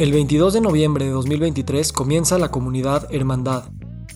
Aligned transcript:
El 0.00 0.12
22 0.12 0.54
de 0.54 0.62
noviembre 0.62 1.04
de 1.04 1.10
2023 1.10 1.92
comienza 1.92 2.38
la 2.38 2.50
comunidad 2.50 3.06
Hermandad, 3.14 3.64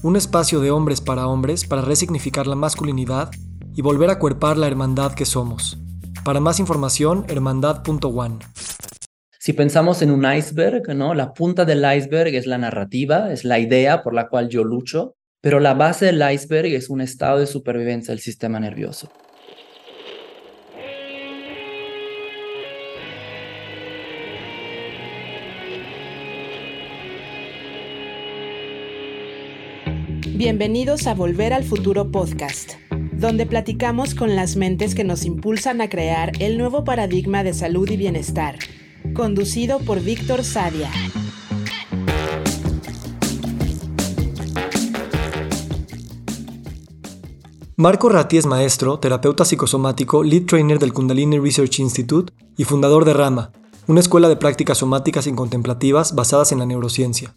un 0.03 0.17
espacio 0.17 0.61
de 0.61 0.71
hombres 0.71 1.03
para 1.03 1.27
hombres 1.27 1.67
para 1.67 1.83
resignificar 1.83 2.47
la 2.47 2.55
masculinidad 2.55 3.31
y 3.77 3.83
volver 3.83 4.09
a 4.09 4.19
cuerpar 4.19 4.57
la 4.57 4.67
hermandad 4.67 5.13
que 5.13 5.27
somos. 5.27 5.77
Para 6.25 6.41
más 6.41 6.59
información, 6.59 7.27
hermandad.one. 7.29 8.39
Si 9.39 9.53
pensamos 9.53 10.01
en 10.01 10.11
un 10.11 10.25
iceberg, 10.25 10.89
¿no? 10.97 11.13
La 11.13 11.35
punta 11.35 11.67
del 11.67 11.85
iceberg 11.85 12.35
es 12.35 12.47
la 12.47 12.57
narrativa, 12.57 13.31
es 13.31 13.45
la 13.45 13.59
idea 13.59 14.03
por 14.03 14.15
la 14.15 14.31
cual 14.31 14.49
yo 14.49 14.65
lucho, 14.65 15.17
pero 15.43 15.61
la 15.61 15.75
base 15.75 16.07
del 16.07 16.33
iceberg 16.33 16.73
es 16.73 16.89
un 16.89 17.03
estado 17.03 17.41
de 17.41 17.47
supervivencia 17.47 18.13
del 18.13 18.21
sistema 18.21 18.59
nervioso. 18.59 19.11
Bienvenidos 30.37 31.07
a 31.07 31.15
Volver 31.15 31.53
al 31.53 31.63
Futuro 31.63 32.11
Podcast, 32.11 32.73
donde 33.13 33.47
platicamos 33.47 34.17
con 34.17 34.35
las 34.35 34.57
mentes 34.57 34.97
que 34.97 35.05
nos 35.05 35.25
impulsan 35.25 35.81
a 35.81 35.89
crear 35.89 36.33
el 36.41 36.59
nuevo 36.59 36.83
paradigma 36.83 37.45
de 37.45 37.55
salud 37.55 37.89
y 37.89 37.97
bienestar, 37.97 38.59
conducido 39.15 39.79
por 39.79 40.01
Víctor 40.01 40.43
Sadia. 40.43 40.91
Marco 47.77 48.09
Ratti 48.09 48.37
es 48.37 48.47
maestro, 48.47 48.99
terapeuta 48.99 49.45
psicosomático, 49.45 50.25
lead 50.25 50.47
trainer 50.47 50.81
del 50.81 50.93
Kundalini 50.93 51.39
Research 51.39 51.79
Institute 51.79 52.33
y 52.57 52.65
fundador 52.65 53.05
de 53.05 53.15
Rama, 53.15 53.53
una 53.87 54.01
escuela 54.01 54.29
de 54.29 54.35
prácticas 54.35 54.79
somáticas 54.79 55.29
y 55.29 55.33
contemplativas 55.33 56.17
basadas 56.17 56.51
en 56.51 56.59
la 56.59 56.67
neurociencia. 56.67 57.33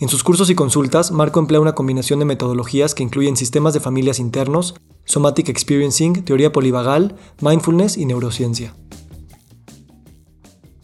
En 0.00 0.08
sus 0.08 0.24
cursos 0.24 0.50
y 0.50 0.56
consultas, 0.56 1.12
Marco 1.12 1.38
emplea 1.38 1.60
una 1.60 1.76
combinación 1.76 2.18
de 2.18 2.24
metodologías 2.24 2.94
que 2.94 3.04
incluyen 3.04 3.36
sistemas 3.36 3.74
de 3.74 3.80
familias 3.80 4.18
internos, 4.18 4.74
somatic 5.04 5.48
experiencing, 5.48 6.24
teoría 6.24 6.52
polivagal, 6.52 7.14
mindfulness 7.40 7.96
y 7.96 8.04
neurociencia. 8.04 8.74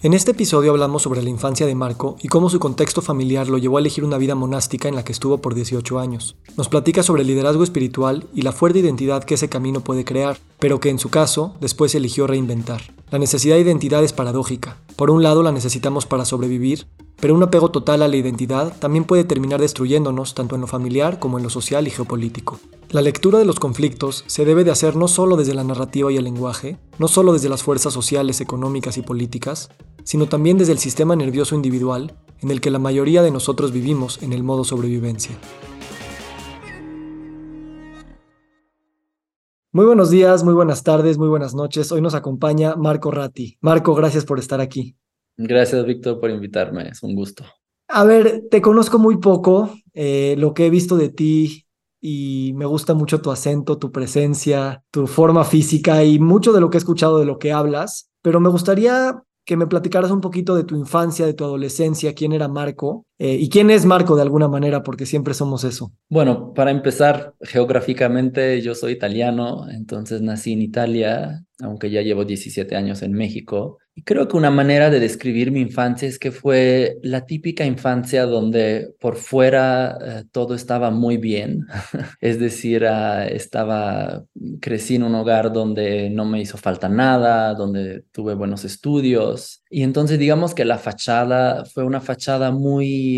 En 0.03 0.15
este 0.15 0.31
episodio 0.31 0.71
hablamos 0.71 1.03
sobre 1.03 1.23
la 1.23 1.29
infancia 1.29 1.67
de 1.67 1.75
Marco 1.75 2.17
y 2.23 2.29
cómo 2.29 2.49
su 2.49 2.59
contexto 2.59 3.03
familiar 3.03 3.49
lo 3.49 3.59
llevó 3.59 3.77
a 3.77 3.81
elegir 3.81 4.05
una 4.05 4.17
vida 4.17 4.35
monástica 4.35 4.89
en 4.89 4.95
la 4.95 5.05
que 5.05 5.13
estuvo 5.13 5.39
por 5.43 5.55
18 5.55 5.99
años. 5.99 6.37
Nos 6.57 6.69
platica 6.69 7.03
sobre 7.03 7.23
el 7.23 7.29
liderazgo 7.29 7.65
espiritual 7.65 8.27
y 8.33 8.43
la 8.43 8.53
fuerte 8.53 8.79
identidad 8.79 9.25
que 9.25 9.35
ese 9.35 9.51
camino 9.51 9.81
puede 9.81 10.07
crear, 10.07 10.39
pero 10.59 10.81
que 10.81 10.89
en 10.89 10.99
su 10.99 11.11
caso 11.11 11.55
después 11.61 11.95
eligió 11.95 12.27
reinventar. 12.27 12.81
La 13.11 13.19
necesidad 13.19 13.57
de 13.57 13.63
identidad 13.63 14.03
es 14.03 14.15
paradójica. 14.15 14.79
Por 14.97 15.11
un 15.11 15.23
lado 15.23 15.43
la 15.43 15.53
necesitamos 15.53 16.07
para 16.07 16.25
sobrevivir, 16.25 16.87
pero 17.21 17.35
un 17.35 17.43
apego 17.43 17.71
total 17.71 18.03
a 18.03 18.09
la 18.09 18.17
identidad 18.17 18.75
también 18.79 19.05
puede 19.05 19.25
terminar 19.25 19.61
destruyéndonos 19.61 20.35
tanto 20.35 20.55
en 20.55 20.63
lo 20.63 20.67
familiar 20.67 21.19
como 21.19 21.37
en 21.39 21.45
lo 21.45 21.51
social 21.51 21.87
y 21.87 21.91
geopolítico. 21.91 22.59
La 22.89 23.03
lectura 23.03 23.39
de 23.39 23.45
los 23.45 23.61
conflictos 23.61 24.25
se 24.27 24.45
debe 24.45 24.65
de 24.65 24.71
hacer 24.71 24.97
no 24.97 25.07
solo 25.07 25.37
desde 25.37 25.55
la 25.55 25.63
narrativa 25.63 26.11
y 26.11 26.17
el 26.17 26.25
lenguaje, 26.25 26.79
no 26.99 27.09
solo 27.09 27.35
desde 27.35 27.49
las 27.49 27.63
fuerzas 27.63 27.93
sociales, 27.93 28.41
económicas 28.41 28.97
y 28.97 29.03
políticas, 29.03 29.71
sino 30.03 30.27
también 30.27 30.59
desde 30.59 30.73
el 30.73 30.79
sistema 30.79 31.15
nervioso 31.15 31.55
individual 31.55 32.15
en 32.41 32.51
el 32.51 32.61
que 32.61 32.71
la 32.71 32.79
mayoría 32.79 33.23
de 33.23 33.31
nosotros 33.31 33.71
vivimos 33.71 34.23
en 34.23 34.33
el 34.33 34.43
modo 34.43 34.65
sobrevivencia. 34.65 35.39
Muy 39.73 39.85
buenos 39.85 40.11
días, 40.11 40.43
muy 40.43 40.55
buenas 40.55 40.83
tardes, 40.83 41.17
muy 41.17 41.29
buenas 41.29 41.55
noches. 41.55 41.93
Hoy 41.93 42.01
nos 42.01 42.15
acompaña 42.15 42.75
Marco 42.75 43.13
Ratti. 43.13 43.57
Marco, 43.61 43.95
gracias 43.95 44.25
por 44.25 44.41
estar 44.41 44.61
aquí. 44.61 44.97
Gracias, 45.43 45.85
Víctor, 45.87 46.21
por 46.21 46.31
invitarme. 46.31 46.89
Es 46.89 47.03
un 47.03 47.15
gusto. 47.15 47.45
A 47.89 48.05
ver, 48.05 48.45
te 48.51 48.61
conozco 48.61 48.99
muy 48.99 49.17
poco. 49.19 49.75
Eh, 49.95 50.35
lo 50.39 50.53
que 50.53 50.67
he 50.67 50.71
visto 50.71 50.97
de 50.97 51.09
ti 51.09 51.67
y 52.01 52.53
me 52.55 52.67
gusta 52.67 52.93
mucho 52.95 53.21
tu 53.21 53.31
acento, 53.31 53.79
tu 53.79 53.91
presencia, 53.91 54.85
tu 54.91 55.07
forma 55.07 55.45
física 55.45 56.05
y 56.05 56.19
mucho 56.19 56.53
de 56.53 56.61
lo 56.61 56.69
que 56.69 56.77
he 56.77 56.79
escuchado 56.79 57.19
de 57.19 57.25
lo 57.25 57.39
que 57.39 57.53
hablas. 57.53 58.11
Pero 58.23 58.39
me 58.39 58.51
gustaría 58.51 59.23
que 59.47 59.57
me 59.57 59.67
platicaras 59.67 60.11
un 60.11 60.21
poquito 60.21 60.55
de 60.55 60.65
tu 60.65 60.77
infancia, 60.77 61.25
de 61.25 61.35
tu 61.35 61.45
adolescencia, 61.45 62.15
quién 62.15 62.33
era 62.33 62.47
Marco 62.47 63.07
eh, 63.23 63.37
y 63.39 63.51
quién 63.51 63.69
es 63.69 63.85
Marco 63.85 64.17
de 64.17 64.23
alguna 64.23 64.49
manera, 64.49 64.83
porque 64.83 65.05
siempre 65.05 65.35
somos 65.35 65.63
eso. 65.65 65.93
Bueno, 66.09 66.55
para 66.55 66.71
empezar, 66.71 67.35
geográficamente 67.43 68.63
yo 68.63 68.75
soy 68.75 68.93
italiano, 68.93 69.69
entonces 69.71 70.23
nací 70.23 70.55
en 70.55 70.63
Italia, 70.63 71.45
aunque 71.61 71.91
ya 71.91 72.01
llevo 72.01 72.25
17 72.25 72.75
años 72.77 73.03
en 73.03 73.13
México. 73.13 73.77
Y 73.95 74.03
creo 74.03 74.29
que 74.29 74.37
una 74.37 74.51
manera 74.51 74.89
de 74.89 75.01
describir 75.01 75.51
mi 75.51 75.61
infancia 75.61 76.09
es 76.09 76.19
que 76.19 76.31
fue 76.31 76.97
la 77.03 77.27
típica 77.27 77.67
infancia 77.67 78.25
donde 78.25 78.95
por 79.01 79.17
fuera 79.17 79.99
eh, 80.03 80.25
todo 80.31 80.55
estaba 80.55 80.91
muy 80.91 81.17
bien. 81.17 81.67
es 82.21 82.39
decir, 82.39 82.85
uh, 82.85 83.23
estaba, 83.29 84.25
crecí 84.61 84.95
en 84.95 85.03
un 85.03 85.15
hogar 85.17 85.53
donde 85.53 86.09
no 86.09 86.25
me 86.25 86.41
hizo 86.41 86.57
falta 86.57 86.89
nada, 86.89 87.55
donde 87.55 88.05
tuve 88.13 88.35
buenos 88.35 88.65
estudios. 88.65 89.63
Y 89.69 89.83
entonces 89.83 90.19
digamos 90.19 90.55
que 90.55 90.65
la 90.65 90.79
fachada 90.79 91.65
fue 91.65 91.85
una 91.85 92.01
fachada 92.01 92.53
muy, 92.53 93.10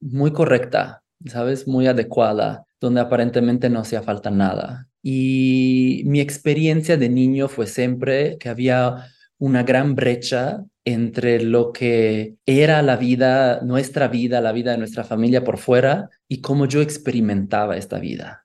muy 0.00 0.32
correcta, 0.32 1.02
¿sabes? 1.26 1.66
Muy 1.66 1.86
adecuada, 1.86 2.64
donde 2.80 3.00
aparentemente 3.00 3.70
no 3.70 3.80
hacía 3.80 4.02
falta 4.02 4.30
nada. 4.30 4.88
Y 5.02 6.02
mi 6.06 6.20
experiencia 6.20 6.96
de 6.96 7.08
niño 7.08 7.48
fue 7.48 7.66
siempre 7.66 8.36
que 8.38 8.48
había 8.48 9.06
una 9.38 9.64
gran 9.64 9.94
brecha 9.94 10.64
entre 10.84 11.42
lo 11.42 11.72
que 11.72 12.36
era 12.46 12.82
la 12.82 12.96
vida, 12.96 13.60
nuestra 13.62 14.08
vida, 14.08 14.40
la 14.40 14.52
vida 14.52 14.72
de 14.72 14.78
nuestra 14.78 15.04
familia 15.04 15.44
por 15.44 15.58
fuera 15.58 16.10
y 16.28 16.40
cómo 16.40 16.66
yo 16.66 16.80
experimentaba 16.80 17.76
esta 17.76 17.98
vida. 17.98 18.38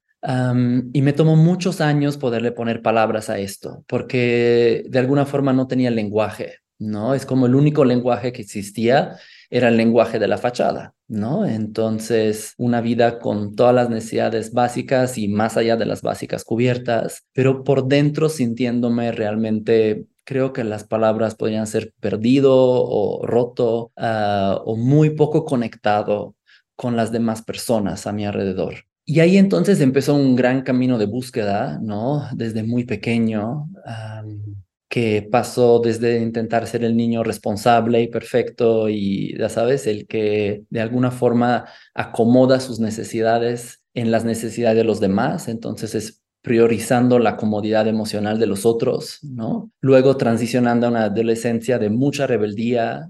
y 0.94 1.02
me 1.04 1.14
tomó 1.14 1.36
muchos 1.38 1.80
años 1.80 2.18
poderle 2.18 2.52
poner 2.52 2.82
palabras 2.82 3.30
a 3.30 3.38
esto, 3.38 3.86
porque 3.88 4.84
de 4.90 5.00
alguna 5.00 5.26
forma 5.26 5.54
no 5.54 5.68
tenía 5.68 5.90
lenguaje, 5.90 6.56
¿no? 6.80 7.14
Es 7.14 7.26
como 7.26 7.46
el 7.46 7.56
único 7.56 7.86
lenguaje 7.86 8.34
que 8.34 8.42
existía 8.42 9.16
era 9.50 9.70
el 9.70 9.78
lenguaje 9.78 10.20
de 10.20 10.28
la 10.28 10.38
fachada, 10.38 10.94
¿no? 11.08 11.46
Entonces, 11.46 12.54
una 12.58 12.82
vida 12.82 13.20
con 13.20 13.56
todas 13.56 13.74
las 13.74 13.90
necesidades 13.90 14.52
básicas 14.52 15.18
y 15.18 15.28
más 15.28 15.58
allá 15.58 15.78
de 15.78 15.86
las 15.86 16.02
básicas 16.02 16.44
cubiertas, 16.44 17.26
pero 17.34 17.64
por 17.64 17.88
dentro 17.88 18.30
sintiéndome 18.30 19.12
realmente 19.12 20.06
creo 20.26 20.52
que 20.52 20.66
las 20.66 20.84
palabras 20.84 21.36
podrían 21.36 21.68
ser 21.68 21.94
perdido 22.02 22.54
o 22.54 23.26
roto 23.26 23.94
ah, 23.96 24.62
o 24.66 24.76
muy 24.76 25.12
poco 25.12 25.46
conectado 25.46 26.36
con 26.76 26.98
las 26.98 27.12
demás 27.12 27.42
personas 27.42 28.06
a 28.08 28.12
mi 28.12 28.26
alrededor. 28.26 28.76
Y 29.10 29.22
ahí 29.22 29.38
entonces 29.38 29.80
empezó 29.80 30.16
un 30.16 30.36
gran 30.36 30.64
camino 30.64 30.98
de 30.98 31.06
búsqueda, 31.06 31.80
¿no? 31.82 32.28
Desde 32.36 32.64
muy 32.64 32.84
pequeño 32.84 33.70
que 34.90 35.28
pasó 35.30 35.80
desde 35.80 36.22
intentar 36.22 36.66
ser 36.68 36.84
el 36.84 36.96
niño 36.96 37.24
responsable 37.24 38.02
y 38.02 38.08
perfecto 38.08 38.88
y, 38.90 39.38
ya 39.38 39.50
sabes, 39.50 39.86
el 39.86 40.08
que 40.08 40.64
de 40.70 40.82
alguna 40.82 41.12
forma 41.12 41.66
acomoda 41.94 42.60
sus 42.60 42.80
necesidades 42.80 43.84
en 43.94 44.12
las 44.12 44.24
necesidades 44.24 44.78
de 44.78 44.84
los 44.84 45.00
demás, 45.00 45.48
entonces 45.48 45.96
es 45.96 46.24
priorizando 46.42 47.20
la 47.20 47.36
comodidad 47.36 47.88
emocional 47.88 48.40
de 48.40 48.48
los 48.48 48.66
otros, 48.66 49.20
¿no? 49.22 49.70
Luego 49.82 50.16
transicionando 50.16 50.88
a 50.88 50.92
una 50.92 51.04
adolescencia 51.06 51.78
de 51.78 51.90
mucha 51.90 52.26
rebeldía 52.26 53.10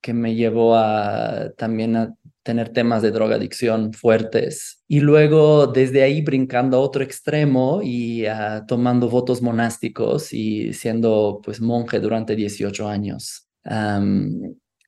que 0.00 0.14
me 0.14 0.34
llevó 0.34 0.76
a 0.76 1.50
también 1.58 1.96
a 1.96 2.14
tener 2.42 2.70
temas 2.70 3.02
de 3.02 3.10
drogadicción 3.10 3.92
fuertes. 3.92 4.82
Y 4.88 5.00
luego 5.00 5.66
desde 5.66 6.02
ahí 6.02 6.22
brincando 6.22 6.76
a 6.76 6.80
otro 6.80 7.02
extremo 7.02 7.80
y 7.82 8.26
ah, 8.26 8.64
tomando 8.66 9.08
votos 9.08 9.42
monásticos 9.42 10.32
y 10.32 10.72
siendo 10.72 11.40
pues 11.44 11.60
monje 11.60 12.00
durante 12.00 12.36
18 12.36 12.88
años. 12.88 13.48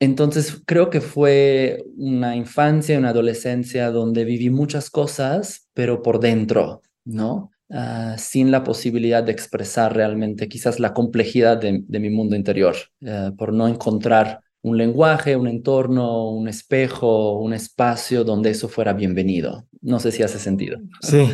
entonces 0.00 0.62
creo 0.66 0.90
que 0.90 1.00
fue 1.00 1.84
una 1.96 2.36
infancia, 2.36 2.98
una 2.98 3.10
adolescencia 3.10 3.90
donde 3.90 4.24
viví 4.24 4.50
muchas 4.50 4.90
cosas, 4.90 5.68
pero 5.74 6.02
por 6.02 6.20
dentro, 6.20 6.82
¿no? 7.04 7.50
Ah, 7.70 8.16
sin 8.18 8.50
la 8.50 8.62
posibilidad 8.62 9.22
de 9.24 9.32
expresar 9.32 9.96
realmente 9.96 10.48
quizás 10.48 10.78
la 10.78 10.92
complejidad 10.92 11.56
de, 11.56 11.82
mi 11.98 12.10
mundo 12.10 12.36
interior, 12.36 12.76
eh, 13.00 13.30
por 13.36 13.52
no 13.52 13.66
encontrar 13.66 14.40
un 14.64 14.78
lenguaje, 14.78 15.36
un 15.36 15.46
entorno, 15.46 16.30
un 16.30 16.48
espejo, 16.48 17.38
un 17.38 17.52
espacio 17.52 18.24
donde 18.24 18.50
eso 18.50 18.66
fuera 18.66 18.94
bienvenido. 18.94 19.66
No 19.82 20.00
sé 20.00 20.10
si 20.10 20.22
hace 20.22 20.38
sentido. 20.38 20.78
Sí. 21.02 21.30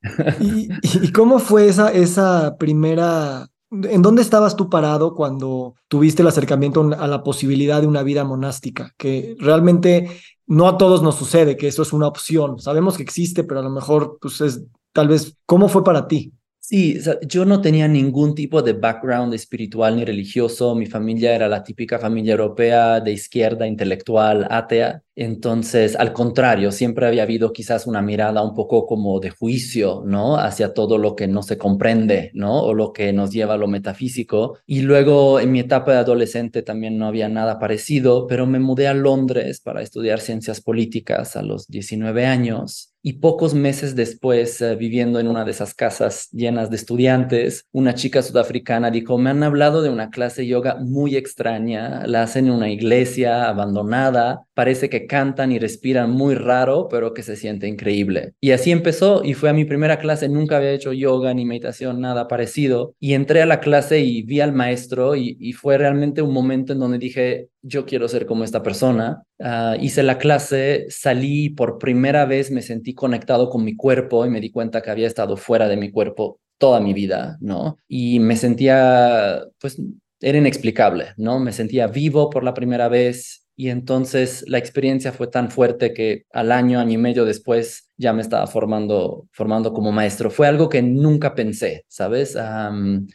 ¿Y, 1.02 1.10
cómo 1.10 1.40
fue 1.40 1.66
esa, 1.66 1.92
esa 1.92 2.56
primera... 2.56 3.48
¿En 3.72 4.00
dónde 4.00 4.22
estabas 4.22 4.54
tú 4.54 4.70
parado 4.70 5.16
cuando 5.16 5.74
tuviste 5.88 6.22
el 6.22 6.28
acercamiento 6.28 6.88
a 6.96 7.08
la 7.08 7.24
posibilidad 7.24 7.80
de 7.80 7.88
una 7.88 8.04
vida 8.04 8.22
monástica? 8.22 8.94
Que 8.96 9.34
realmente 9.40 10.08
no 10.46 10.68
a 10.68 10.78
todos 10.78 11.02
nos 11.02 11.16
sucede, 11.16 11.56
que 11.56 11.66
eso 11.66 11.82
es 11.82 11.92
una 11.92 12.06
opción. 12.06 12.60
Sabemos 12.60 12.96
que 12.96 13.02
existe, 13.02 13.42
pero 13.42 13.58
a 13.58 13.64
lo 13.64 13.70
mejor 13.70 14.18
pues 14.20 14.40
es 14.40 14.62
tal 14.92 15.08
vez, 15.08 15.36
¿cómo 15.46 15.68
fue 15.68 15.82
para 15.82 16.06
ti? 16.06 16.32
Sí, 16.70 16.98
yo 17.26 17.46
no 17.46 17.62
tenía 17.62 17.88
ningún 17.88 18.34
tipo 18.34 18.60
de 18.60 18.74
background 18.74 19.32
espiritual 19.32 19.96
ni 19.96 20.04
religioso. 20.04 20.74
Mi 20.74 20.84
familia 20.84 21.34
era 21.34 21.48
la 21.48 21.64
típica 21.64 21.98
familia 21.98 22.32
europea 22.32 23.00
de 23.00 23.10
izquierda, 23.10 23.66
intelectual, 23.66 24.46
atea. 24.50 25.02
Entonces, 25.16 25.96
al 25.96 26.12
contrario, 26.12 26.70
siempre 26.70 27.06
había 27.06 27.22
habido 27.22 27.54
quizás 27.54 27.86
una 27.86 28.02
mirada 28.02 28.42
un 28.42 28.52
poco 28.54 28.84
como 28.84 29.18
de 29.18 29.30
juicio, 29.30 30.02
¿no? 30.04 30.36
Hacia 30.36 30.74
todo 30.74 30.98
lo 30.98 31.16
que 31.16 31.26
no 31.26 31.42
se 31.42 31.56
comprende, 31.56 32.30
¿no? 32.34 32.60
O 32.60 32.74
lo 32.74 32.92
que 32.92 33.14
nos 33.14 33.30
lleva 33.32 33.54
a 33.54 33.56
lo 33.56 33.66
metafísico. 33.66 34.58
Y 34.66 34.82
luego, 34.82 35.40
en 35.40 35.50
mi 35.52 35.60
etapa 35.60 35.92
de 35.92 35.98
adolescente 36.00 36.60
también 36.60 36.98
no 36.98 37.06
había 37.06 37.30
nada 37.30 37.58
parecido, 37.58 38.26
pero 38.26 38.46
me 38.46 38.58
mudé 38.58 38.88
a 38.88 38.94
Londres 38.94 39.60
para 39.60 39.80
estudiar 39.80 40.20
ciencias 40.20 40.60
políticas 40.60 41.34
a 41.34 41.42
los 41.42 41.66
19 41.68 42.26
años 42.26 42.92
y 43.08 43.14
pocos 43.14 43.54
meses 43.54 43.96
después, 43.96 44.60
eh, 44.60 44.76
viviendo 44.76 45.18
en 45.18 45.28
una 45.28 45.46
de 45.46 45.52
esas 45.52 45.72
casas 45.72 46.28
llenas 46.30 46.68
de 46.68 46.76
estudiantes, 46.76 47.64
una 47.72 47.94
chica 47.94 48.20
sudafricana 48.20 48.90
dijo, 48.90 49.16
me 49.16 49.30
han 49.30 49.42
hablado 49.42 49.80
de 49.80 49.88
una 49.88 50.10
clase 50.10 50.42
de 50.42 50.48
yoga 50.48 50.76
muy 50.78 51.16
extraña, 51.16 52.06
la 52.06 52.24
hacen 52.24 52.48
en 52.48 52.52
una 52.52 52.68
iglesia 52.68 53.48
abandonada, 53.48 54.42
parece 54.52 54.90
que 54.90 55.06
cantan 55.06 55.52
y 55.52 55.58
respiran 55.58 56.10
muy 56.10 56.34
raro, 56.34 56.88
pero 56.90 57.14
que 57.14 57.22
se 57.22 57.36
siente 57.36 57.66
increíble. 57.66 58.34
Y 58.42 58.50
así 58.50 58.72
empezó 58.72 59.24
y 59.24 59.32
fue 59.32 59.48
a 59.48 59.54
mi 59.54 59.64
primera 59.64 59.98
clase, 59.98 60.28
nunca 60.28 60.58
había 60.58 60.72
hecho 60.72 60.92
yoga 60.92 61.32
ni 61.32 61.46
meditación, 61.46 62.02
nada 62.02 62.28
parecido. 62.28 62.94
Y 63.00 63.14
entré 63.14 63.40
a 63.40 63.46
la 63.46 63.60
clase 63.60 64.00
y 64.00 64.20
vi 64.20 64.40
al 64.40 64.52
maestro 64.52 65.16
y, 65.16 65.38
y 65.40 65.54
fue 65.54 65.78
realmente 65.78 66.20
un 66.20 66.34
momento 66.34 66.74
en 66.74 66.78
donde 66.78 66.98
dije, 66.98 67.48
yo 67.62 67.86
quiero 67.86 68.08
ser 68.08 68.26
como 68.26 68.44
esta 68.44 68.62
persona. 68.62 69.22
Ah, 69.40 69.76
hice 69.80 70.02
la 70.02 70.18
clase, 70.18 70.86
salí 70.88 71.50
por 71.50 71.78
primera 71.78 72.24
vez, 72.24 72.50
me 72.50 72.62
sentí 72.62 72.94
conectado 72.94 73.50
con 73.50 73.64
mi 73.64 73.76
cuerpo 73.76 74.24
y 74.26 74.30
me 74.30 74.40
di 74.40 74.50
cuenta 74.50 74.82
que 74.82 74.90
había 74.90 75.06
estado 75.06 75.36
fuera 75.36 75.68
de 75.68 75.76
mi 75.76 75.90
cuerpo 75.90 76.40
toda 76.58 76.80
mi 76.80 76.92
vida, 76.92 77.38
¿no? 77.40 77.78
Y 77.88 78.20
me 78.20 78.36
sentía, 78.36 79.42
pues, 79.60 79.80
era 80.20 80.38
inexplicable, 80.38 81.14
¿no? 81.16 81.38
Me 81.38 81.52
sentía 81.52 81.86
vivo 81.86 82.30
por 82.30 82.42
la 82.44 82.54
primera 82.54 82.88
vez 82.88 83.47
y 83.58 83.70
entonces 83.70 84.44
la 84.46 84.58
experiencia 84.58 85.10
fue 85.10 85.26
tan 85.26 85.50
fuerte 85.50 85.92
que 85.92 86.22
al 86.32 86.52
año, 86.52 86.78
año 86.78 86.92
y 86.92 86.96
medio 86.96 87.24
después, 87.24 87.90
ya 87.96 88.12
me 88.12 88.22
estaba 88.22 88.46
formando, 88.46 89.26
formando 89.32 89.72
como 89.72 89.90
maestro. 89.90 90.30
Fue 90.30 90.46
algo 90.46 90.68
que 90.68 90.80
nunca 90.80 91.34
pensé, 91.34 91.84
¿sabes? 91.88 92.38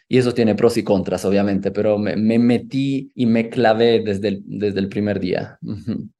y 0.09 0.17
eso 0.17 0.33
tiene 0.33 0.53
pros 0.55 0.75
y 0.75 0.83
contras, 0.83 1.23
obviamente, 1.23 1.71
pero 1.71 1.97
me, 1.97 2.17
metí 2.17 3.09
y 3.15 3.25
me 3.25 3.49
clavé 3.49 4.03
desde 4.03 4.27
el, 4.27 4.43
desde 4.45 4.81
el 4.81 4.89
primer 4.89 5.21
día. 5.21 5.57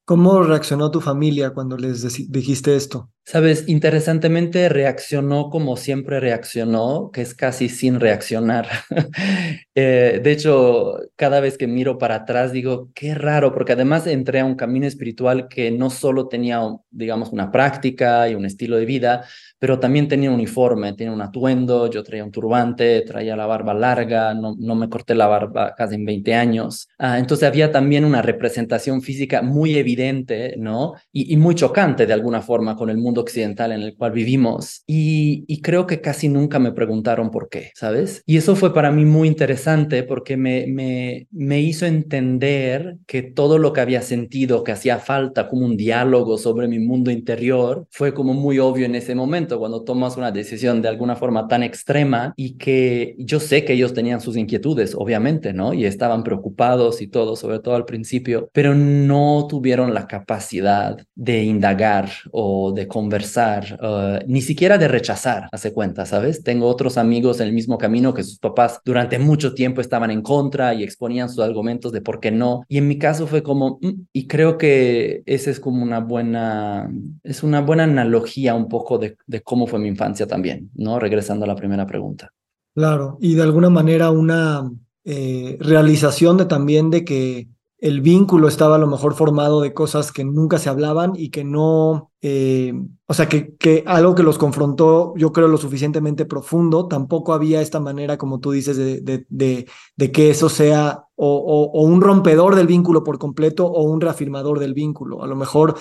¿Cómo 0.05 0.41
reaccionó 0.41 0.89
tu 0.89 1.01
familia 1.01 1.49
cuando 1.49 1.75
les 1.75 2.31
dijiste 2.31 2.77
esto? 2.77 3.11
Sabes, 3.25 3.69
interesantemente 3.69 4.67
reaccionó 4.67 5.49
como 5.49 5.77
siempre 5.77 6.19
reaccionó, 6.19 7.09
que 7.13 7.21
es 7.21 7.33
casi 7.33 7.69
sin 7.69 7.99
reaccionar. 7.99 8.67
Eh, 9.75 10.21
de 10.23 10.31
hecho, 10.31 10.99
cada 11.15 11.39
vez 11.39 11.57
que 11.57 11.65
miro 11.65 11.97
para 11.97 12.13
atrás 12.13 12.51
digo, 12.51 12.91
qué 12.93 13.15
raro, 13.15 13.51
porque 13.55 13.71
además 13.71 14.05
entré 14.05 14.39
a 14.39 14.45
un 14.45 14.53
camino 14.53 14.85
espiritual 14.85 15.47
que 15.47 15.71
no 15.71 15.89
solo 15.89 16.27
tenía, 16.27 16.61
digamos, 16.91 17.31
una 17.31 17.51
práctica 17.51 18.29
y 18.29 18.35
un 18.35 18.45
estilo 18.45 18.77
de 18.77 18.85
vida, 18.85 19.25
pero 19.57 19.79
también 19.79 20.07
tenía 20.07 20.29
un 20.29 20.35
uniforme, 20.35 20.93
tenía 20.93 21.11
un 21.13 21.21
atuendo, 21.21 21.89
yo 21.89 22.03
traía 22.03 22.23
un 22.23 22.31
turbante, 22.31 23.01
traía 23.01 23.35
la 23.35 23.45
barba 23.45 23.73
larga, 23.73 24.33
no, 24.33 24.55
no 24.59 24.75
me 24.75 24.89
corté 24.89 25.15
la 25.15 25.25
barba 25.25 25.73
casi 25.73 25.95
en 25.95 26.05
20 26.05 26.35
años. 26.35 26.89
Ah, 26.99 27.17
entonces 27.17 27.47
había 27.47 27.71
también 27.71 28.05
una 28.05 28.21
representación 28.21 29.01
física 29.01 29.41
muy 29.41 29.75
evidente, 29.77 30.55
¿no? 30.57 30.93
Y, 31.11 31.37
muy 31.37 31.55
chocante 31.55 32.05
de 32.05 32.13
alguna 32.13 32.41
forma 32.41 32.75
con 32.75 32.89
el 32.89 32.97
mundo 32.97 33.12
occidental 33.21 33.71
en 33.71 33.81
el 33.81 33.95
cual 33.95 34.11
vivimos. 34.11 34.83
Y, 34.87 35.45
y, 35.47 35.61
creo 35.61 35.87
que 35.87 36.01
casi 36.01 36.29
nunca 36.29 36.59
me 36.59 36.71
preguntaron 36.71 37.31
por 37.31 37.49
qué, 37.49 37.71
¿sabes? 37.75 38.21
Y 38.25 38.37
eso 38.37 38.55
fue 38.55 38.73
para 38.73 38.91
mí 38.91 39.05
muy 39.05 39.27
interesante 39.27 40.03
porque 40.03 40.37
me, 40.37 40.65
me, 40.67 41.27
me 41.31 41.61
hizo 41.61 41.85
entender 41.85 42.97
que 43.07 43.21
todo 43.21 43.57
lo 43.57 43.73
que 43.73 43.81
había 43.81 44.01
sentido, 44.01 44.63
que 44.63 44.71
hacía 44.71 44.99
falta 44.99 45.47
como 45.47 45.65
un 45.65 45.77
diálogo 45.77 46.37
sobre 46.37 46.67
mi 46.67 46.79
mundo 46.79 47.11
interior, 47.11 47.87
fue 47.91 48.13
como 48.13 48.33
muy 48.33 48.59
obvio 48.59 48.85
en 48.85 48.95
ese 48.95 49.15
momento 49.15 49.59
cuando 49.59 49.83
tomas 49.83 50.17
una 50.17 50.31
decisión 50.31 50.81
de 50.81 50.89
alguna 50.89 51.15
forma 51.15 51.47
tan 51.47 51.63
extrema 51.63 52.33
y 52.35 52.57
que 52.57 53.15
yo 53.17 53.39
sé 53.39 53.65
que 53.65 53.73
ellos 53.73 53.93
tenían 53.93 54.21
sus 54.21 54.37
inquietudes, 54.37 54.95
obviamente, 54.95 55.53
¿no? 55.53 55.73
Y 55.73 55.85
estaban 55.85 56.23
preocupados 56.23 57.01
y 57.01 57.07
todo, 57.07 57.35
sobre 57.35 57.59
todo 57.59 57.75
al 57.75 57.85
principio, 57.85 58.49
pero 58.53 58.75
no 58.75 59.47
tuvieron 59.49 59.93
la 59.93 60.07
capacidad 60.07 60.97
de 61.15 61.43
indagar 61.43 62.09
o 62.31 62.71
de 62.71 62.87
conversar, 63.03 63.77
uh, 63.81 64.25
ni 64.27 64.41
siquiera 64.41 64.77
de 64.77 64.87
rechazar, 64.87 65.49
hace 65.51 65.73
cuenta, 65.73 66.05
¿sabes? 66.05 66.41
Tengo 66.41 66.67
otros 66.67 66.97
amigos 66.97 67.41
en 67.41 67.47
el 67.47 67.53
mismo 67.53 67.77
camino 67.77 68.13
que 68.13 68.23
sus 68.23 68.39
papás 68.39 68.79
durante 68.85 69.19
mucho 69.19 69.53
tiempo 69.53 69.81
estaban 69.81 70.09
en 70.09 70.21
contra 70.21 70.73
y 70.73 70.83
exponían 70.83 71.29
sus 71.29 71.39
argumentos 71.39 71.91
de 71.91 71.99
por 71.99 72.21
qué 72.21 72.31
no. 72.31 72.61
Y 72.69 72.77
en 72.77 72.87
mi 72.87 72.97
caso 72.97 73.27
fue 73.27 73.43
como, 73.43 73.77
mm", 73.81 74.07
y 74.13 74.27
creo 74.27 74.57
que 74.57 75.21
esa 75.25 75.51
es 75.51 75.59
como 75.59 75.83
una 75.83 75.99
buena, 75.99 76.89
es 77.23 77.43
una 77.43 77.59
buena 77.59 77.83
analogía 77.83 78.55
un 78.55 78.69
poco 78.69 78.97
de, 78.97 79.17
de 79.27 79.41
cómo 79.41 79.67
fue 79.67 79.79
mi 79.79 79.89
infancia 79.89 80.25
también, 80.25 80.71
¿no? 80.73 80.97
Regresando 80.97 81.43
a 81.43 81.49
la 81.49 81.55
primera 81.55 81.85
pregunta. 81.85 82.29
Claro, 82.73 83.17
y 83.19 83.35
de 83.35 83.43
alguna 83.43 83.69
manera 83.69 84.11
una 84.11 84.71
eh, 85.03 85.57
realización 85.59 86.37
de 86.37 86.45
también 86.45 86.89
de 86.89 87.03
que 87.03 87.49
el 87.83 87.99
vínculo 87.99 88.47
estaba 88.47 88.77
a 88.77 88.79
lo 88.79 88.87
mejor 88.87 89.13
formado 89.13 89.59
de 89.59 89.73
cosas 89.73 90.13
que 90.13 90.23
nunca 90.23 90.57
se 90.57 90.69
hablaban 90.69 91.11
y 91.17 91.31
que 91.31 91.43
no, 91.43 92.13
eh, 92.21 92.73
o 93.07 93.13
sea, 93.13 93.27
que, 93.27 93.57
que, 93.57 93.83
algo 93.85 94.15
que 94.15 94.23
los 94.23 94.37
confrontó, 94.37 95.13
yo 95.17 95.33
creo, 95.33 95.49
lo 95.49 95.57
suficientemente 95.57 96.23
profundo, 96.23 96.87
tampoco 96.87 97.33
había 97.33 97.61
esta 97.61 97.81
manera, 97.81 98.17
como 98.17 98.39
tú 98.39 98.51
dices, 98.51 98.77
de, 98.77 99.01
de, 99.01 99.67
de, 99.97 100.11
que 100.13 100.29
eso 100.29 100.47
sea 100.47 101.03
o, 101.15 101.69
o, 101.73 101.81
un 101.81 101.99
rompedor 101.99 102.55
del 102.55 102.67
vínculo 102.67 103.03
por 103.03 103.19
completo 103.19 103.65
o 103.65 103.83
un 103.83 103.99
reafirmador 103.99 104.59
del 104.59 104.73
vínculo. 104.73 105.21
A 105.21 105.27
lo 105.27 105.35
mejor 105.35 105.75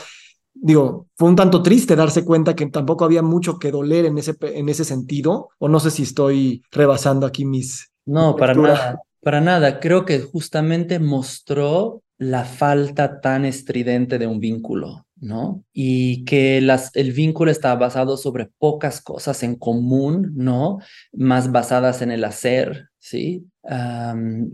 digo, 0.55 1.07
fue 1.17 1.29
un 1.29 1.37
tanto 1.37 1.63
triste 1.63 1.95
darse 1.95 2.25
cuenta 2.25 2.57
que 2.57 2.67
tampoco 2.67 3.05
había 3.05 3.23
mucho 3.23 3.61
que 3.61 3.71
doler 3.71 4.07
en 4.07 4.19
ese, 4.19 4.35
en 4.41 4.69
ese 4.69 4.85
sentido, 4.85 5.51
o 5.57 5.69
no 5.69 5.79
sé 5.79 5.93
si 5.93 6.03
estoy 6.03 6.65
rebasando 6.73 7.27
aquí 7.27 7.45
mis... 7.45 7.93
No, 8.07 8.35
para 8.35 8.55
nada, 8.55 8.99
para 9.23 9.41
nada. 9.41 9.81
Creo 9.81 10.05
que 10.05 10.21
justamente 10.21 10.99
mostró 10.99 12.03
la 12.19 12.45
falta 12.45 13.21
tan 13.21 13.45
estridente 13.45 14.19
de 14.19 14.27
un 14.27 14.41
vínculo, 14.41 15.07
¿no? 15.17 15.65
Y 15.73 16.25
que 16.25 16.61
las, 16.61 16.95
el 16.95 17.13
vínculo 17.13 17.51
estaba 17.51 17.75
basado 17.77 18.17
sobre 18.17 18.51
pocas 18.59 19.01
cosas 19.01 19.43
en 19.43 19.57
común, 19.57 20.33
¿no? 20.37 20.79
Más 21.13 21.51
basadas 21.51 22.03
en 22.03 22.11
el 22.11 22.25
hacer, 22.25 22.89
¿sí? 22.99 23.47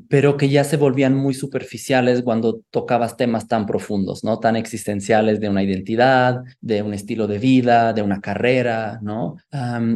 Pero 0.08 0.36
que 0.36 0.48
ya 0.48 0.64
se 0.64 0.76
volvían 0.76 1.14
muy 1.14 1.34
superficiales 1.34 2.22
cuando 2.22 2.60
tocabas 2.70 3.16
temas 3.16 3.48
tan 3.48 3.66
profundos, 3.66 4.22
¿no? 4.22 4.38
Tan 4.38 4.56
existenciales 4.56 5.40
de 5.40 5.48
una 5.48 5.62
identidad, 5.62 6.42
de 6.60 6.82
un 6.82 6.92
estilo 6.92 7.26
de 7.26 7.38
vida, 7.38 7.92
de 7.92 8.02
una 8.02 8.20
carrera, 8.20 8.98
¿no? 9.02 9.36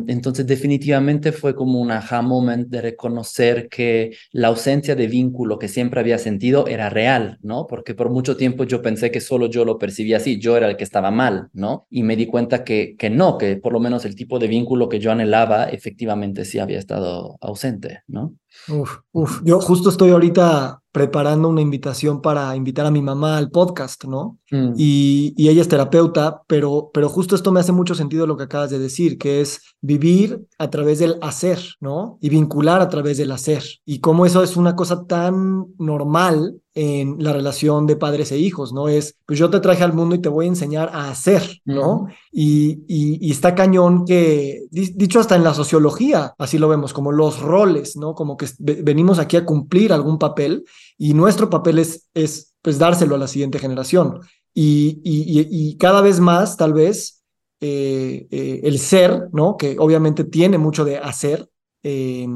entonces 0.06 0.46
definitivamente 0.46 1.32
fue 1.32 1.54
como 1.54 1.80
un 1.80 1.90
aha 1.90 2.22
moment 2.22 2.68
de 2.68 2.80
reconocer 2.80 3.68
que 3.68 4.16
la 4.32 4.48
ausencia 4.48 4.94
de 4.94 5.06
vínculo 5.06 5.58
que 5.58 5.68
siempre 5.68 6.00
había 6.00 6.18
sentido 6.18 6.66
era 6.66 6.88
real, 6.88 7.38
¿no? 7.42 7.66
Porque 7.66 7.94
por 7.94 8.10
mucho 8.10 8.37
tiempo 8.37 8.64
yo 8.64 8.82
pensé 8.82 9.10
que 9.10 9.20
solo 9.20 9.46
yo 9.46 9.64
lo 9.64 9.78
percibía 9.78 10.18
así, 10.18 10.38
yo 10.40 10.56
era 10.56 10.68
el 10.68 10.76
que 10.76 10.84
estaba 10.84 11.10
mal, 11.10 11.48
¿no? 11.52 11.87
Y 11.90 12.02
me 12.02 12.16
di 12.16 12.26
cuenta 12.26 12.64
que, 12.64 12.96
que 12.96 13.10
no, 13.10 13.38
que 13.38 13.56
por 13.56 13.72
lo 13.72 13.80
menos 13.80 14.04
el 14.04 14.14
tipo 14.14 14.38
de 14.38 14.48
vínculo 14.48 14.88
que 14.88 15.00
yo 15.00 15.12
anhelaba 15.12 15.68
efectivamente 15.68 16.44
sí 16.44 16.58
había 16.58 16.78
estado 16.78 17.37
ausente, 17.40 18.02
¿no? 18.06 18.34
Uf, 18.68 18.99
uf. 19.12 19.40
Yo 19.44 19.61
justo 19.61 19.90
estoy 19.90 20.11
ahorita 20.11 20.82
preparando 20.92 21.49
una 21.49 21.62
invitación 21.62 22.21
para 22.21 22.54
invitar 22.54 22.85
a 22.85 22.90
mi 22.90 23.00
mamá 23.00 23.38
al 23.38 23.50
podcast, 23.50 24.04
¿no? 24.04 24.38
Mm. 24.50 24.75
Y, 24.76 25.35
y, 25.37 25.49
ella 25.49 25.62
es 25.62 25.68
terapeuta, 25.68 26.42
pero, 26.47 26.90
pero 26.92 27.09
justo 27.09 27.35
esto 27.35 27.50
me 27.50 27.61
hace 27.61 27.73
mucho 27.73 27.94
sentido 27.94 28.26
lo 28.26 28.37
que 28.37 28.44
acabas 28.44 28.71
de 28.71 28.78
decir, 28.78 29.16
que 29.16 29.40
es 29.40 29.62
vivir 29.80 30.47
a 30.59 30.68
través 30.68 30.99
del 30.99 31.16
hacer, 31.23 31.59
¿no? 31.80 32.18
Y 32.21 32.28
vincular 32.28 32.82
a 32.82 32.88
través 32.88 33.16
del 33.16 33.32
hacer. 33.32 33.64
Y 33.87 34.00
cómo 34.00 34.26
eso 34.26 34.42
es 34.42 34.56
una 34.56 34.76
cosa 34.76 35.06
tan 35.06 35.66
normal 35.78 36.62
en 36.74 37.22
la 37.22 37.32
relación 37.32 37.86
de 37.86 37.96
padres 37.96 38.32
e 38.32 38.38
hijos, 38.38 38.72
¿no? 38.72 38.88
Es, 38.88 39.16
pues 39.26 39.38
yo 39.38 39.50
te 39.50 39.60
traje 39.60 39.84
al 39.84 39.92
mundo 39.92 40.14
y 40.14 40.20
te 40.20 40.28
voy 40.28 40.46
a 40.46 40.48
enseñar 40.48 40.90
a 40.92 41.10
hacer, 41.10 41.60
¿no? 41.64 42.06
y, 42.30 42.84
y, 42.88 43.30
está 43.30 43.54
cañón 43.54 44.04
que, 44.06 44.62
dicho 44.70 45.20
hasta 45.20 45.36
en 45.36 45.44
la 45.44 45.52
sociología, 45.52 46.34
así 46.38 46.58
lo 46.58 46.68
vemos, 46.68 46.92
como 46.92 47.12
los 47.12 47.40
roles, 47.40 47.96
¿no? 47.96 48.14
Como 48.14 48.36
que 48.36 48.46
venimos 48.58 49.18
aquí 49.18 49.36
a 49.36 49.44
cumplir 49.44 49.92
algún 49.92 50.18
papel 50.18 50.64
y 50.96 51.12
nuestro 51.14 51.50
papel 51.50 51.78
es, 51.78 52.08
es 52.14 52.54
pues 52.62 52.78
dárselo 52.78 53.16
a 53.16 53.18
la 53.18 53.28
siguiente 53.28 53.58
generación. 53.58 54.20
Y, 54.54 55.00
y 55.04 55.76
cada 55.78 56.02
vez 56.02 56.20
más, 56.20 56.58
tal 56.58 56.74
vez, 56.74 57.22
eh, 57.64 58.26
eh, 58.32 58.60
el 58.64 58.80
ser, 58.80 59.28
¿no? 59.32 59.56
Que 59.56 59.76
obviamente 59.78 60.24
tiene 60.24 60.58
mucho 60.58 60.84
de 60.84 60.98
hacer, 60.98 61.48
eh, 61.84 62.26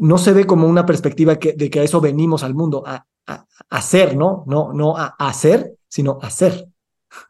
no 0.00 0.18
se 0.18 0.32
ve 0.32 0.44
como 0.44 0.66
una 0.66 0.84
perspectiva 0.84 1.36
que, 1.36 1.52
de 1.52 1.70
que 1.70 1.78
a 1.78 1.82
eso 1.84 2.00
venimos 2.00 2.42
al 2.42 2.52
mundo, 2.52 2.82
a, 2.84 3.06
hacer, 3.70 4.16
¿no? 4.16 4.44
No, 4.46 4.72
no 4.72 4.96
a 4.96 5.14
hacer, 5.18 5.74
sino 5.88 6.18
hacer. 6.22 6.66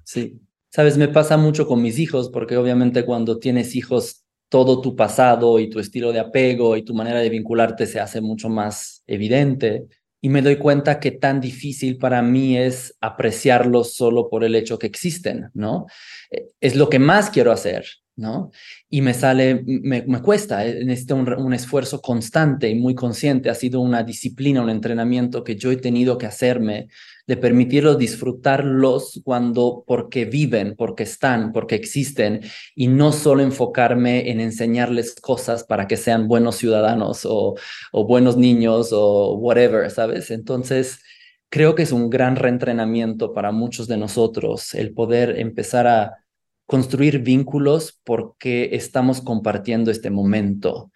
Sí. 0.04 0.40
Sabes, 0.70 0.96
me 0.98 1.08
pasa 1.08 1.36
mucho 1.36 1.66
con 1.68 1.80
mis 1.82 1.98
hijos, 1.98 2.30
porque 2.30 2.56
obviamente 2.56 3.04
cuando 3.04 3.38
tienes 3.38 3.76
hijos 3.76 4.24
todo 4.48 4.80
tu 4.80 4.94
pasado 4.94 5.58
y 5.58 5.68
tu 5.68 5.80
estilo 5.80 6.12
de 6.12 6.20
apego 6.20 6.76
y 6.76 6.82
tu 6.82 6.94
manera 6.94 7.20
de 7.20 7.28
vincularte 7.28 7.86
se 7.86 8.00
hace 8.00 8.20
mucho 8.20 8.48
más 8.48 9.02
evidente. 9.06 9.86
Y 10.20 10.28
me 10.28 10.42
doy 10.42 10.56
cuenta 10.56 11.00
que 11.00 11.10
tan 11.10 11.40
difícil 11.40 11.98
para 11.98 12.22
mí 12.22 12.56
es 12.56 12.96
apreciarlos 13.00 13.94
solo 13.94 14.28
por 14.28 14.42
el 14.42 14.54
hecho 14.54 14.78
que 14.78 14.86
existen, 14.86 15.50
¿no? 15.54 15.86
Eh, 16.30 16.46
es 16.60 16.76
lo 16.76 16.88
que 16.88 16.98
más 16.98 17.30
quiero 17.30 17.52
hacer, 17.52 17.84
¿no? 18.16 18.50
Y 18.94 19.00
me 19.00 19.12
sale, 19.12 19.60
me, 19.66 20.04
me 20.06 20.22
cuesta, 20.22 20.64
eh, 20.64 20.84
necesito 20.84 21.16
un, 21.16 21.28
un, 21.28 21.52
esfuerzo 21.52 22.00
constante 22.00 22.68
y 22.68 22.76
muy 22.76 22.94
consciente, 22.94 23.50
ha 23.50 23.54
sido 23.56 23.80
una 23.80 24.04
disciplina, 24.04 24.62
un 24.62 24.70
entrenamiento 24.70 25.42
que 25.42 25.56
yo 25.56 25.72
he 25.72 25.76
tenido 25.76 26.16
que 26.16 26.26
hacerme, 26.26 26.86
de 27.26 27.36
permitirlos 27.36 27.98
disfrutarlos 27.98 29.20
cuando, 29.24 29.82
porque 29.84 30.26
viven, 30.26 30.76
porque 30.76 31.02
están, 31.02 31.50
porque 31.50 31.74
existen, 31.74 32.42
y 32.76 32.86
no 32.86 33.10
solo 33.10 33.42
enfocarme 33.42 34.30
en 34.30 34.38
enseñarles 34.38 35.16
cosas 35.16 35.64
para 35.64 35.88
que 35.88 35.96
sean 35.96 36.28
buenos 36.28 36.54
ciudadanos 36.54 37.24
o, 37.24 37.56
o 37.90 38.06
buenos 38.06 38.36
niños 38.36 38.90
o 38.92 39.34
whatever, 39.34 39.90
¿sabes? 39.90 40.30
Entonces, 40.30 41.00
creo 41.48 41.74
que 41.74 41.82
es 41.82 41.90
un 41.90 42.10
gran 42.10 42.36
reentrenamiento 42.36 43.34
para 43.34 43.50
muchos 43.50 43.88
de 43.88 43.96
nosotros 43.96 44.72
el 44.72 44.94
poder 44.94 45.40
empezar 45.40 45.88
a 45.88 46.23
construir 46.66 47.20
vínculos 47.20 48.00
porque 48.04 48.70
estamos 48.72 49.20
compartiendo 49.20 49.90
este 49.90 50.10
momento, 50.10 50.90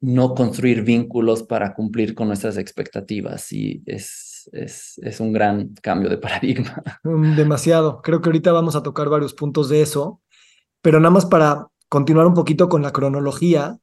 no 0.00 0.34
construir 0.34 0.82
vínculos 0.82 1.44
para 1.44 1.74
cumplir 1.74 2.14
con 2.14 2.28
nuestras 2.28 2.56
expectativas. 2.56 3.52
Y 3.52 3.82
es, 3.86 4.50
es, 4.52 4.98
es 5.02 5.20
un 5.20 5.32
gran 5.32 5.74
cambio 5.80 6.10
de 6.10 6.18
paradigma. 6.18 6.82
Mm, 7.04 7.36
demasiado. 7.36 8.02
Creo 8.02 8.20
que 8.20 8.28
ahorita 8.28 8.52
vamos 8.52 8.76
a 8.76 8.82
tocar 8.82 9.08
varios 9.08 9.34
puntos 9.34 9.68
de 9.68 9.82
eso, 9.82 10.20
pero 10.80 10.98
nada 10.98 11.10
más 11.10 11.26
para 11.26 11.68
continuar 11.88 12.26
un 12.26 12.34
poquito 12.34 12.68
con 12.68 12.82
la 12.82 12.92
cronología. 12.92 13.78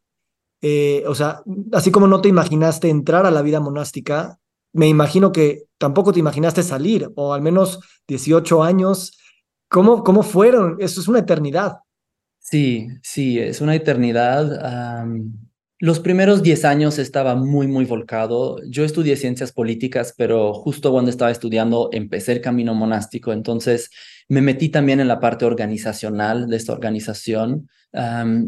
Eh, 0.62 1.06
o 1.08 1.16
sea, 1.16 1.42
así 1.72 1.90
como 1.90 2.08
no 2.08 2.20
te 2.20 2.28
imaginaste 2.28 2.90
entrar 2.90 3.26
a 3.26 3.32
la 3.32 3.42
vida 3.42 3.62
monástica, 3.62 4.40
me 4.74 4.88
imagino 4.88 5.32
que 5.32 5.64
tampoco 5.78 6.12
te 6.12 6.20
imaginaste 6.20 6.64
salir, 6.64 7.10
o 7.16 7.34
al 7.34 7.42
menos 7.42 7.80
18 8.08 8.62
años 8.62 9.19
¿Cómo, 9.70 10.04
cómo 10.04 10.24
fueron? 10.24 10.78
Eso 10.80 11.00
es 11.00 11.08
una 11.08 11.20
eternidad. 11.20 11.78
Sí, 12.40 12.88
sí, 13.04 13.40
es 13.40 13.62
una 13.62 13.76
eternidad. 13.76 15.06
Los 15.82 16.00
primeros 16.00 16.42
10 16.44 16.66
años 16.66 17.00
estaba 17.00 17.36
muy, 17.36 17.68
muy 17.68 17.86
volcado. 17.86 18.58
Yo 18.68 18.84
estudié 18.84 19.16
ciencias 19.16 19.52
políticas, 19.52 20.14
pero 20.18 20.54
justo 20.54 20.92
cuando 20.92 21.10
estaba 21.12 21.32
estudiando 21.32 21.90
empecé 21.94 22.34
el 22.34 22.42
camino 22.42 22.74
monástico, 22.74 23.32
entonces 23.32 23.90
me 24.28 24.42
metí 24.42 24.70
también 24.70 25.00
en 25.00 25.08
la 25.08 25.20
parte 25.20 25.46
organizacional 25.46 26.48
de 26.48 26.58
esta 26.58 26.74
organización, 26.74 27.70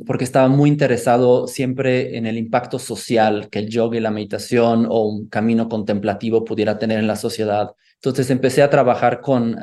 porque 0.05 0.23
estaba 0.23 0.47
muy 0.47 0.69
interesado 0.69 1.47
siempre 1.47 2.17
en 2.17 2.25
el 2.25 2.37
impacto 2.37 2.79
social 2.79 3.49
que 3.49 3.59
el 3.59 3.69
yoga 3.69 3.97
y 3.97 4.01
la 4.01 4.11
meditación 4.11 4.87
o 4.89 5.07
un 5.07 5.29
camino 5.29 5.69
contemplativo 5.69 6.43
pudiera 6.43 6.79
tener 6.79 6.99
en 6.99 7.07
la 7.07 7.15
sociedad. 7.15 7.71
Entonces 7.95 8.29
empecé 8.29 8.61
a 8.61 8.69
trabajar 8.69 9.21
con 9.21 9.55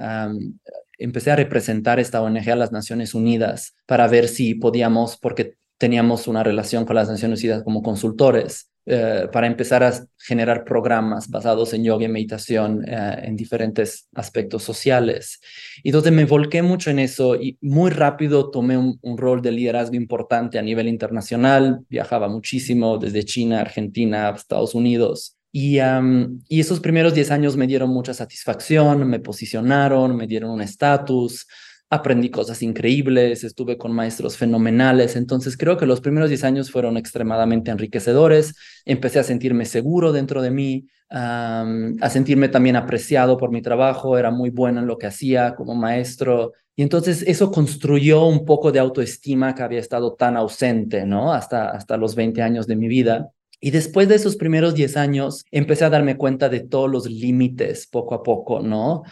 empecé 0.98 1.30
a 1.30 1.36
representar 1.36 2.00
esta 2.00 2.20
ONG 2.22 2.50
a 2.50 2.56
las 2.56 2.72
Naciones 2.72 3.14
Unidas 3.14 3.74
para 3.86 4.06
ver 4.08 4.28
si 4.28 4.54
podíamos, 4.54 5.16
porque 5.16 5.54
teníamos 5.78 6.26
una 6.26 6.42
relación 6.42 6.84
con 6.84 6.96
las 6.96 7.08
Naciones 7.08 7.40
Unidas 7.40 7.62
como 7.62 7.82
consultores, 7.82 8.70
eh, 8.90 9.28
para 9.30 9.46
empezar 9.46 9.82
a 9.82 9.92
generar 10.16 10.64
programas 10.64 11.28
basados 11.28 11.74
en 11.74 11.84
yoga 11.84 12.06
y 12.06 12.08
meditación 12.08 12.82
eh, 12.88 13.18
en 13.22 13.36
diferentes 13.36 14.08
aspectos 14.14 14.62
sociales. 14.62 15.40
Y 15.82 15.90
entonces 15.90 16.10
me 16.10 16.24
volqué 16.24 16.62
mucho 16.62 16.88
en 16.88 16.98
eso 16.98 17.36
y 17.36 17.58
muy 17.60 17.90
rápido 17.90 18.50
tomé 18.50 18.78
un, 18.78 18.98
un 19.02 19.18
rol 19.18 19.42
de 19.42 19.52
liderazgo 19.52 19.94
importante 19.94 20.58
a 20.58 20.62
nivel 20.62 20.88
internacional, 20.88 21.80
viajaba 21.90 22.28
muchísimo 22.28 22.96
desde 22.96 23.24
China, 23.24 23.60
Argentina, 23.60 24.30
Estados 24.30 24.74
Unidos. 24.74 25.37
Y, 25.60 26.60
esos 26.60 26.78
primeros 26.78 27.14
10 27.14 27.32
años 27.32 27.56
me 27.56 27.66
dieron 27.66 27.90
mucha 27.90 28.14
satisfacción, 28.14 29.08
me 29.08 29.18
posicionaron, 29.18 30.16
me 30.16 30.28
dieron 30.28 30.50
un 30.50 30.62
estatus, 30.62 31.48
aprendí 31.90 32.30
cosas 32.30 32.62
increíbles, 32.62 33.42
estuve 33.42 33.76
con 33.76 33.92
maestros 33.92 34.36
fenomenales, 34.36 35.16
entonces 35.16 35.56
creo 35.56 35.76
que 35.76 35.86
los 35.86 36.00
primeros 36.00 36.28
10 36.28 36.44
años 36.44 36.70
fueron 36.70 36.96
extremadamente 36.96 37.72
enriquecedores, 37.72 38.54
empecé 38.84 39.18
a 39.18 39.24
sentirme 39.24 39.64
seguro 39.64 40.12
dentro 40.12 40.42
de 40.42 40.52
mí, 40.52 40.86
a 41.10 42.08
sentirme 42.10 42.48
también 42.48 42.76
apreciado 42.76 43.36
por 43.36 43.50
mi 43.50 43.60
trabajo, 43.60 44.16
era 44.16 44.30
muy 44.30 44.50
bueno 44.50 44.78
en 44.78 44.86
lo 44.86 44.96
que 44.96 45.06
hacía 45.08 45.56
como 45.56 45.74
maestro, 45.74 46.52
y 46.76 46.82
entonces 46.82 47.24
eso 47.26 47.50
construyó 47.50 48.26
un 48.26 48.44
poco 48.44 48.70
de 48.70 48.78
autoestima 48.78 49.56
que 49.56 49.64
había 49.64 49.80
estado 49.80 50.14
tan 50.14 50.36
ausente, 50.36 51.04
¿no? 51.04 51.32
Hasta, 51.32 51.70
hasta 51.70 51.96
los 51.96 52.14
20 52.14 52.40
años 52.42 52.68
de 52.68 52.76
mi 52.76 52.86
vida. 52.86 53.32
Y 53.60 53.70
después 53.70 54.08
de 54.08 54.14
esos 54.14 54.36
primeros 54.36 54.74
10 54.74 54.96
años, 54.96 55.44
empecé 55.50 55.84
a 55.84 55.90
darme 55.90 56.16
cuenta 56.16 56.48
de 56.48 56.60
todos 56.60 56.88
los 56.88 57.10
límites 57.10 57.86
poco 57.86 58.14
a 58.14 58.22
poco, 58.22 58.60
¿no? 58.60 59.02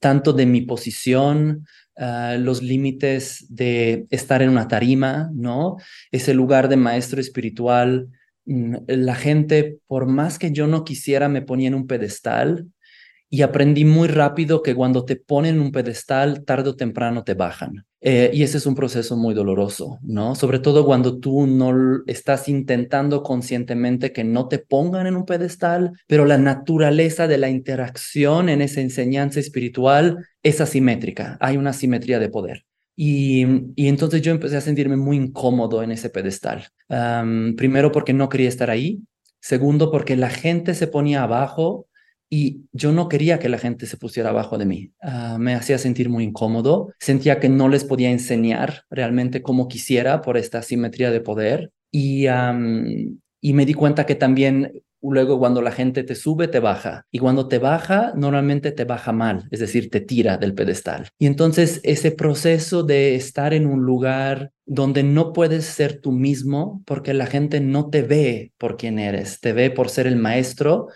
tanto 0.00 0.32
de 0.32 0.46
mi 0.46 0.62
posición, 0.62 1.66
uh, 1.96 2.38
los 2.38 2.62
límites 2.62 3.46
de 3.48 4.06
estar 4.10 4.42
en 4.42 4.50
una 4.50 4.68
tarima, 4.68 5.30
¿no? 5.34 5.76
Ese 6.12 6.34
lugar 6.34 6.68
de 6.68 6.76
maestro 6.76 7.20
espiritual. 7.20 8.08
Mm, 8.44 8.76
la 8.86 9.14
gente, 9.14 9.78
por 9.86 10.06
más 10.06 10.38
que 10.38 10.52
yo 10.52 10.66
no 10.66 10.84
quisiera, 10.84 11.28
me 11.28 11.42
ponía 11.42 11.68
en 11.68 11.74
un 11.74 11.86
pedestal 11.86 12.66
y 13.28 13.42
aprendí 13.42 13.84
muy 13.84 14.08
rápido 14.08 14.62
que 14.62 14.74
cuando 14.74 15.04
te 15.04 15.16
ponen 15.16 15.56
en 15.56 15.60
un 15.60 15.72
pedestal, 15.72 16.44
tarde 16.44 16.70
o 16.70 16.76
temprano 16.76 17.24
te 17.24 17.34
bajan. 17.34 17.84
Eh, 18.08 18.30
y 18.32 18.44
ese 18.44 18.58
es 18.58 18.66
un 18.66 18.76
proceso 18.76 19.16
muy 19.16 19.34
doloroso, 19.34 19.98
¿no? 20.00 20.36
Sobre 20.36 20.60
todo 20.60 20.86
cuando 20.86 21.18
tú 21.18 21.44
no 21.48 22.04
estás 22.06 22.48
intentando 22.48 23.24
conscientemente 23.24 24.12
que 24.12 24.22
no 24.22 24.46
te 24.46 24.60
pongan 24.60 25.08
en 25.08 25.16
un 25.16 25.26
pedestal, 25.26 25.90
pero 26.06 26.24
la 26.24 26.38
naturaleza 26.38 27.26
de 27.26 27.38
la 27.38 27.50
interacción 27.50 28.48
en 28.48 28.62
esa 28.62 28.80
enseñanza 28.80 29.40
espiritual 29.40 30.24
es 30.44 30.60
asimétrica, 30.60 31.36
hay 31.40 31.56
una 31.56 31.70
asimetría 31.70 32.20
de 32.20 32.28
poder. 32.28 32.64
Y, 32.94 33.44
y, 33.74 33.88
entonces 33.88 34.22
yo 34.22 34.30
empecé 34.30 34.56
a 34.56 34.60
sentirme 34.60 34.96
muy 34.96 35.16
incómodo 35.16 35.82
en 35.82 35.90
ese 35.90 36.08
pedestal. 36.08 36.68
primero 37.56 37.90
porque 37.90 38.12
no 38.12 38.28
quería 38.28 38.48
estar 38.48 38.70
ahí. 38.70 39.00
Segundo 39.40 39.90
porque 39.90 40.14
la 40.14 40.30
gente 40.30 40.74
se 40.74 40.86
ponía 40.86 41.24
abajo 41.24 41.88
y 42.28 42.62
yo 42.72 42.92
no 42.92 43.08
quería 43.08 43.38
que 43.38 43.48
la 43.48 43.58
gente 43.58 43.86
se 43.86 43.96
pusiera 43.96 44.30
abajo 44.30 44.58
de 44.58 44.66
mí. 44.66 44.92
Uh, 45.02 45.38
me 45.38 45.54
hacía 45.54 45.78
sentir 45.78 46.08
muy 46.08 46.24
incómodo. 46.24 46.92
Sentía 46.98 47.38
que 47.40 47.48
no 47.48 47.68
les 47.68 47.84
podía 47.84 48.10
enseñar 48.10 48.84
realmente 48.90 49.42
como 49.42 49.68
quisiera 49.68 50.22
por 50.22 50.36
esta 50.36 50.62
simetría 50.62 51.10
de 51.10 51.20
poder. 51.20 51.72
Y, 51.92 52.26
y 53.40 53.52
me 53.52 53.64
di 53.64 53.74
cuenta 53.74 54.04
que 54.04 54.16
también 54.16 54.82
luego 55.02 55.38
cuando 55.38 55.62
la 55.62 55.72
gente 55.72 56.02
te 56.02 56.14
sube, 56.14 56.48
te 56.48 56.60
baja. 56.60 57.06
Y 57.10 57.18
cuando 57.18 57.48
te 57.48 57.58
baja, 57.58 58.12
normalmente 58.16 58.72
te 58.72 58.84
baja 58.84 59.12
mal, 59.12 59.48
es 59.50 59.60
decir, 59.60 59.90
te 59.90 60.00
tira 60.00 60.36
del 60.36 60.54
pedestal. 60.54 61.08
Y 61.18 61.26
entonces 61.26 61.80
ese 61.82 62.10
proceso 62.10 62.82
de 62.82 63.14
estar 63.14 63.54
en 63.54 63.66
un 63.66 63.82
lugar 63.82 64.52
donde 64.64 65.02
no 65.02 65.32
puedes 65.32 65.64
ser 65.64 66.00
tú 66.00 66.12
mismo 66.12 66.82
porque 66.86 67.14
la 67.14 67.26
gente 67.26 67.60
no 67.60 67.88
te 67.88 68.02
ve 68.02 68.52
por 68.58 68.76
quién 68.76 68.98
eres, 68.98 69.40
te 69.40 69.52
ve 69.52 69.70
por 69.70 69.90
ser 69.90 70.06
el 70.06 70.16
maestro, 70.16 70.88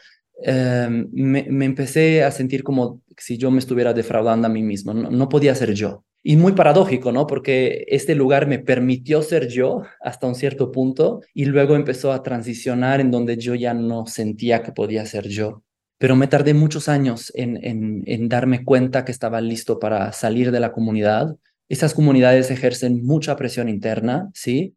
Em, 0.42 1.08
me, 1.12 1.64
empecé 1.64 2.24
a 2.24 2.30
sentir 2.30 2.62
como 2.62 3.02
si 3.16 3.36
yo 3.36 3.50
me 3.50 3.58
estuviera 3.58 3.92
defraudando 3.92 4.46
a 4.46 4.50
mí 4.50 4.62
mismo, 4.62 4.94
no, 4.94 5.28
podía 5.28 5.54
ser 5.54 5.74
yo. 5.74 6.04
Y 6.22 6.36
muy 6.36 6.52
paradójico, 6.52 7.12
¿no? 7.12 7.26
Porque 7.26 7.84
este 7.88 8.14
lugar 8.14 8.46
me 8.46 8.58
permitió 8.58 9.22
ser 9.22 9.48
yo 9.48 9.82
hasta 10.02 10.26
un 10.26 10.34
cierto 10.34 10.70
punto 10.70 11.20
y 11.34 11.46
luego 11.46 11.76
empezó 11.76 12.12
a 12.12 12.22
transicionar 12.22 13.00
en 13.00 13.10
donde 13.10 13.36
yo 13.36 13.54
ya 13.54 13.72
no 13.74 14.06
sentía 14.06 14.62
que 14.62 14.72
podía 14.72 15.06
ser 15.06 15.28
yo. 15.28 15.62
Pero 15.98 16.16
me 16.16 16.26
tardé 16.26 16.54
muchos 16.54 16.88
años 16.88 17.32
en, 17.34 17.62
en, 17.62 18.02
en 18.06 18.28
darme 18.28 18.64
cuenta 18.64 19.04
que 19.04 19.12
estaba 19.12 19.40
listo 19.40 19.78
para 19.78 20.12
salir 20.12 20.50
de 20.50 20.60
la 20.60 20.72
comunidad, 20.72 21.36
estas 21.70 21.94
comunidades 21.94 22.50
ejercen 22.50 23.06
mucha 23.06 23.36
presión 23.36 23.68
interna, 23.68 24.28
¿sí? 24.34 24.74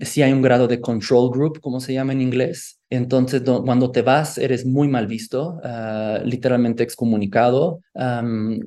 sí 0.00 0.22
hay 0.22 0.32
un 0.32 0.40
grado 0.40 0.66
de 0.66 0.80
control 0.80 1.30
group, 1.30 1.60
como 1.60 1.78
se 1.78 1.92
llama 1.92 2.14
en 2.14 2.22
inglés. 2.22 2.80
Entonces, 2.94 3.42
cuando 3.64 3.90
te 3.90 4.02
vas, 4.02 4.36
eres 4.36 4.66
muy 4.66 4.86
mal 4.86 5.06
visto, 5.06 5.58
ah, 5.64 6.20
literalmente 6.24 6.82
excomunicado. 6.82 7.80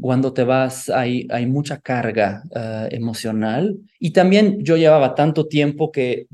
cuando 0.02 0.34
te 0.34 0.44
vas, 0.44 0.90
hay, 0.90 1.28
hay 1.30 1.46
mucha 1.46 1.80
carga 1.80 2.42
ah, 2.56 2.88
emocional. 2.90 3.78
Y 4.00 4.12
también 4.14 4.64
yo 4.64 4.78
llevaba 4.78 5.14
tanto 5.14 5.48
tiempo 5.48 5.92
que 5.92 6.26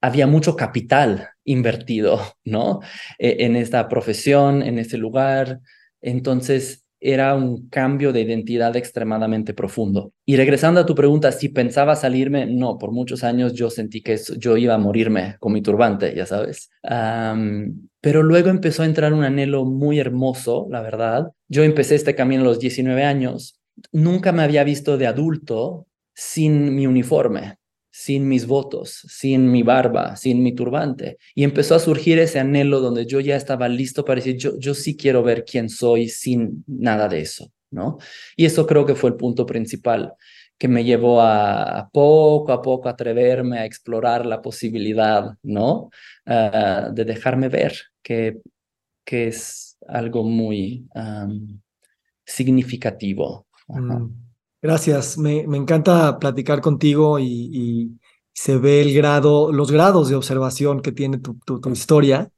había 0.00 0.26
mucho 0.26 0.56
capital 0.56 1.28
invertido, 1.44 2.20
¿no? 2.44 2.80
E, 3.18 3.44
en 3.44 3.54
esta 3.54 3.88
profesión, 3.88 4.62
en 4.62 4.80
este 4.80 4.98
lugar. 4.98 5.60
Entonces, 6.00 6.84
era 7.12 7.36
un 7.36 7.68
cambio 7.68 8.12
de 8.12 8.22
identidad 8.22 8.74
extremadamente 8.76 9.54
profundo. 9.54 10.12
Y 10.24 10.36
regresando 10.36 10.80
a 10.80 10.86
tu 10.86 10.94
pregunta, 10.96 11.30
si 11.30 11.48
pensaba 11.48 11.94
salirme, 11.94 12.46
no, 12.46 12.78
por 12.78 12.90
muchos 12.90 13.22
años 13.22 13.54
yo 13.54 13.70
sentí 13.70 14.02
que 14.02 14.18
yo 14.38 14.56
iba 14.56 14.74
a 14.74 14.78
morirme 14.78 15.36
con 15.38 15.52
mi 15.52 15.62
turbante, 15.62 16.14
ya 16.16 16.26
sabes. 16.26 16.68
pero 18.00 18.22
luego 18.22 18.48
empezó 18.48 18.82
a 18.82 18.86
entrar 18.86 19.12
un 19.12 19.22
anhelo 19.22 19.64
muy 19.64 20.00
hermoso, 20.00 20.66
la 20.70 20.82
verdad. 20.82 21.30
Yo 21.48 21.62
empecé 21.62 21.94
este 21.94 22.16
camino 22.16 22.42
a 22.42 22.46
los 22.46 22.58
19 22.58 23.04
años. 23.04 23.60
Nunca 23.92 24.32
me 24.32 24.42
había 24.42 24.64
visto 24.64 24.98
de 24.98 25.06
adulto 25.06 25.86
sin 26.12 26.74
mi 26.74 26.86
uniforme, 26.86 27.58
sin 27.98 28.28
mis 28.28 28.46
votos, 28.46 29.06
sin 29.08 29.50
mi 29.50 29.62
barba, 29.62 30.16
sin 30.16 30.42
mi 30.42 30.54
turbante. 30.54 31.16
Y 31.34 31.44
empezó 31.44 31.74
a 31.74 31.78
surgir 31.78 32.18
ese 32.18 32.38
anhelo 32.38 32.80
donde 32.80 33.06
yo 33.06 33.20
ya 33.20 33.36
estaba 33.36 33.70
listo 33.70 34.04
para 34.04 34.16
decir, 34.16 34.36
yo, 34.36 34.58
yo 34.58 34.74
sí 34.74 34.98
quiero 34.98 35.22
ver 35.22 35.46
quién 35.46 35.70
soy 35.70 36.10
sin 36.10 36.62
nada 36.66 37.08
de 37.08 37.20
eso, 37.20 37.50
¿no? 37.70 37.96
Y 38.36 38.44
eso 38.44 38.66
creo 38.66 38.84
que 38.84 38.94
fue 38.94 39.08
el 39.08 39.16
punto 39.16 39.46
principal 39.46 40.12
que 40.58 40.68
me 40.68 40.84
llevó 40.84 41.22
a, 41.22 41.88
poco 41.90 42.52
a 42.52 42.60
poco 42.60 42.90
atreverme 42.90 43.60
a 43.60 43.64
explorar 43.64 44.26
la 44.26 44.42
posibilidad, 44.42 45.34
¿no? 45.42 45.88
Ah, 46.26 46.90
de 46.92 47.02
dejarme 47.06 47.48
ver, 47.48 47.80
que, 48.02 48.42
que 49.06 49.28
es 49.28 49.78
algo 49.88 50.22
muy 50.22 50.86
significativo. 52.26 53.46
Gracias, 54.62 55.18
me, 55.18 55.40
encanta 55.42 56.18
platicar 56.18 56.60
contigo 56.60 57.18
y, 57.18 57.98
se 58.32 58.58
ve 58.58 58.82
el 58.82 58.92
grado, 58.92 59.50
los 59.50 59.72
grados 59.72 60.10
de 60.10 60.14
observación 60.14 60.82
que 60.82 60.92
tiene 60.92 61.16
tu, 61.16 61.38
tu, 61.46 61.70
historia 61.70 62.30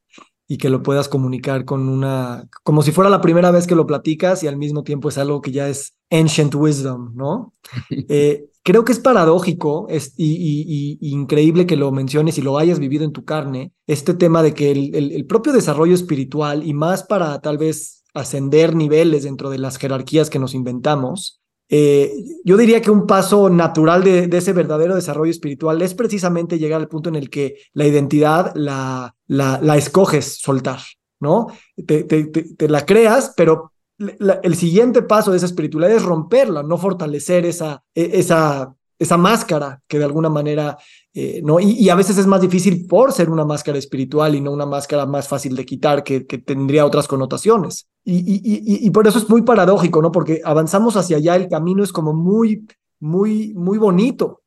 y 0.46 0.56
que 0.56 0.70
lo 0.70 0.80
puedas 0.80 1.08
comunicar 1.08 1.64
con 1.64 1.88
una, 1.88 2.48
como 2.62 2.82
si 2.82 2.92
fuera 2.92 3.10
la 3.10 3.20
primera 3.20 3.50
vez 3.50 3.66
que 3.66 3.75
lo 3.75 3.84
platicas 3.84 4.44
y 4.44 4.46
al 4.46 4.56
mismo 4.56 4.84
tiempo 4.84 5.08
es 5.08 5.18
algo 5.18 5.42
que 5.42 5.50
ya 5.50 5.68
es 5.68 5.96
ancient 6.10 6.54
wisdom, 6.54 7.14
¿no? 7.16 7.52
Eh, 8.08 8.48
creo 8.62 8.84
que 8.84 8.92
es 8.92 9.00
paradójico 9.00 9.87
es, 9.88 10.14
y, 10.16 10.98
increíble 11.00 11.66
que 11.66 11.76
lo 11.76 11.90
menciones 11.90 12.38
y 12.38 12.42
lo 12.42 12.58
hayas 12.58 12.78
vivido 12.78 13.04
en 13.04 13.12
tu 13.12 13.25
carne, 13.25 13.72
este 13.87 14.14
tema 14.14 14.42
de 14.42 14.54
que 14.54 14.70
el, 14.70 14.94
el 14.94 15.26
propio 15.26 15.52
desarrollo 15.52 15.94
espiritual 15.94 16.64
y 16.64 16.75
más 16.75 17.02
para 17.02 17.40
tal 17.40 17.58
vez 17.58 18.04
ascender 18.14 18.76
niveles 18.76 19.25
dentro 19.25 19.50
de 19.50 19.58
las 19.58 19.78
jerarquías 19.78 20.30
que 20.30 20.38
nos 20.38 20.54
inventamos, 20.54 21.40
eh, 21.70 22.12
yo 22.44 22.56
diría 22.56 22.80
que 22.80 22.90
un 22.90 23.06
paso 23.06 23.50
natural 23.50 24.02
de, 24.02 24.28
ese 24.32 24.52
verdadero 24.54 24.94
desarrollo 24.94 25.30
espiritual 25.30 25.82
es 25.82 25.94
precisamente 25.94 26.58
llegar 26.58 26.80
al 26.80 26.88
punto 26.88 27.10
en 27.10 27.16
el 27.16 27.28
que 27.28 27.56
la 27.75 27.87
identidad 27.87 28.52
la, 28.54 29.14
la, 29.26 29.76
escoges 29.76 30.38
soltar, 30.40 30.80
¿no? 31.20 31.48
Te, 31.87 32.68
la 32.68 32.87
creas, 32.87 33.34
pero 33.37 33.72
el 33.98 34.56
siguiente 34.56 35.02
paso 35.02 35.30
de 35.30 35.37
esa 35.37 35.46
espiritualidad 35.46 35.94
es 35.94 36.02
romperla, 36.02 36.62
no 36.62 36.78
fortalecer 36.78 37.44
esa, 37.44 37.82
e, 37.94 38.12
esa, 38.14 38.75
esa 38.98 39.16
máscara 39.18 39.82
que 39.87 39.98
de 39.98 40.04
alguna 40.04 40.30
manera 40.30 40.78
eh, 41.15 41.41
¿no? 41.43 41.59
Y, 41.59 41.88
a 41.88 41.95
veces 41.95 42.19
es 42.19 42.27
más 42.27 42.41
difícil 42.41 42.87
por 42.87 43.12
ser 43.12 43.31
una 43.31 43.45
máscara 43.45 43.79
espiritual 43.79 44.35
y 44.35 44.41
no 44.41 44.53
una 44.53 44.67
máscara 44.67 45.07
más 45.07 45.27
fácil 45.27 45.57
de 45.57 45.65
quitar 45.65 46.05
que, 46.05 46.21
tendría 46.21 46.85
otras 46.85 47.09
connotaciones. 47.09 47.88
Y, 48.05 48.88
por 48.91 49.07
eso 49.07 49.19
es 49.19 49.29
muy 49.29 49.43
paradójico, 49.43 50.03
¿no? 50.03 50.12
Porque 50.12 50.41
avanzamos 50.45 50.97
hacia 50.97 51.17
allá, 51.17 51.37
el 51.37 51.49
camino 51.49 51.83
es 51.83 51.93
como 51.93 52.12
muy, 52.12 52.67
muy, 53.00 53.55
muy 53.55 53.79
bonito. 53.79 54.43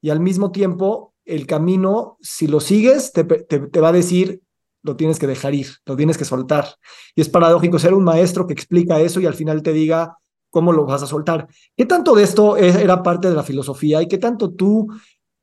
Y 0.00 0.10
al 0.10 0.20
mismo 0.20 0.52
tiempo, 0.52 1.14
el 1.24 1.46
camino, 1.46 2.18
si 2.20 2.46
lo 2.46 2.60
sigues, 2.60 3.12
te, 3.12 3.24
te, 3.24 3.80
va 3.80 3.88
a 3.88 3.92
decir, 3.92 4.42
lo 4.82 4.96
tienes 4.96 5.18
que 5.18 5.26
dejar 5.26 5.54
ir, 5.54 5.68
lo 5.86 5.96
tienes 5.96 6.18
que 6.18 6.24
soltar. 6.24 6.76
Y 7.14 7.20
es 7.22 7.28
paradójico 7.28 7.78
ser 7.78 7.94
un 7.94 8.04
maestro 8.04 8.46
que 8.46 8.52
explica 8.52 9.00
eso 9.00 9.20
y 9.20 9.26
al 9.26 9.34
final 9.34 9.62
te 9.62 9.72
diga 9.72 10.18
cómo 10.50 10.72
lo 10.72 10.84
vas 10.84 11.02
a 11.02 11.06
soltar. 11.06 11.48
¿Qué 11.76 11.86
tanto 11.86 12.14
de 12.14 12.22
esto 12.22 12.56
era 12.56 13.02
parte 13.02 13.28
de 13.28 13.34
la 13.34 13.42
filosofía 13.42 14.02
y 14.02 14.06
qué 14.06 14.18
tanto 14.18 14.52
tú 14.52 14.86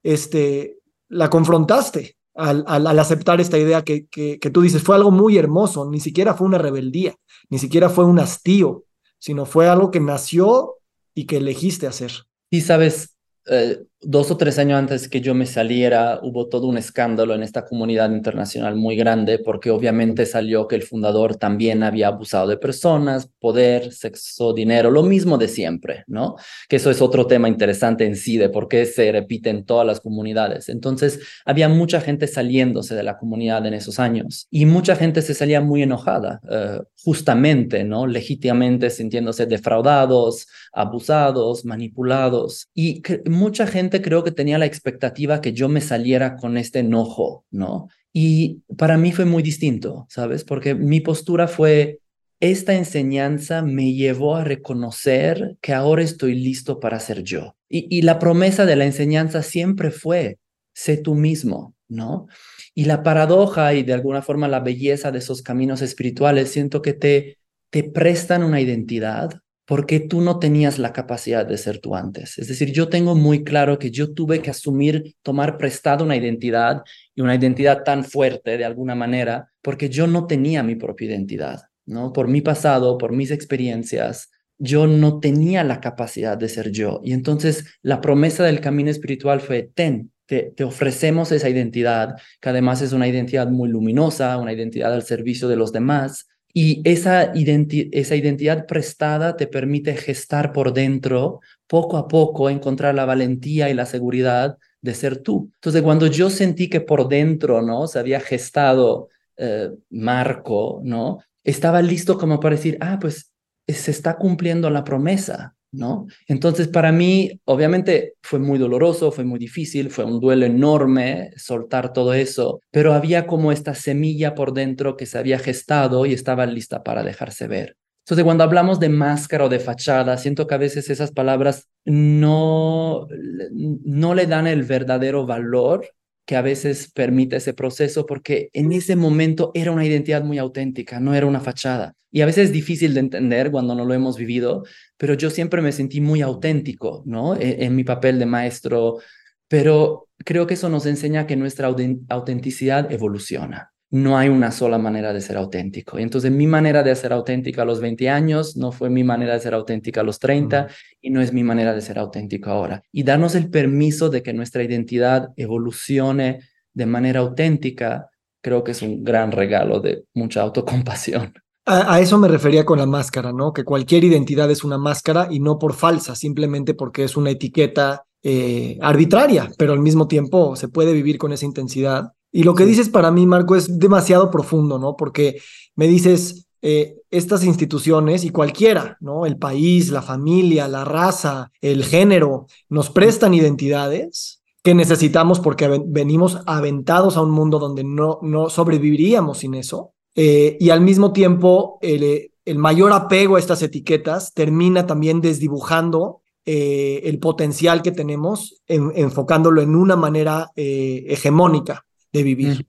este, 0.03 0.77
la 1.07 1.29
confrontaste 1.29 2.15
al, 2.35 2.63
al, 2.67 2.99
aceptar 2.99 3.41
esta 3.41 3.57
idea 3.57 3.83
que, 3.83 4.07
que, 4.07 4.39
que, 4.39 4.49
tú 4.49 4.61
dices, 4.61 4.81
fue 4.81 4.95
algo 4.95 5.11
muy 5.11 5.37
hermoso, 5.37 5.89
ni 5.89 5.99
siquiera 5.99 6.33
fue 6.33 6.47
una 6.47 6.57
rebeldía, 6.57 7.15
ni 7.49 7.59
siquiera 7.59 7.89
fue 7.89 8.05
un 8.05 8.19
hastío, 8.19 8.85
sino 9.17 9.45
fue 9.45 9.67
algo 9.67 9.91
que 9.91 9.99
nació 9.99 10.75
y 11.13 11.25
que 11.25 11.37
elegiste 11.37 11.87
hacer. 11.87 12.11
Y 12.49 12.61
sabes, 12.61 13.17
eh, 13.47 13.83
dos 14.01 14.31
o 14.31 14.37
tres 14.37 14.57
años 14.59 14.79
antes 14.79 15.09
que 15.09 15.19
yo 15.19 15.33
me 15.35 15.45
saliera, 15.45 16.19
hubo 16.23 16.47
todo 16.47 16.67
un 16.67 16.77
escándalo 16.77 17.35
en 17.35 17.43
esta 17.43 17.65
comunidad 17.65 18.09
internacional 18.11 18.75
muy 18.75 18.95
grande, 18.95 19.39
porque 19.39 19.71
obviamente 19.71 20.25
salió 20.25 20.67
que 20.67 20.75
el 20.75 20.83
fundador 20.83 21.35
también 21.35 21.83
había 21.83 22.07
abusado 22.07 22.47
de 22.47 22.57
personas, 22.57 23.29
poder, 23.39 23.91
sexo, 23.91 24.53
dinero, 24.53 24.89
lo 24.89 25.03
mismo 25.03 25.37
de 25.37 25.49
siempre, 25.49 26.05
¿no? 26.07 26.35
Que 26.69 26.77
eso 26.77 26.89
es 26.91 27.01
otro 27.01 27.27
tema 27.27 27.49
interesante 27.49 28.05
en 28.05 28.15
sí, 28.15 28.37
de 28.37 28.49
por 28.49 28.69
qué 28.69 28.85
se 28.85 29.11
repite 29.11 29.49
en 29.49 29.65
todas 29.65 29.85
las 29.85 29.99
comunidades. 29.99 30.69
Entonces, 30.69 31.19
había 31.45 31.67
mucha 31.67 31.99
gente 31.99 32.27
saliéndose 32.27 32.95
de 32.95 33.03
la 33.03 33.17
comunidad 33.17 33.65
en 33.65 33.73
esos 33.73 33.99
años 33.99 34.47
y 34.49 34.65
mucha 34.65 34.95
gente 34.95 35.21
se 35.21 35.33
salía 35.33 35.59
muy 35.59 35.83
enojada, 35.83 36.39
eh, 36.49 36.79
justamente, 37.03 37.83
¿no? 37.83 38.07
Legítimamente 38.07 38.89
sintiéndose 38.89 39.45
defraudados, 39.45 40.47
abusados, 40.71 41.65
manipulados. 41.65 42.69
Y 42.73 43.01
mucha 43.25 43.67
gente 43.67 43.88
creo 43.89 44.23
que 44.23 44.31
tenía 44.31 44.57
la 44.57 44.65
expectativa 44.65 45.41
que 45.41 45.53
yo 45.53 45.69
me 45.69 45.81
saliera 45.81 46.35
con 46.35 46.57
este 46.57 46.79
enojo, 46.79 47.45
¿no? 47.51 47.89
Y 48.13 48.63
para 48.77 48.97
mí 48.97 49.11
fue 49.11 49.25
muy 49.25 49.43
distinto, 49.43 50.07
¿sabes? 50.09 50.43
Porque 50.43 50.75
mi 50.75 51.01
postura 51.01 51.47
fue, 51.47 51.99
esta 52.39 52.73
enseñanza 52.73 53.61
me 53.61 53.93
llevó 53.93 54.35
a 54.35 54.43
reconocer 54.43 55.57
que 55.61 55.73
ahora 55.73 56.03
estoy 56.03 56.35
listo 56.35 56.79
para 56.79 56.99
ser 56.99 57.23
yo. 57.23 57.55
Y, 57.67 57.87
y 57.95 58.01
la 58.01 58.19
promesa 58.19 58.65
de 58.65 58.75
la 58.75 58.85
enseñanza 58.85 59.43
siempre 59.43 59.91
fue, 59.91 60.37
sé 60.73 60.97
tú 60.97 61.15
mismo, 61.15 61.75
¿no? 61.87 62.27
Y 62.73 62.85
la 62.85 63.03
paradoja 63.03 63.73
y 63.73 63.83
de 63.83 63.93
alguna 63.93 64.21
forma 64.21 64.47
la 64.47 64.61
belleza 64.61 65.11
de 65.11 65.19
esos 65.19 65.41
caminos 65.41 65.81
espirituales, 65.81 66.51
siento 66.51 66.81
que 66.81 66.93
te, 66.93 67.37
te 67.69 67.83
prestan 67.83 68.43
una 68.43 68.61
identidad 68.61 69.41
porque 69.69 69.99
tú 69.99 70.21
no 70.21 70.39
tenías 70.39 70.79
la 70.79 70.93
capacidad 70.93 71.45
de 71.45 71.55
ser 71.55 71.77
tú 71.77 71.95
antes. 71.95 72.39
Es 72.39 72.47
decir, 72.47 72.71
yo 72.71 72.89
tengo 72.89 73.13
muy 73.13 73.43
claro 73.43 73.77
que 73.77 73.91
yo 73.91 74.15
tuve 74.15 74.41
que 74.41 74.49
asumir, 74.49 75.13
tomar 75.21 75.59
prestado 75.59 76.03
una 76.03 76.15
identidad 76.15 76.81
y 77.13 77.21
una 77.21 77.35
identidad 77.35 77.83
tan 77.83 78.03
fuerte 78.03 78.57
de 78.57 78.65
alguna 78.65 78.95
manera, 78.95 79.51
porque 79.61 79.87
yo 79.87 80.07
no 80.07 80.25
tenía 80.25 80.63
mi 80.63 80.73
propia 80.73 81.09
identidad, 81.09 81.61
¿no? 81.85 82.11
Por 82.13 82.27
mi 82.27 82.41
pasado, 82.41 82.97
por 82.97 83.11
mis 83.11 83.29
experiencias, 83.29 84.31
yo 84.57 84.87
no 84.87 85.19
tenía 85.19 85.63
la 85.63 85.81
capacidad 85.81 86.35
de 86.35 86.49
ser 86.49 86.71
yo. 86.71 86.99
Y 87.03 87.13
entonces 87.13 87.65
la 87.83 88.01
promesa 88.01 88.43
del 88.43 88.61
camino 88.61 88.89
espiritual 88.89 89.39
fue, 89.39 89.69
ten, 89.75 90.11
te, 90.25 90.51
te, 90.57 90.63
ofrecemos 90.63 91.31
esa 91.31 91.47
identidad, 91.47 92.15
que 92.41 92.49
además 92.49 92.81
es 92.81 92.91
una 92.91 93.07
identidad 93.07 93.47
muy 93.47 93.69
luminosa, 93.69 94.35
una 94.39 94.51
identidad 94.51 94.91
al 94.91 95.03
servicio 95.03 95.47
de 95.47 95.57
los 95.57 95.71
demás, 95.71 96.25
y 96.53 96.81
esa, 96.83 97.31
esa 97.33 98.15
identidad 98.15 98.65
prestada 98.65 99.37
te 99.37 99.47
permite 99.47 99.95
gestar 99.95 100.51
por 100.51 100.73
dentro, 100.73 101.41
poco 101.67 101.97
a 101.97 102.07
poco, 102.07 102.49
encontrar 102.49 102.95
la 102.95 103.05
valentía 103.05 103.69
y 103.69 103.73
la 103.73 103.85
seguridad 103.85 104.57
de 104.81 104.93
ser 104.93 105.17
tú. 105.17 105.51
Entonces, 105.55 105.81
cuando 105.81 106.07
yo 106.07 106.29
sentí 106.29 106.69
que 106.69 106.81
por 106.81 107.07
dentro, 107.07 107.61
¿no? 107.61 107.87
Se 107.87 107.99
había 107.99 108.19
gestado 108.19 109.09
eh, 109.37 109.69
Marco, 109.89 110.81
¿no? 110.83 111.19
Estaba 111.43 111.81
listo 111.81 112.17
como 112.17 112.39
para 112.39 112.55
decir, 112.55 112.77
ah, 112.81 112.97
pues 112.99 113.31
se 113.67 113.91
está 113.91 114.17
cumpliendo 114.17 114.69
la 114.69 114.83
promesa, 114.83 115.55
¿no? 115.71 116.07
Entonces, 116.27 116.67
para 116.67 116.91
mí, 116.91 117.39
obviamente 117.45 118.15
fue 118.21 118.39
muy 118.39 118.57
doloroso, 118.57 119.11
fue 119.11 119.23
muy 119.23 119.39
difícil, 119.39 119.89
fue 119.91 120.05
un 120.05 120.19
duelo 120.19 120.45
enorme 120.45 121.31
soltar 121.37 121.93
todo 121.93 122.13
eso, 122.13 122.61
pero 122.71 122.93
había 122.93 123.27
como 123.27 123.51
esta 123.51 123.75
semilla 123.75 124.35
por 124.35 124.53
dentro 124.53 124.97
que 124.97 125.05
se 125.05 125.17
había 125.17 125.39
gestado 125.39 126.05
y 126.05 126.13
estaba 126.13 126.45
lista 126.45 126.83
para 126.83 127.03
dejarse 127.03 127.47
ver. 127.47 127.75
Entonces, 128.05 128.25
cuando 128.25 128.43
hablamos 128.43 128.79
de 128.79 128.89
máscara 128.89 129.45
o 129.45 129.49
de 129.49 129.59
fachada, 129.59 130.17
siento 130.17 130.47
que 130.47 130.55
a 130.55 130.57
veces 130.57 130.89
esas 130.89 131.11
palabras 131.11 131.69
no, 131.85 133.07
no 133.51 134.15
le 134.15 134.25
dan 134.25 134.47
el 134.47 134.63
verdadero 134.63 135.27
valor 135.27 135.87
que 136.29 136.35
a 136.35 136.43
veces 136.43 136.91
permite 136.91 137.37
ese 137.37 137.55
proceso 137.55 138.05
porque 138.05 138.51
en 138.53 138.71
ese 138.71 138.95
momento 138.95 139.49
era 139.55 139.71
una 139.71 139.83
identidad 139.83 140.23
muy 140.23 140.37
auténtica, 140.37 140.99
no 140.99 141.15
era 141.15 141.25
una 141.25 141.39
fachada. 141.39 141.95
Y 142.11 142.21
a 142.21 142.27
veces 142.27 142.49
es 142.49 142.51
difícil 142.51 142.93
de 142.93 142.99
entender 142.99 143.49
cuando 143.49 143.73
no 143.73 143.83
lo 143.83 143.95
hemos 143.95 144.15
vivido, 144.15 144.63
pero 144.95 145.15
yo 145.15 145.31
siempre 145.31 145.63
me 145.63 145.71
sentí 145.71 146.01
muy 146.01 146.21
auténtico, 146.21 147.01
¿no? 147.07 147.35
E, 147.35 147.65
en, 147.65 147.75
mi 147.75 147.83
papel 147.83 148.19
de 148.19 148.27
maestro, 148.27 148.99
pero 149.47 150.07
creo 150.23 150.45
que 150.45 150.53
eso 150.53 150.69
nos 150.69 150.85
enseña 150.85 151.25
que 151.25 151.35
nuestra 151.35 151.67
autenticidad 152.09 152.91
evoluciona 152.91 153.71
no 153.91 154.17
hay 154.17 154.29
una 154.29 154.51
sola 154.51 154.77
manera 154.77 155.13
de 155.13 155.21
ser 155.21 155.37
auténtico. 155.37 155.99
Y 155.99 156.03
entonces 156.03 156.31
mi 156.31 156.45
manera 156.45 156.83
de 156.83 156.95
ser 156.95 157.11
auténtica 157.11 157.63
a 157.63 157.65
los 157.65 157.79
20 157.79 158.09
años 158.09 158.55
no 158.55 158.71
fue 158.71 158.89
mi 158.89 159.03
manera 159.03 159.33
de 159.33 159.39
ser 159.39 159.53
auténtica 159.53 160.01
a 160.01 160.03
los 160.03 160.19
30 160.19 160.67
y 161.01 161.09
no 161.09 161.21
es 161.21 161.33
mi 161.33 161.43
manera 161.43 161.73
de 161.73 161.81
ser 161.81 161.97
auténtico 161.97 162.51
ahora. 162.51 162.83
Y 162.91 163.03
darnos 163.03 163.35
el 163.35 163.49
permiso 163.49 164.09
de 164.09 164.21
que 164.21 164.33
nuestra 164.33 164.63
identidad 164.63 165.29
evolucione 165.35 166.41
de 166.73 166.85
manera 166.85 167.21
auténtica, 167.21 168.09
creo 168.41 168.63
que 168.63 168.71
es 168.71 168.81
un 168.81 169.03
gran 169.03 169.31
regalo 169.31 169.79
de 169.79 170.05
mucha 170.13 170.41
autocompasión. 170.41 171.33
A, 171.65 171.99
eso 171.99 172.17
me 172.17 172.27
refería 172.27 172.65
con 172.65 172.79
la 172.79 172.87
máscara, 172.87 173.31
¿no? 173.31 173.53
Que 173.53 173.63
cualquier 173.63 174.03
identidad 174.03 174.49
es 174.49 174.63
una 174.63 174.79
máscara 174.79 175.27
y 175.29 175.39
no 175.39 175.59
por 175.59 175.73
falsa, 175.73 176.15
simplemente 176.15 176.73
porque 176.73 177.03
es 177.03 177.15
una 177.15 177.29
etiqueta 177.29 178.05
eh, 178.23 178.77
arbitraria, 178.81 179.51
pero 179.55 179.73
al 179.73 179.79
mismo 179.79 180.07
tiempo 180.07 180.55
se 180.55 180.67
puede 180.67 180.93
vivir 180.93 181.19
con 181.19 181.31
esa 181.31 181.45
intensidad 181.45 182.13
y 182.31 182.43
lo 182.43 182.55
que 182.55 182.65
dices 182.65 182.89
para 182.89 183.11
mí, 183.11 183.25
Marco, 183.25 183.55
es 183.55 183.79
demasiado 183.79 184.29
profundo, 184.29 184.77
¿no? 184.77 184.95
Porque 184.95 185.41
me 185.75 185.87
dices, 185.87 186.47
eh, 186.61 186.97
estas 187.09 187.45
instituciones 187.45 188.25
y 188.25 188.31
cualquiera, 188.31 188.97
¿no? 188.99 189.25
El 189.25 189.37
país, 189.37 189.89
la 189.89 190.01
familia, 190.01 190.67
la 190.67 190.83
raza, 190.83 191.51
el 191.61 191.83
género, 191.83 192.47
nos 192.67 192.89
prestan 192.89 193.33
identidades 193.33 194.41
que 194.61 194.75
necesitamos 194.75 195.39
porque 195.39 195.81
venimos 195.85 196.39
aventados 196.45 197.15
a 197.15 197.21
un 197.21 197.31
mundo 197.31 197.59
donde 197.59 197.85
no, 197.85 198.19
no 198.21 198.49
sobreviviríamos 198.49 199.39
sin 199.39 199.53
eso. 199.53 199.93
Eh, 200.15 200.57
y 200.59 200.69
al 200.69 200.81
mismo 200.81 201.13
tiempo, 201.13 201.79
el, 201.81 202.31
el, 202.43 202.57
mayor 202.57 202.91
apego 202.91 203.37
a 203.37 203.39
estas 203.39 203.61
etiquetas 203.61 204.33
termina 204.33 204.85
también 204.85 205.21
desdibujando 205.21 206.21
eh, 206.45 207.01
el 207.05 207.19
potencial 207.19 207.81
que 207.81 207.93
tenemos, 207.93 208.61
enfocándolo 208.67 209.61
en 209.61 209.75
una 209.75 209.95
manera 209.95 210.51
hegemónica 210.55 211.85
de 212.13 212.23
vivir. 212.23 212.67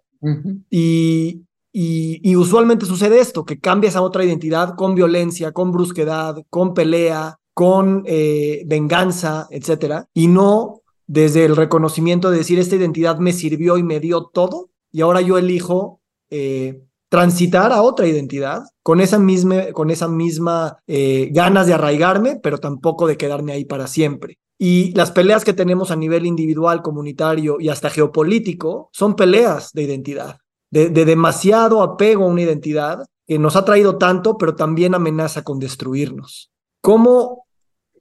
y, 0.70 1.42
y, 1.72 2.36
usualmente 2.36 2.86
sucede 2.86 3.20
esto, 3.20 3.44
que 3.44 3.58
cambias 3.58 3.96
a 3.96 4.02
otra 4.02 4.24
identidad 4.24 4.74
con 4.76 4.94
violencia, 4.94 5.52
con 5.52 5.72
brusquedad, 5.72 6.36
con 6.50 6.74
pelea, 6.74 7.38
con 7.54 8.04
venganza, 8.04 9.46
etcétera, 9.50 10.08
y 10.14 10.26
no 10.28 10.80
desde 11.06 11.44
el 11.44 11.56
reconocimiento 11.56 12.30
de 12.30 12.38
decir, 12.38 12.60
esta 12.60 12.76
identidad 12.76 13.18
me 13.18 13.32
sirvió 13.32 13.76
y 13.76 13.82
me 13.82 13.98
dio 13.98 14.26
todo, 14.32 14.70
y 14.92 15.00
ahora 15.00 15.20
yo 15.20 15.38
elijo 15.38 16.00
eh, 16.30 16.84
transitar 17.08 17.72
a 17.72 17.82
otra 17.82 18.06
identidad 18.06 18.62
con 18.84 19.00
esa 19.00 19.18
misma, 19.18 19.72
con 19.72 19.90
esa 19.90 20.06
misma 20.06 20.78
eh, 20.86 21.28
ganas 21.32 21.66
de 21.66 21.74
arraigarme, 21.74 22.38
pero 22.40 22.58
tampoco 22.58 23.08
de 23.08 23.16
quedarme 23.16 23.50
ahí 23.50 23.64
para 23.64 23.88
siempre. 23.88 24.38
Y 24.62 24.92
las 24.92 25.10
peleas 25.10 25.42
que 25.42 25.54
tenemos 25.54 25.90
a 25.90 25.96
nivel 25.96 26.26
individual, 26.26 26.82
comunitario 26.82 27.56
y 27.58 27.70
hasta 27.70 27.88
geopolítico 27.88 28.90
son 28.92 29.16
peleas 29.16 29.72
de 29.72 29.84
identidad, 29.84 30.36
de, 30.70 30.90
demasiado 30.90 31.82
apego 31.82 32.24
a 32.24 32.28
una 32.28 32.42
identidad 32.42 33.06
que 33.26 33.38
nos 33.38 33.56
ha 33.56 33.64
traído 33.64 33.96
tanto, 33.96 34.36
pero 34.36 34.56
también 34.56 34.94
amenaza 34.94 35.42
con 35.44 35.58
destruirnos. 35.60 36.50
¿Cómo 36.82 37.46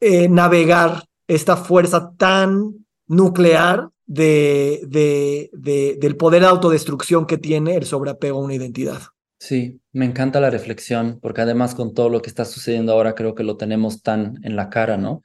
eh, 0.02 0.28
navegar 0.28 1.06
esta 1.28 1.56
fuerza 1.56 2.12
tan 2.18 2.86
nuclear 3.08 3.90
de, 4.10 4.82
de, 4.88 5.98
del 6.00 6.18
poder 6.18 6.42
de 6.42 6.48
autodestrucción 6.48 7.28
que 7.28 7.38
tiene 7.38 7.76
el 7.76 7.86
sobreapego 7.86 8.40
a 8.40 8.44
una 8.44 8.56
identidad. 8.56 9.00
Sí, 9.40 9.80
me 9.94 10.06
encanta 10.06 10.42
la 10.42 10.50
reflexión, 10.50 11.20
porque 11.22 11.42
además 11.42 11.76
con 11.76 11.94
todo 11.94 12.10
lo 12.10 12.22
que 12.22 12.30
está 12.30 12.44
sucediendo 12.44 12.92
ahora 12.92 13.14
creo 13.16 13.36
que 13.36 13.44
lo 13.44 13.56
tenemos 13.56 14.02
tan 14.02 14.40
en 14.44 14.56
la 14.56 14.70
cara, 14.70 14.98
¿no? 14.98 15.24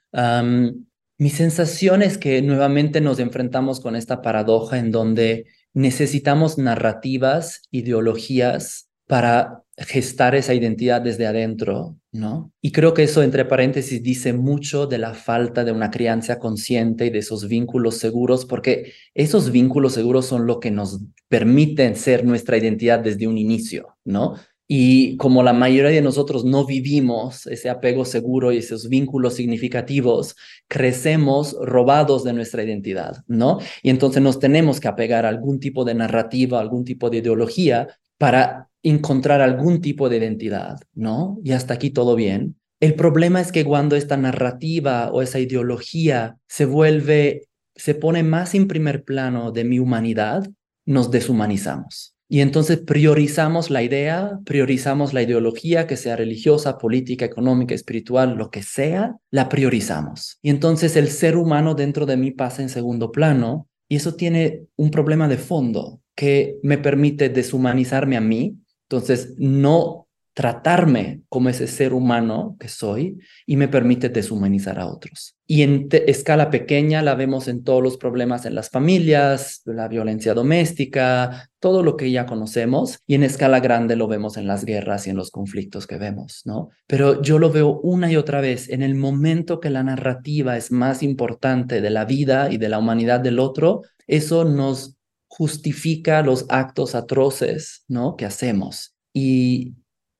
Mi 1.17 1.29
sensación 1.29 2.01
es 2.01 2.17
que 2.17 2.41
nuevamente 2.41 3.01
nos 3.01 3.19
enfrentamos 3.19 3.79
con 3.79 3.95
esta 3.95 4.21
paradoja 4.21 4.77
en 4.77 4.91
donde 4.91 5.45
necesitamos 5.73 6.57
narrativas, 6.57 7.61
ideologías 7.71 8.89
para 9.07 9.63
gestar 9.77 10.35
esa 10.35 10.53
identidad 10.53 11.01
desde 11.01 11.27
adentro, 11.27 11.97
¿no? 12.11 12.51
Y 12.61 12.71
creo 12.71 12.93
que 12.93 13.03
eso, 13.03 13.23
entre 13.23 13.45
paréntesis, 13.45 14.01
dice 14.01 14.33
mucho 14.33 14.87
de 14.87 14.97
la 14.97 15.13
falta 15.13 15.63
de 15.63 15.71
una 15.71 15.91
crianza 15.91 16.39
consciente 16.39 17.05
y 17.05 17.09
de 17.09 17.19
esos 17.19 17.47
vínculos 17.47 17.97
seguros, 17.97 18.45
porque 18.45 18.93
esos 19.13 19.51
vínculos 19.51 19.93
seguros 19.93 20.25
son 20.25 20.47
lo 20.47 20.59
que 20.59 20.71
nos 20.71 21.01
permiten 21.27 21.95
ser 21.95 22.25
nuestra 22.25 22.57
identidad 22.57 22.99
desde 22.99 23.27
un 23.27 23.37
inicio, 23.37 23.97
¿no? 24.05 24.35
Y 24.67 25.15
como 25.17 25.43
la 25.43 25.53
mayoría 25.53 25.91
de 25.91 26.01
nosotros 26.01 26.43
no 26.43 26.65
vivimos 26.65 27.45
ese 27.45 27.69
apego 27.69 28.03
seguro 28.03 28.51
y 28.51 28.57
esos 28.57 28.89
vínculos 28.89 29.35
significativos, 29.35 30.35
crecemos 30.67 31.55
robados 31.61 32.23
de 32.23 32.33
nuestra 32.33 32.63
identidad, 32.63 33.23
¿no? 33.27 33.59
Y 33.83 33.91
entonces 33.91 34.23
nos 34.23 34.39
tenemos 34.39 34.79
que 34.79 34.87
apegar 34.87 35.25
a 35.25 35.29
algún 35.29 35.59
tipo 35.59 35.85
de 35.85 35.93
narrativa, 35.93 36.59
algún 36.59 36.83
tipo 36.83 37.09
de 37.09 37.17
ideología 37.17 37.87
para 38.17 38.69
encontrar 38.81 39.41
algún 39.41 39.81
tipo 39.81 40.09
de 40.09 40.17
identidad, 40.17 40.79
¿no? 40.93 41.39
Y 41.43 41.51
hasta 41.51 41.75
aquí 41.75 41.91
todo 41.91 42.15
bien. 42.15 42.55
El 42.79 42.95
problema 42.95 43.41
es 43.41 43.51
que 43.51 43.65
cuando 43.65 43.95
esta 43.95 44.17
narrativa 44.17 45.11
o 45.11 45.21
esa 45.21 45.39
ideología 45.39 46.37
se 46.47 46.65
vuelve, 46.65 47.47
se 47.75 47.95
pone 47.95 48.23
más 48.23 48.55
en 48.55 48.67
primer 48.67 49.03
plano 49.03 49.51
de 49.51 49.63
mi 49.63 49.79
humanidad, 49.79 50.49
nos 50.85 51.11
deshumanizamos. 51.11 52.14
Y 52.27 52.41
entonces 52.41 52.79
priorizamos 52.79 53.69
la 53.69 53.83
idea, 53.83 54.39
priorizamos 54.45 55.13
la 55.13 55.21
ideología, 55.21 55.85
que 55.85 55.97
sea 55.97 56.15
religiosa, 56.15 56.77
política, 56.77 57.25
económica, 57.25 57.75
espiritual, 57.75 58.35
lo 58.35 58.49
que 58.49 58.63
sea, 58.63 59.15
la 59.29 59.47
priorizamos. 59.47 60.39
Y 60.41 60.49
entonces 60.49 60.95
el 60.95 61.09
ser 61.09 61.37
humano 61.37 61.75
dentro 61.75 62.05
de 62.05 62.17
mí 62.17 62.31
pasa 62.31 62.61
en 62.61 62.69
segundo 62.69 63.11
plano 63.11 63.67
y 63.87 63.97
eso 63.97 64.15
tiene 64.15 64.63
un 64.75 64.89
problema 64.89 65.27
de 65.27 65.37
fondo 65.37 66.01
que 66.15 66.57
me 66.63 66.77
permite 66.77 67.29
deshumanizarme 67.29 68.17
a 68.17 68.21
mí 68.21 68.57
entonces, 68.89 69.33
no 69.37 70.04
tratarme 70.35 71.21
como 71.29 71.47
ese 71.47 71.65
ser 71.65 71.93
humano 71.93 72.57
que 72.59 72.67
soy 72.67 73.19
y 73.45 73.55
me 73.55 73.69
permite 73.69 74.09
deshumanizar 74.09 74.77
a 74.79 74.85
otros. 74.85 75.37
Y 75.47 75.61
en 75.61 75.87
escala 75.91 76.49
pequeña 76.49 77.01
la 77.01 77.15
vemos 77.15 77.47
en 77.47 77.63
todos 77.63 77.81
los 77.81 77.95
problemas 77.95 78.45
en 78.45 78.53
las 78.53 78.69
familias, 78.69 79.61
la 79.63 79.87
violencia 79.87 80.33
doméstica, 80.33 81.49
todo 81.59 81.83
lo 81.83 81.95
que 81.95 82.11
ya 82.11 82.25
conocemos, 82.25 82.99
y 83.07 83.15
en 83.15 83.23
escala 83.23 83.61
grande 83.61 83.95
lo 83.95 84.09
vemos 84.09 84.35
en 84.35 84.45
las 84.45 84.65
guerras 84.65 85.07
y 85.07 85.11
en 85.11 85.15
los 85.15 85.31
conflictos 85.31 85.87
que 85.87 85.97
vemos, 85.97 86.41
¿no? 86.43 86.67
Pero 86.85 87.21
yo 87.21 87.39
lo 87.39 87.49
veo 87.49 87.79
una 87.79 88.11
y 88.11 88.17
otra 88.17 88.41
vez, 88.41 88.67
en 88.67 88.83
el 88.83 88.95
momento 88.95 89.61
que 89.61 89.69
la 89.69 89.83
narrativa 89.83 90.57
es 90.57 90.69
más 90.69 91.01
importante 91.01 91.79
de 91.79 91.89
la 91.89 92.03
vida 92.03 92.51
y 92.51 92.57
de 92.57 92.67
la 92.67 92.79
humanidad 92.79 93.21
del 93.21 93.39
otro, 93.39 93.83
eso 94.05 94.43
nos 94.43 94.97
justifica 95.27 96.21
los 96.23 96.45
actos 96.49 96.93
atroces 96.93 97.85
¿no? 97.87 98.17
que 98.17 98.25
hacemos. 98.25 98.95
Y, 99.13 99.75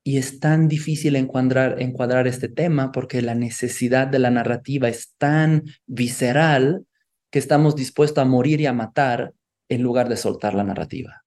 y 0.08 0.20
es 0.20 0.40
tan 0.40 0.68
difícil 0.68 1.16
encuadrar, 1.16 1.82
encuadrar 1.82 2.28
este 2.28 2.48
tema 2.48 2.92
porque 2.92 3.24
la 3.24 3.34
necesidad 3.34 4.06
de 4.06 4.20
la 4.20 4.30
narrativa 4.30 4.88
es 4.88 5.16
tan 5.18 5.64
visceral 5.88 6.86
que 7.32 7.40
estamos 7.40 7.76
dispuestos 7.76 8.22
a 8.22 8.26
morir 8.26 8.62
y 8.62 8.68
a 8.68 8.74
matar 8.74 9.34
en 9.68 9.82
lugar 9.82 10.08
de 10.08 10.16
soltar 10.16 10.54
la 10.54 10.64
narrativa. 10.64 11.24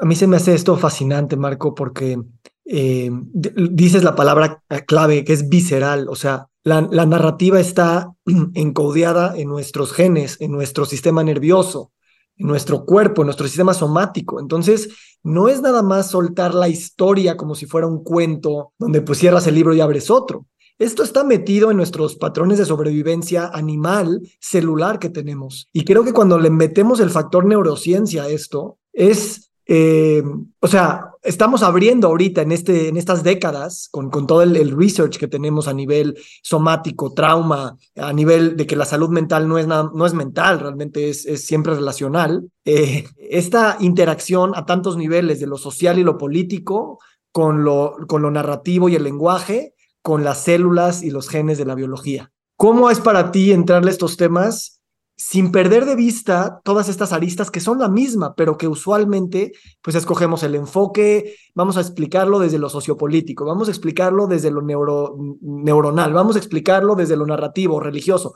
A 0.00 0.06
mí 0.06 0.16
se 0.16 0.26
me 0.26 0.38
hace 0.38 0.54
esto 0.54 0.78
fascinante, 0.78 1.36
Marco, 1.36 1.74
porque 1.74 2.16
eh, 2.64 3.10
dices 3.32 4.02
la 4.02 4.16
palabra 4.16 4.62
clave 4.86 5.22
que 5.22 5.34
es 5.34 5.50
visceral, 5.50 6.08
o 6.08 6.16
sea, 6.16 6.46
la, 6.64 6.88
la 6.90 7.04
narrativa 7.04 7.60
está 7.60 8.12
encaudeada 8.54 9.36
en 9.36 9.48
nuestros 9.48 9.92
genes, 9.92 10.40
en 10.40 10.52
nuestro 10.52 10.86
sistema 10.86 11.22
nervioso 11.22 11.92
en 12.36 12.46
nuestro 12.46 12.84
cuerpo, 12.84 13.22
en 13.22 13.26
nuestro 13.26 13.46
sistema 13.46 13.74
somático. 13.74 14.40
Entonces, 14.40 14.88
no 15.22 15.48
es 15.48 15.60
nada 15.62 15.82
más 15.82 16.10
soltar 16.10 16.54
la 16.54 16.68
historia 16.68 17.36
como 17.36 17.54
si 17.54 17.66
fuera 17.66 17.86
un 17.86 18.02
cuento 18.02 18.72
donde 18.78 19.00
pues 19.02 19.18
cierras 19.18 19.46
el 19.46 19.54
libro 19.54 19.74
y 19.74 19.80
abres 19.80 20.10
otro. 20.10 20.46
Esto 20.78 21.02
está 21.02 21.24
metido 21.24 21.70
en 21.70 21.78
nuestros 21.78 22.16
patrones 22.16 22.58
de 22.58 22.66
sobrevivencia 22.66 23.50
animal, 23.52 24.20
celular 24.40 24.98
que 24.98 25.08
tenemos. 25.08 25.68
Y 25.72 25.84
creo 25.84 26.04
que 26.04 26.12
cuando 26.12 26.38
le 26.38 26.50
metemos 26.50 27.00
el 27.00 27.10
factor 27.10 27.46
neurociencia 27.46 28.24
a 28.24 28.28
esto, 28.28 28.78
es 28.92 29.46
eh, 29.66 30.22
o 30.60 30.68
sea, 30.68 31.10
estamos 31.26 31.62
abriendo 31.62 32.06
ahorita 32.08 32.42
en, 32.42 32.52
este, 32.52 32.88
en 32.88 32.96
estas 32.96 33.22
décadas, 33.22 33.88
con, 33.90 34.10
con 34.10 34.26
todo 34.26 34.42
el, 34.42 34.70
research 34.70 35.18
que 35.18 35.28
tenemos 35.28 35.68
a 35.68 35.74
nivel 35.74 36.16
somático, 36.42 37.12
trauma, 37.12 37.76
a 37.96 38.12
nivel 38.12 38.56
de 38.56 38.66
que 38.66 38.76
la 38.76 38.84
salud 38.84 39.10
mental 39.10 39.48
no 39.48 39.58
es, 39.58 39.66
no 39.66 40.06
es 40.06 40.14
mental, 40.14 40.60
realmente 40.60 41.10
es, 41.10 41.26
es 41.26 41.44
siempre 41.44 41.74
relacional, 41.74 42.50
eh, 42.64 43.06
esta 43.18 43.76
interacción 43.80 44.52
a 44.54 44.64
tantos 44.64 44.96
niveles 44.96 45.40
de 45.40 45.46
lo 45.46 45.58
social 45.58 45.98
y 45.98 46.04
lo 46.04 46.16
político, 46.16 46.98
con 47.32 47.64
lo, 47.64 47.96
con 48.08 48.22
lo 48.22 48.30
narrativo 48.30 48.88
y 48.88 48.94
el 48.94 49.04
lenguaje, 49.04 49.74
con 50.02 50.24
las 50.24 50.44
células 50.44 51.02
y 51.02 51.10
los 51.10 51.28
genes 51.28 51.58
de 51.58 51.66
la 51.66 51.74
biología. 51.74 52.32
¿Cómo 52.56 52.90
es 52.90 53.00
para 53.00 53.32
ti 53.32 53.52
entrarle 53.52 53.90
a 53.90 53.92
estos 53.92 54.16
temas 54.16 54.75
sin 55.16 55.50
perder 55.50 55.86
de 55.86 55.96
vista 55.96 56.60
todas 56.62 56.88
estas 56.90 57.12
aristas 57.12 57.50
que 57.50 57.60
son 57.60 57.78
la 57.78 57.88
misma, 57.88 58.34
pero 58.34 58.58
que 58.58 58.68
usualmente 58.68 59.52
pues 59.82 59.96
escogemos 59.96 60.42
el 60.42 60.54
enfoque, 60.54 61.36
vamos 61.54 61.78
a 61.78 61.80
explicarlo 61.80 62.38
desde 62.38 62.58
lo 62.58 62.68
sociopolítico, 62.68 63.46
vamos 63.46 63.68
a 63.68 63.70
explicarlo 63.70 64.26
desde 64.26 64.50
lo 64.50 64.60
neuro, 64.60 65.16
neuronal, 65.40 66.12
vamos 66.12 66.36
a 66.36 66.38
explicarlo 66.38 66.94
desde 66.94 67.16
lo 67.16 67.26
narrativo, 67.26 67.80
religioso, 67.80 68.34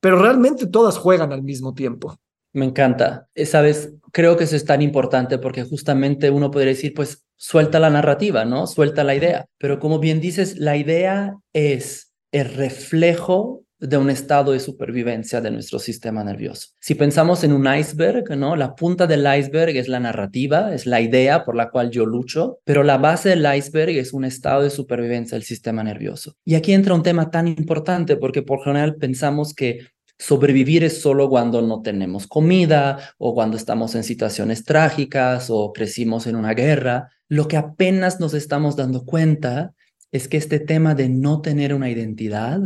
pero 0.00 0.22
realmente 0.22 0.68
todas 0.68 0.96
juegan 0.98 1.32
al 1.32 1.42
mismo 1.42 1.74
tiempo. 1.74 2.16
Me 2.52 2.64
encanta. 2.64 3.28
Eh, 3.34 3.46
Sabes, 3.46 3.94
creo 4.12 4.36
que 4.36 4.44
eso 4.44 4.56
es 4.56 4.64
tan 4.64 4.82
importante 4.82 5.38
porque 5.38 5.64
justamente 5.64 6.30
uno 6.30 6.50
podría 6.50 6.70
decir, 6.70 6.92
pues 6.94 7.24
suelta 7.36 7.78
la 7.78 7.90
narrativa, 7.90 8.44
¿no? 8.44 8.66
Suelta 8.66 9.04
la 9.04 9.14
idea. 9.14 9.46
Pero 9.58 9.78
como 9.78 9.98
bien 10.00 10.20
dices, 10.20 10.58
la 10.58 10.76
idea 10.76 11.36
es 11.52 12.12
el 12.32 12.52
reflejo 12.52 13.64
de 13.80 13.96
un 13.96 14.10
estado 14.10 14.52
de 14.52 14.60
supervivencia 14.60 15.40
de 15.40 15.50
nuestro 15.50 15.78
sistema 15.78 16.22
nervioso. 16.22 16.68
Si 16.80 16.94
pensamos 16.94 17.42
en 17.44 17.52
un 17.52 17.66
iceberg, 17.72 18.36
¿no? 18.36 18.54
La 18.54 18.74
punta 18.74 19.06
del 19.06 19.26
iceberg 19.38 19.76
es 19.76 19.88
la 19.88 20.00
narrativa, 20.00 20.74
es 20.74 20.86
la 20.86 21.00
idea 21.00 21.44
por 21.44 21.56
la 21.56 21.70
cual 21.70 21.90
yo 21.90 22.04
lucho, 22.04 22.58
pero 22.64 22.82
la 22.82 22.98
base 22.98 23.30
del 23.30 23.46
iceberg 23.56 23.96
es 23.96 24.12
un 24.12 24.24
estado 24.24 24.62
de 24.62 24.70
supervivencia 24.70 25.36
del 25.36 25.44
sistema 25.44 25.82
nervioso. 25.82 26.36
Y 26.44 26.54
aquí 26.54 26.72
entra 26.72 26.94
un 26.94 27.02
tema 27.02 27.30
tan 27.30 27.48
importante 27.48 28.16
porque 28.16 28.42
por 28.42 28.62
general 28.62 28.96
pensamos 28.96 29.54
que 29.54 29.80
sobrevivir 30.18 30.84
es 30.84 31.00
solo 31.00 31.30
cuando 31.30 31.62
no 31.62 31.80
tenemos 31.80 32.26
comida 32.26 32.98
o 33.16 33.34
cuando 33.34 33.56
estamos 33.56 33.94
en 33.94 34.04
situaciones 34.04 34.64
trágicas 34.64 35.48
o 35.48 35.72
crecimos 35.72 36.26
en 36.26 36.36
una 36.36 36.52
guerra. 36.52 37.08
Lo 37.28 37.48
que 37.48 37.56
apenas 37.56 38.20
nos 38.20 38.34
estamos 38.34 38.76
dando 38.76 39.06
cuenta 39.06 39.72
es 40.12 40.28
que 40.28 40.36
este 40.36 40.60
tema 40.60 40.94
de 40.94 41.08
no 41.08 41.40
tener 41.40 41.72
una 41.72 41.88
identidad 41.88 42.60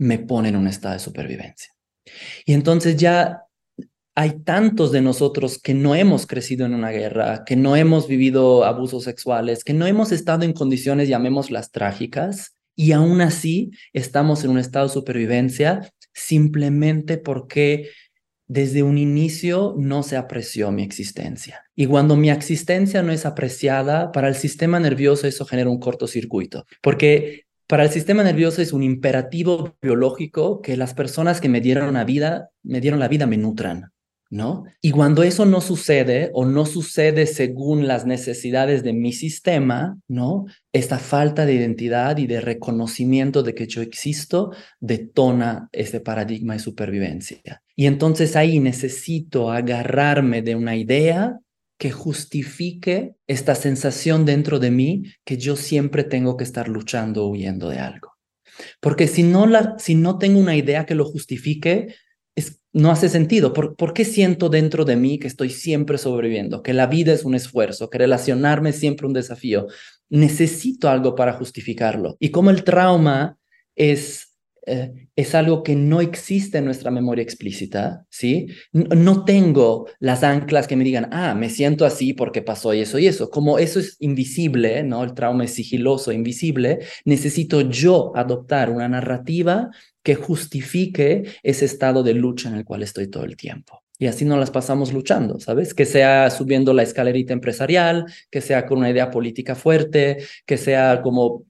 me 0.00 0.18
pone 0.18 0.48
en 0.48 0.56
un 0.56 0.66
estado 0.66 0.94
de 0.94 1.00
supervivencia. 1.00 1.72
Y 2.46 2.54
entonces 2.54 2.96
ya 2.96 3.42
hay 4.14 4.40
tantos 4.40 4.92
de 4.92 5.02
nosotros 5.02 5.58
que 5.58 5.74
no 5.74 5.94
hemos 5.94 6.26
crecido 6.26 6.64
en 6.66 6.74
una 6.74 6.90
guerra, 6.90 7.44
que 7.44 7.54
no 7.54 7.76
hemos 7.76 8.08
vivido 8.08 8.64
abusos 8.64 9.04
sexuales, 9.04 9.62
que 9.62 9.74
no 9.74 9.86
hemos 9.86 10.10
estado 10.10 10.44
en 10.44 10.54
condiciones, 10.54 11.08
llamémoslas 11.08 11.70
trágicas, 11.70 12.56
y 12.74 12.92
aún 12.92 13.20
así 13.20 13.72
estamos 13.92 14.42
en 14.42 14.52
un 14.52 14.58
estado 14.58 14.86
de 14.86 14.94
supervivencia 14.94 15.92
simplemente 16.14 17.18
porque 17.18 17.90
desde 18.46 18.82
un 18.82 18.96
inicio 18.96 19.74
no 19.78 20.02
se 20.02 20.16
apreció 20.16 20.72
mi 20.72 20.82
existencia. 20.82 21.62
Y 21.76 21.86
cuando 21.86 22.16
mi 22.16 22.30
existencia 22.30 23.02
no 23.02 23.12
es 23.12 23.26
apreciada, 23.26 24.12
para 24.12 24.28
el 24.28 24.34
sistema 24.34 24.80
nervioso 24.80 25.26
eso 25.26 25.44
genera 25.44 25.68
un 25.68 25.78
cortocircuito, 25.78 26.64
porque 26.80 27.44
para 27.70 27.84
el 27.84 27.90
sistema 27.90 28.24
nervioso 28.24 28.60
es 28.60 28.72
un 28.72 28.82
imperativo 28.82 29.76
biológico 29.80 30.60
que 30.60 30.76
las 30.76 30.92
personas 30.92 31.40
que 31.40 31.48
me 31.48 31.60
dieron 31.60 31.94
la 31.94 32.02
vida, 32.02 32.50
me 32.64 32.80
dieron 32.80 32.98
la 32.98 33.06
vida 33.06 33.28
me 33.28 33.36
nutran. 33.36 33.92
¿no? 34.28 34.64
Y 34.80 34.90
cuando 34.90 35.22
eso 35.22 35.46
no 35.46 35.60
sucede 35.60 36.30
o 36.34 36.44
no 36.44 36.66
sucede 36.66 37.26
según 37.26 37.86
las 37.86 38.06
necesidades 38.06 38.82
de 38.82 38.92
mi 38.92 39.12
sistema, 39.12 39.98
¿no? 40.08 40.46
Esta 40.72 40.98
falta 40.98 41.46
de 41.46 41.54
identidad 41.54 42.16
y 42.18 42.26
de 42.26 42.40
reconocimiento 42.40 43.42
de 43.44 43.54
que 43.54 43.66
yo 43.66 43.82
existo 43.82 44.52
detona 44.78 45.68
ese 45.72 46.00
paradigma 46.00 46.54
de 46.54 46.60
supervivencia. 46.60 47.62
Y 47.76 47.86
entonces 47.86 48.34
ahí 48.36 48.60
necesito 48.60 49.50
agarrarme 49.50 50.42
de 50.42 50.54
una 50.54 50.76
idea 50.76 51.40
que 51.80 51.90
justifique 51.90 53.14
esta 53.26 53.54
sensación 53.54 54.26
dentro 54.26 54.58
de 54.58 54.70
mí 54.70 55.04
que 55.24 55.38
yo 55.38 55.56
siempre 55.56 56.04
tengo 56.04 56.36
que 56.36 56.44
estar 56.44 56.68
luchando 56.68 57.26
huyendo 57.26 57.70
de 57.70 57.78
algo. 57.78 58.18
Porque 58.80 59.08
si 59.08 59.22
no, 59.22 59.46
la, 59.46 59.76
si 59.78 59.94
no 59.94 60.18
tengo 60.18 60.38
una 60.38 60.54
idea 60.54 60.84
que 60.84 60.94
lo 60.94 61.06
justifique, 61.06 61.94
no 62.74 62.90
hace 62.90 63.08
sentido. 63.08 63.54
¿Por, 63.54 63.94
qué 63.94 64.04
siento 64.04 64.50
dentro 64.50 64.84
de 64.84 64.96
mí 64.96 65.18
que 65.18 65.26
estoy 65.26 65.48
siempre 65.48 65.96
sobreviviendo? 65.96 66.62
Que 66.62 66.74
la 66.74 66.86
vida 66.86 67.14
es 67.14 67.24
un 67.24 67.34
esfuerzo, 67.34 67.88
que 67.88 67.96
relacionarme 67.96 68.70
es 68.70 68.76
siempre 68.76 69.06
un 69.06 69.14
desafío. 69.14 69.66
Necesito 70.10 70.90
algo 70.90 71.14
para 71.14 71.32
justificarlo. 71.32 72.18
Y 72.20 72.30
como 72.30 72.50
el 72.50 72.62
trauma 72.62 73.38
es 73.74 74.29
eh, 74.66 75.08
es 75.16 75.34
algo 75.34 75.62
que 75.62 75.74
no 75.74 76.00
existe 76.00 76.58
en 76.58 76.64
nuestra 76.64 76.90
memoria 76.90 77.22
explícita, 77.22 78.06
¿sí? 78.10 78.48
No, 78.72 79.24
tengo 79.24 79.86
las 79.98 80.22
anclas 80.22 80.66
que 80.66 80.76
me 80.76 80.84
digan, 80.84 81.08
ah, 81.12 81.34
me 81.34 81.50
siento 81.50 81.84
así 81.84 82.12
porque 82.12 82.42
pasó 82.42 82.72
eso 82.72 82.98
y 82.98 83.06
eso. 83.06 83.30
Como 83.30 83.58
eso 83.58 83.80
es 83.80 83.96
invisible, 84.00 84.82
¿no? 84.82 85.02
El 85.02 85.14
trauma 85.14 85.44
es 85.44 85.54
sigiloso, 85.54 86.12
invisible, 86.12 86.80
necesito 87.04 87.62
yo 87.62 88.12
adoptar 88.14 88.70
una 88.70 88.88
narrativa 88.88 89.70
que 90.02 90.14
justifique 90.14 91.24
ese 91.42 91.64
estado 91.64 92.02
de 92.02 92.14
lucha 92.14 92.48
en 92.48 92.56
el 92.56 92.64
cual 92.64 92.82
estoy 92.82 93.08
todo 93.08 93.24
el 93.24 93.36
tiempo. 93.36 93.82
Y 93.98 94.06
así 94.06 94.24
nos 94.24 94.38
las 94.38 94.50
pasamos 94.50 94.94
luchando, 94.94 95.40
¿sabes? 95.40 95.74
Que 95.74 95.84
sea 95.84 96.30
subiendo 96.30 96.72
la 96.72 96.82
escalerita 96.82 97.34
empresarial, 97.34 98.06
que 98.30 98.40
sea 98.40 98.64
con 98.64 98.78
una 98.78 98.88
idea 98.88 99.10
política 99.10 99.54
fuerte, 99.54 100.24
que 100.46 100.56
sea 100.56 101.02
como 101.02 101.44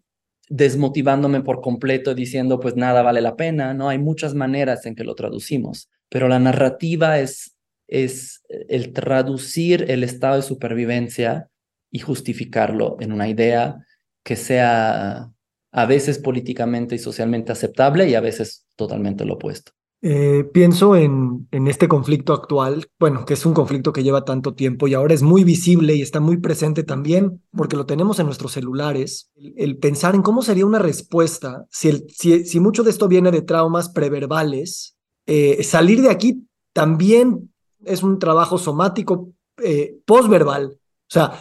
desmotivándome 0.51 1.41
por 1.43 1.63
completo 1.63 2.15
diciendo 2.15 2.59
pues 2.61 2.77
nada 2.77 3.03
vale 3.03 3.23
la 3.23 3.37
pena, 3.37 3.73
¿no? 3.73 3.89
Hay 3.89 3.99
muchas 3.99 4.35
maneras 4.35 4.85
en 4.85 4.97
que 4.97 5.05
lo 5.05 5.15
traducimos, 5.15 5.89
pero 6.11 6.29
la 6.29 6.41
narrativa 6.41 7.21
es, 7.21 7.57
es 7.89 8.43
el 8.69 8.93
traducir 8.93 9.87
el 9.89 10.03
estado 10.03 10.37
de 10.37 10.43
supervivencia 10.43 11.49
y 11.91 12.01
justificarlo 12.01 12.97
en 13.01 13.13
una 13.13 13.29
idea 13.29 13.79
que 14.25 14.37
sea 14.37 15.31
a 15.73 15.87
veces 15.87 16.19
políticamente 16.19 16.97
y 16.97 16.99
socialmente 16.99 17.53
aceptable 17.53 18.09
y 18.09 18.17
a 18.17 18.21
veces 18.21 18.67
totalmente 18.75 19.25
lo 19.25 19.35
opuesto. 19.35 19.73
Eh, 20.03 20.45
pienso 20.55 20.97
en, 20.97 21.47
este 21.51 21.87
conflicto 21.87 22.33
actual, 22.33 22.87
bueno, 22.99 23.27
que 23.27 23.35
es 23.35 23.45
un 23.45 23.53
conflicto 23.53 23.93
que 23.93 24.03
lleva 24.03 24.25
tanto 24.25 24.55
tiempo 24.55 24.89
y 24.89 24.95
ahora 24.95 25.13
es 25.13 25.23
muy 25.23 25.45
visible 25.45 25.95
y 25.95 26.01
está 26.01 26.21
muy 26.21 26.39
presente 26.39 26.85
también 26.85 27.43
porque 27.53 27.77
lo 27.77 27.85
tenemos 27.85 28.19
en 28.19 28.27
nuestros 28.27 28.53
celulares. 28.53 29.31
El, 29.37 29.77
pensar 29.77 30.15
en 30.15 30.23
cómo 30.23 30.41
sería 30.41 30.65
una 30.65 30.79
respuesta 30.79 31.67
si, 31.71 32.61
mucho 32.61 32.83
de 32.83 32.91
esto 32.91 33.09
viene 33.09 33.31
de 33.31 33.43
traumas 33.43 33.91
preverbales, 33.91 34.97
eh, 35.27 35.63
salir 35.63 36.01
de 36.01 36.11
aquí 36.11 36.47
también 36.73 37.53
es 37.85 38.03
un 38.03 38.19
trabajo 38.19 38.57
somático 38.57 39.33
eh, 39.63 39.99
postverbal. 40.07 40.79
O 40.79 41.13
sea, 41.13 41.33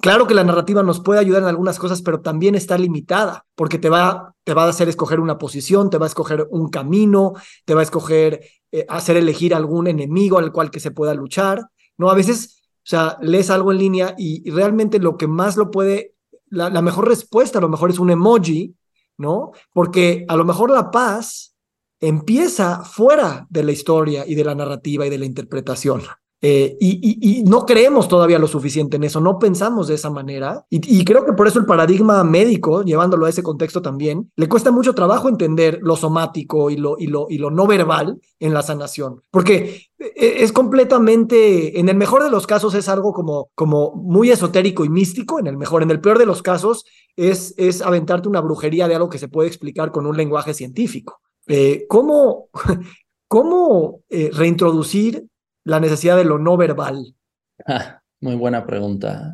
Claro 0.00 0.26
que 0.26 0.34
la 0.34 0.44
narrativa 0.44 0.82
nos 0.82 1.00
puede 1.00 1.20
ayudar 1.20 1.42
en 1.42 1.48
algunas 1.48 1.78
cosas, 1.78 2.02
pero 2.02 2.20
también 2.20 2.54
está 2.54 2.76
limitada, 2.76 3.46
porque 3.54 3.78
te 3.78 3.88
va, 3.88 4.34
te 4.44 4.54
va 4.54 4.64
a 4.64 4.68
hacer 4.68 4.88
escoger 4.88 5.20
una 5.20 5.38
posición, 5.38 5.90
te 5.90 5.98
va 5.98 6.06
a 6.06 6.08
escoger 6.08 6.46
un 6.50 6.68
camino, 6.68 7.34
te 7.64 7.74
va 7.74 7.80
a 7.80 7.84
escoger, 7.84 8.44
eh, 8.72 8.84
hacer 8.88 9.16
elegir 9.16 9.54
algún 9.54 9.86
enemigo 9.86 10.38
al 10.38 10.52
cual 10.52 10.70
que 10.70 10.80
se 10.80 10.90
pueda 10.90 11.14
luchar, 11.14 11.66
¿no? 11.96 12.10
A 12.10 12.14
veces, 12.14 12.62
o 12.76 12.88
sea, 12.88 13.18
lees 13.20 13.50
algo 13.50 13.72
en 13.72 13.78
línea 13.78 14.14
y, 14.18 14.48
realmente 14.50 14.98
lo 14.98 15.16
que 15.16 15.26
más 15.26 15.56
lo 15.56 15.70
puede, 15.70 16.14
la, 16.48 16.68
la 16.70 16.82
mejor 16.82 17.08
respuesta 17.08 17.58
a 17.58 17.62
lo 17.62 17.68
mejor 17.68 17.90
es 17.90 17.98
un 17.98 18.10
emoji, 18.10 18.76
¿no? 19.16 19.52
Porque 19.72 20.24
a 20.28 20.36
lo 20.36 20.44
mejor 20.44 20.70
la 20.70 20.90
paz 20.90 21.54
empieza 22.00 22.84
fuera 22.84 23.46
de 23.48 23.62
la 23.62 23.72
historia 23.72 24.24
y 24.26 24.34
de 24.34 24.44
la 24.44 24.54
narrativa 24.54 25.06
y 25.06 25.10
de 25.10 25.18
la 25.18 25.24
interpretación. 25.24 26.02
Eh, 26.42 26.76
y, 26.80 27.42
no 27.46 27.64
creemos 27.64 28.08
todavía 28.08 28.38
lo 28.38 28.46
suficiente 28.46 28.96
en 28.96 29.04
eso, 29.04 29.20
no 29.20 29.38
pensamos 29.38 29.88
de 29.88 29.94
esa 29.94 30.10
manera. 30.10 30.66
Y, 30.68 31.04
creo 31.04 31.24
que 31.24 31.32
por 31.32 31.46
eso 31.46 31.58
el 31.58 31.66
paradigma 31.66 32.22
médico, 32.24 32.82
llevándolo 32.82 33.26
a 33.26 33.30
ese 33.30 33.42
contexto 33.42 33.80
también, 33.80 34.30
le 34.36 34.48
cuesta 34.48 34.70
mucho 34.70 34.94
trabajo 34.94 35.28
entender 35.28 35.78
lo 35.82 35.96
somático 35.96 36.70
y 36.70 36.76
lo, 36.76 36.96
y 36.98 37.06
lo, 37.06 37.26
y 37.28 37.38
lo 37.38 37.50
no 37.50 37.66
verbal 37.66 38.20
en 38.38 38.52
la 38.52 38.62
sanación, 38.62 39.22
porque 39.30 39.88
e, 39.98 40.42
es 40.42 40.52
completamente, 40.52 41.80
en 41.80 41.88
el 41.88 41.96
mejor 41.96 42.22
de 42.22 42.30
los 42.30 42.46
casos 42.46 42.74
es 42.74 42.88
algo 42.88 43.12
como, 43.12 43.50
como 43.54 43.92
muy 43.94 44.30
esotérico 44.30 44.84
y 44.84 44.90
místico, 44.90 45.38
en 45.38 45.46
el 45.46 45.56
mejor, 45.56 45.82
en 45.82 45.90
el 45.90 46.00
peor 46.00 46.18
de 46.18 46.26
los 46.26 46.42
casos 46.42 46.84
es, 47.16 47.54
es 47.56 47.80
aventarte 47.80 48.28
una 48.28 48.42
brujería 48.42 48.88
de 48.88 48.94
algo 48.94 49.08
que 49.08 49.18
se 49.18 49.28
puede 49.28 49.48
explicar 49.48 49.90
con 49.90 50.06
un 50.06 50.16
lenguaje 50.16 50.52
científico. 50.52 51.20
Eh, 51.46 51.86
¿Cómo, 51.88 52.48
cómo 53.28 54.00
eh, 54.10 54.30
reintroducir 54.32 55.26
la 55.66 55.80
necesidad 55.80 56.16
de 56.16 56.24
lo 56.24 56.38
no 56.38 56.56
verbal? 56.56 57.14
Ah, 57.66 58.00
muy 58.20 58.36
buena 58.36 58.66
pregunta. 58.66 59.32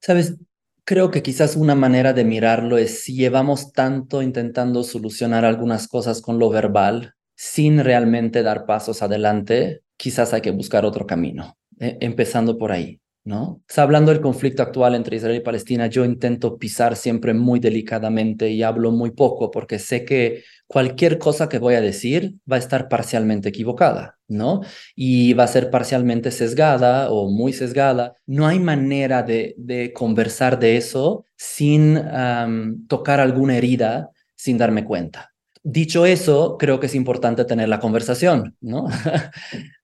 Sabes, 0.00 0.36
creo 0.84 1.10
que 1.10 1.22
quizás 1.22 1.56
una 1.56 1.74
manera 1.74 2.12
de 2.12 2.24
mirarlo 2.24 2.76
es 2.76 3.02
si 3.04 3.14
llevamos 3.14 3.72
tanto 3.72 4.22
intentando 4.22 4.82
solucionar 4.82 5.44
algunas 5.44 5.88
cosas 5.88 6.20
con 6.20 6.38
lo 6.38 6.50
verbal 6.50 7.14
sin 7.36 7.84
realmente 7.84 8.42
dar 8.42 8.66
pasos 8.66 9.02
adelante, 9.02 9.82
quizás 9.96 10.32
hay 10.32 10.40
que 10.40 10.50
buscar 10.50 10.84
otro 10.84 11.06
camino, 11.06 11.56
eh, 11.78 11.98
empezando 12.00 12.58
por 12.58 12.72
ahí. 12.72 13.00
¿No? 13.26 13.60
hablando 13.76 14.12
del 14.12 14.20
conflicto 14.20 14.62
actual 14.62 14.94
entre 14.94 15.16
Israel 15.16 15.36
y 15.36 15.40
Palestina, 15.40 15.88
yo 15.88 16.04
intento 16.04 16.58
pisar 16.58 16.94
siempre 16.94 17.34
muy 17.34 17.58
delicadamente 17.58 18.48
y 18.50 18.62
hablo 18.62 18.92
muy 18.92 19.10
poco 19.10 19.50
porque 19.50 19.80
sé 19.80 20.04
que 20.04 20.44
cualquier 20.68 21.18
cosa 21.18 21.48
que 21.48 21.58
voy 21.58 21.74
a 21.74 21.80
decir 21.80 22.36
va 22.50 22.54
a 22.54 22.60
estar 22.60 22.88
parcialmente 22.88 23.48
equivocada, 23.48 24.16
¿no? 24.28 24.60
Y 24.94 25.32
va 25.32 25.42
a 25.42 25.48
ser 25.48 25.70
parcialmente 25.70 26.30
sesgada 26.30 27.10
o 27.10 27.28
muy 27.28 27.52
sesgada. 27.52 28.14
No 28.26 28.46
hay 28.46 28.60
manera 28.60 29.24
de, 29.24 29.92
conversar 29.92 30.60
de 30.60 30.76
eso 30.76 31.24
sin 31.36 32.00
tocar 32.86 33.18
alguna 33.18 33.56
herida 33.56 34.10
sin 34.36 34.56
darme 34.56 34.84
cuenta. 34.84 35.32
Dicho 35.64 36.06
eso, 36.06 36.56
creo 36.58 36.78
que 36.78 36.86
es 36.86 36.94
importante 36.94 37.44
tener 37.44 37.68
la 37.68 37.80
conversación, 37.80 38.56
¿no? 38.60 38.86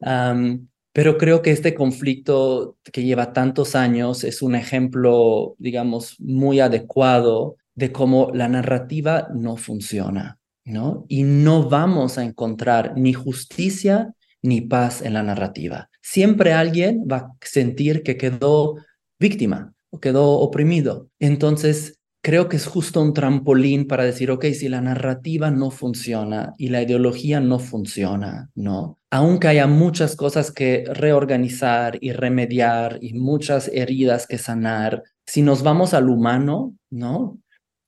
Pero 0.92 1.16
creo 1.16 1.40
que 1.40 1.50
este 1.50 1.74
conflicto 1.74 2.76
que 2.92 3.02
lleva 3.02 3.32
tantos 3.32 3.74
años 3.74 4.24
es 4.24 4.42
un 4.42 4.54
ejemplo, 4.54 5.54
digamos, 5.58 6.16
muy 6.20 6.60
adecuado 6.60 7.56
de 7.74 7.92
cómo 7.92 8.30
la 8.34 8.48
narrativa 8.48 9.28
no 9.34 9.56
funciona, 9.56 10.38
¿no? 10.64 11.06
Y 11.08 11.22
no 11.22 11.68
vamos 11.68 12.18
a 12.18 12.24
encontrar 12.24 12.92
ni 12.96 13.14
justicia 13.14 14.14
ni 14.42 14.60
paz 14.60 15.00
en 15.00 15.14
la 15.14 15.22
narrativa. 15.22 15.88
Siempre 16.02 16.52
alguien 16.52 17.06
va 17.10 17.16
a 17.16 17.30
sentir 17.40 18.02
que 18.02 18.16
quedó 18.16 18.74
víctima 19.18 19.72
o 19.90 20.00
quedó 20.00 20.32
oprimido. 20.40 21.08
Entonces, 21.20 22.00
creo 22.22 22.48
que 22.48 22.56
es 22.56 22.66
justo 22.66 23.02
un 23.02 23.12
trampolín 23.12 23.86
para 23.86 24.04
decir, 24.04 24.30
ok, 24.30 24.46
si 24.46 24.68
la 24.68 24.80
narrativa 24.80 25.50
no 25.50 25.70
funciona 25.70 26.54
y 26.56 26.68
la 26.68 26.80
ideología 26.80 27.40
no 27.40 27.58
funciona, 27.58 28.48
¿no? 28.54 28.98
Aunque 29.10 29.48
haya 29.48 29.66
muchas 29.66 30.14
cosas 30.14 30.52
que 30.52 30.84
reorganizar 30.86 31.98
y 32.00 32.12
remediar 32.12 32.98
y 33.02 33.14
muchas 33.14 33.68
heridas 33.68 34.26
que 34.28 34.38
sanar, 34.38 35.02
si 35.26 35.42
nos 35.42 35.64
vamos 35.64 35.94
al 35.94 36.08
humano, 36.08 36.74
¿no? 36.90 37.38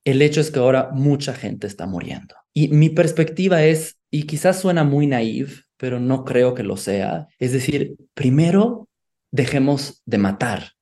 El 0.05 0.21
hecho 0.21 0.41
es 0.41 0.51
que 0.51 0.59
ahora 0.59 0.91
mucha 0.93 1.33
gente 1.33 1.69
está 1.69 1.87
muriendo. 1.87 2.35
Y 2.53 2.69
mi 2.69 2.91
perspectiva 2.91 3.63
es, 3.63 3.99
y 4.11 4.25
quizás 4.25 4.61
suena 4.61 4.83
muy 4.83 5.07
naive, 5.07 5.53
pero 5.77 6.01
no 6.01 6.25
creo 6.25 6.55
que 6.55 6.63
lo 6.65 6.77
sea, 6.77 7.29
es 7.39 7.53
decir, 7.53 7.97
primero 8.15 8.89
dejemos 9.31 10.03
de 10.07 10.19
matar, 10.19 10.73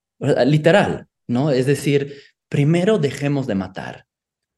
literal, 0.46 1.06
¿no? 1.26 1.50
Es 1.50 1.66
decir, 1.66 2.14
primero 2.52 2.98
dejemos 2.98 3.46
de 3.46 3.54
matar 3.54 4.04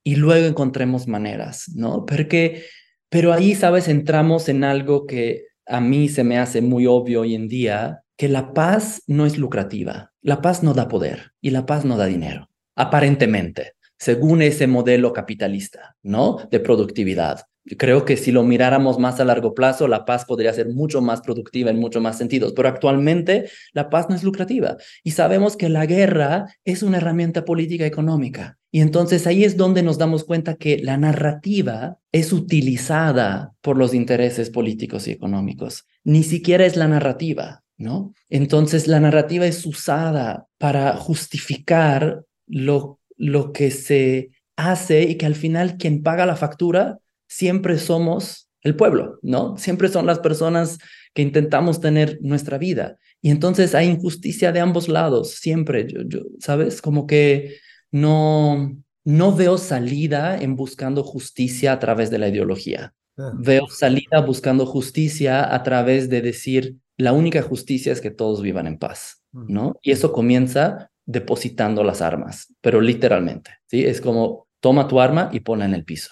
y 0.02 0.16
luego 0.16 0.48
encontremos 0.48 1.06
maneras, 1.06 1.70
¿no? 1.76 2.04
Porque, 2.04 2.64
pero 3.08 3.32
ahí, 3.32 3.54
sabes, 3.54 3.86
entramos 3.86 4.48
en 4.48 4.64
algo 4.64 5.06
que 5.06 5.44
a 5.64 5.80
mí 5.80 6.08
se 6.08 6.24
me 6.24 6.36
hace 6.36 6.60
muy 6.60 6.86
obvio 6.86 7.20
hoy 7.20 7.36
en 7.36 7.46
día 7.46 8.02
que 8.16 8.28
la 8.28 8.52
paz 8.52 9.04
no 9.06 9.26
es 9.26 9.38
lucrativa, 9.38 10.12
la 10.22 10.42
paz 10.42 10.64
no 10.64 10.74
da 10.74 10.88
poder 10.88 11.34
y 11.40 11.50
la 11.50 11.66
paz 11.66 11.84
no 11.84 11.96
da 11.96 12.06
dinero, 12.06 12.50
aparentemente, 12.74 13.74
según 13.96 14.42
ese 14.42 14.66
modelo 14.66 15.12
capitalista, 15.12 15.94
¿no? 16.02 16.48
De 16.50 16.58
productividad. 16.58 17.42
Creo 17.78 18.04
que 18.04 18.18
si 18.18 18.30
lo 18.30 18.42
miráramos 18.42 18.98
más 18.98 19.20
a 19.20 19.24
largo 19.24 19.54
plazo, 19.54 19.88
la 19.88 20.04
paz 20.04 20.26
podría 20.26 20.52
ser 20.52 20.68
mucho 20.68 21.00
más 21.00 21.22
productiva 21.22 21.70
en 21.70 21.78
muchos 21.78 22.02
más 22.02 22.18
sentidos, 22.18 22.52
pero 22.52 22.68
actualmente 22.68 23.48
la 23.72 23.88
paz 23.88 24.10
no 24.10 24.14
es 24.14 24.22
lucrativa 24.22 24.76
y 25.02 25.12
sabemos 25.12 25.56
que 25.56 25.70
la 25.70 25.86
guerra 25.86 26.46
es 26.64 26.82
una 26.82 26.98
herramienta 26.98 27.46
política 27.46 27.86
económica. 27.86 28.58
Y 28.70 28.80
entonces 28.80 29.26
ahí 29.26 29.44
es 29.44 29.56
donde 29.56 29.82
nos 29.82 29.96
damos 29.96 30.24
cuenta 30.24 30.56
que 30.56 30.78
la 30.78 30.98
narrativa 30.98 31.98
es 32.12 32.32
utilizada 32.32 33.54
por 33.62 33.78
los 33.78 33.94
intereses 33.94 34.50
políticos 34.50 35.08
y 35.08 35.12
económicos. 35.12 35.86
Ni 36.02 36.22
siquiera 36.22 36.66
es 36.66 36.76
la 36.76 36.88
narrativa, 36.88 37.62
¿no? 37.78 38.12
Entonces 38.28 38.88
la 38.88 39.00
narrativa 39.00 39.46
es 39.46 39.64
usada 39.64 40.48
para 40.58 40.96
justificar 40.96 42.24
lo, 42.46 43.00
lo 43.16 43.52
que 43.52 43.70
se 43.70 44.30
hace 44.56 45.02
y 45.04 45.14
que 45.16 45.26
al 45.26 45.34
final 45.34 45.78
quien 45.78 46.02
paga 46.02 46.26
la 46.26 46.36
factura 46.36 46.98
siempre 47.34 47.78
somos 47.78 48.48
el 48.62 48.76
pueblo, 48.76 49.18
¿no? 49.22 49.56
Siempre 49.58 49.88
son 49.88 50.06
las 50.06 50.20
personas 50.20 50.78
que 51.14 51.22
intentamos 51.22 51.80
tener 51.80 52.18
nuestra 52.22 52.58
vida. 52.58 52.96
Y 53.20 53.30
entonces 53.30 53.74
hay 53.74 53.88
injusticia 53.88 54.52
de 54.52 54.60
ambos 54.60 54.88
lados, 54.88 55.32
siempre, 55.32 55.86
yo, 55.88 56.20
¿sabes? 56.38 56.80
Como 56.80 57.06
que 57.06 57.56
no, 57.90 58.76
no 59.04 59.34
veo 59.34 59.58
salida 59.58 60.40
en 60.40 60.54
buscando 60.54 61.02
justicia 61.02 61.72
a 61.72 61.78
través 61.80 62.10
de 62.10 62.18
la 62.18 62.28
ideología. 62.28 62.94
Ah. 63.18 63.32
Veo 63.36 63.66
salida 63.68 64.20
buscando 64.24 64.64
justicia 64.64 65.54
a 65.54 65.62
través 65.64 66.08
de 66.08 66.22
decir, 66.22 66.76
la 66.96 67.12
única 67.12 67.42
justicia 67.42 67.92
es 67.92 68.00
que 68.00 68.12
todos 68.12 68.42
vivan 68.42 68.68
en 68.68 68.78
paz, 68.78 69.22
¿no? 69.32 69.74
Y 69.82 69.90
eso 69.90 70.12
comienza 70.12 70.90
depositando 71.04 71.82
las 71.82 72.00
armas, 72.00 72.54
pero 72.60 72.80
literalmente, 72.80 73.50
¿sí? 73.66 73.84
Es 73.84 74.00
como, 74.00 74.46
toma 74.60 74.86
tu 74.86 75.00
arma 75.00 75.30
y 75.32 75.40
ponla 75.40 75.64
en 75.64 75.74
el 75.74 75.84
piso 75.84 76.10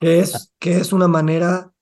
que 0.00 0.20
es, 0.20 0.52
que 0.58 0.78
es 0.78 0.92
una 0.92 1.06
manera 1.06 1.72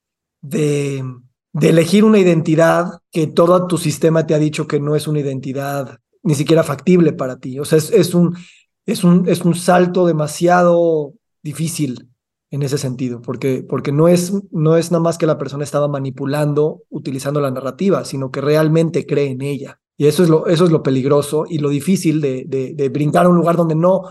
de, 0.42 1.04
de 1.52 1.68
elegir 1.68 2.04
una 2.04 2.18
identidad 2.18 3.00
que 3.10 3.28
todo 3.28 3.66
tu 3.66 3.78
sistema 3.78 4.26
te 4.26 4.34
ha 4.34 4.38
dicho 4.38 4.66
que 4.66 4.80
no 4.80 4.96
es 4.96 5.06
una 5.06 5.20
identidad 5.20 5.98
ni 6.22 6.34
siquiera 6.34 6.64
factible 6.64 7.12
para 7.12 7.38
ti. 7.38 7.58
O 7.58 7.64
sea, 7.64 7.78
es, 7.78 7.90
es, 7.90 8.14
un, 8.14 8.36
es, 8.84 9.04
un, 9.04 9.28
es 9.28 9.42
un 9.42 9.54
salto 9.54 10.04
demasiado 10.04 11.14
difícil 11.42 12.08
en 12.50 12.62
ese 12.62 12.78
sentido, 12.78 13.20
porque, 13.20 13.64
porque 13.66 13.92
no, 13.92 14.08
es, 14.08 14.32
no 14.50 14.76
es 14.76 14.90
nada 14.90 15.02
más 15.02 15.18
que 15.18 15.26
la 15.26 15.38
persona 15.38 15.64
estaba 15.64 15.86
manipulando 15.86 16.82
utilizando 16.88 17.40
la 17.40 17.50
narrativa, 17.50 18.04
sino 18.04 18.30
que 18.30 18.40
realmente 18.40 19.06
cree 19.06 19.30
en 19.30 19.42
ella. 19.42 19.80
Y 19.96 20.06
eso 20.06 20.22
es 20.22 20.28
lo, 20.28 20.46
eso 20.46 20.64
es 20.64 20.70
lo 20.70 20.82
peligroso 20.82 21.44
y 21.48 21.58
lo 21.58 21.68
difícil 21.68 22.20
de, 22.20 22.44
de, 22.46 22.72
de 22.74 22.88
brincar 22.88 23.26
a 23.26 23.28
un 23.28 23.36
lugar 23.36 23.56
donde 23.56 23.74
no, 23.74 24.02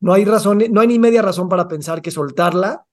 no 0.00 0.12
hay 0.12 0.24
razón, 0.24 0.62
no 0.70 0.80
hay 0.80 0.88
ni 0.88 0.98
media 0.98 1.22
razón 1.22 1.48
para 1.48 1.68
pensar 1.68 2.02
que 2.02 2.10
soltarla 2.10 2.85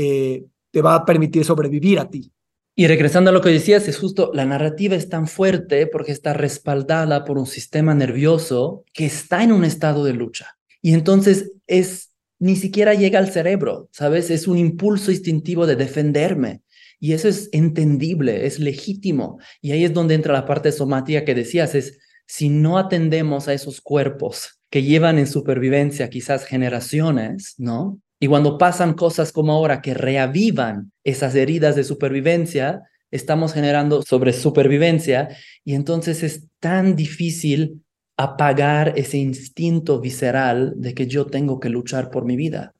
eh, 0.00 0.44
te 0.70 0.80
va 0.80 0.94
a 0.94 1.04
permitir 1.04 1.44
sobrevivir 1.44 1.98
a 1.98 2.08
ti. 2.08 2.30
Y 2.76 2.86
regresando 2.86 3.30
a 3.30 3.32
lo 3.32 3.40
que 3.40 3.48
decías, 3.48 3.88
es 3.88 3.98
justo 3.98 4.30
la 4.32 4.44
narrativa 4.44 4.94
es 4.94 5.08
tan 5.08 5.26
fuerte 5.26 5.88
porque 5.88 6.12
está 6.12 6.34
respaldada 6.34 7.24
por 7.24 7.36
un 7.36 7.46
sistema 7.46 7.96
nervioso 7.96 8.84
que 8.92 9.06
está 9.06 9.42
en 9.42 9.50
un 9.50 9.64
estado 9.64 10.04
de 10.04 10.12
lucha. 10.12 10.56
Y 10.80 10.94
entonces 10.94 11.50
es 11.66 12.12
ni 12.38 12.54
siquiera 12.54 12.94
llega 12.94 13.18
al 13.18 13.32
cerebro, 13.32 13.88
¿sabes? 13.90 14.30
Es 14.30 14.46
un 14.46 14.56
impulso 14.58 15.10
instintivo 15.10 15.66
de 15.66 15.74
defenderme. 15.74 16.62
Y 17.00 17.12
eso 17.12 17.26
es 17.26 17.48
entendible, 17.50 18.46
es 18.46 18.60
legítimo. 18.60 19.40
Y 19.60 19.72
ahí 19.72 19.84
es 19.84 19.92
donde 19.92 20.14
entra 20.14 20.32
la 20.32 20.46
parte 20.46 20.70
somática 20.70 21.24
que 21.24 21.34
decías, 21.34 21.74
es 21.74 21.98
si 22.24 22.50
no 22.50 22.78
atendemos 22.78 23.48
a 23.48 23.54
esos 23.54 23.80
cuerpos 23.80 24.60
que 24.70 24.84
llevan 24.84 25.18
en 25.18 25.26
supervivencia 25.26 26.08
quizás 26.08 26.44
generaciones, 26.44 27.54
¿no? 27.58 28.00
Y 28.20 28.26
cuando 28.26 28.58
pasan 28.58 28.94
cosas 28.94 29.32
como 29.32 29.52
ahora 29.52 29.80
que 29.80 29.94
reavivan 29.94 30.92
esas 31.04 31.34
heridas 31.34 31.76
de 31.76 31.84
supervivencia, 31.84 32.82
estamos 33.10 33.52
generando 33.52 34.02
sobre 34.02 34.32
supervivencia 34.32 35.28
y 35.64 35.74
entonces 35.74 36.22
es 36.22 36.46
tan 36.60 36.96
difícil 36.96 37.84
apagar 38.16 38.94
ese 38.96 39.18
instinto 39.18 40.00
visceral 40.00 40.74
de 40.76 40.94
que 40.94 41.06
yo 41.06 41.26
tengo 41.26 41.60
que 41.60 41.68
luchar 41.68 42.10
por 42.10 42.24
mi 42.24 42.36
vida. 42.36 42.74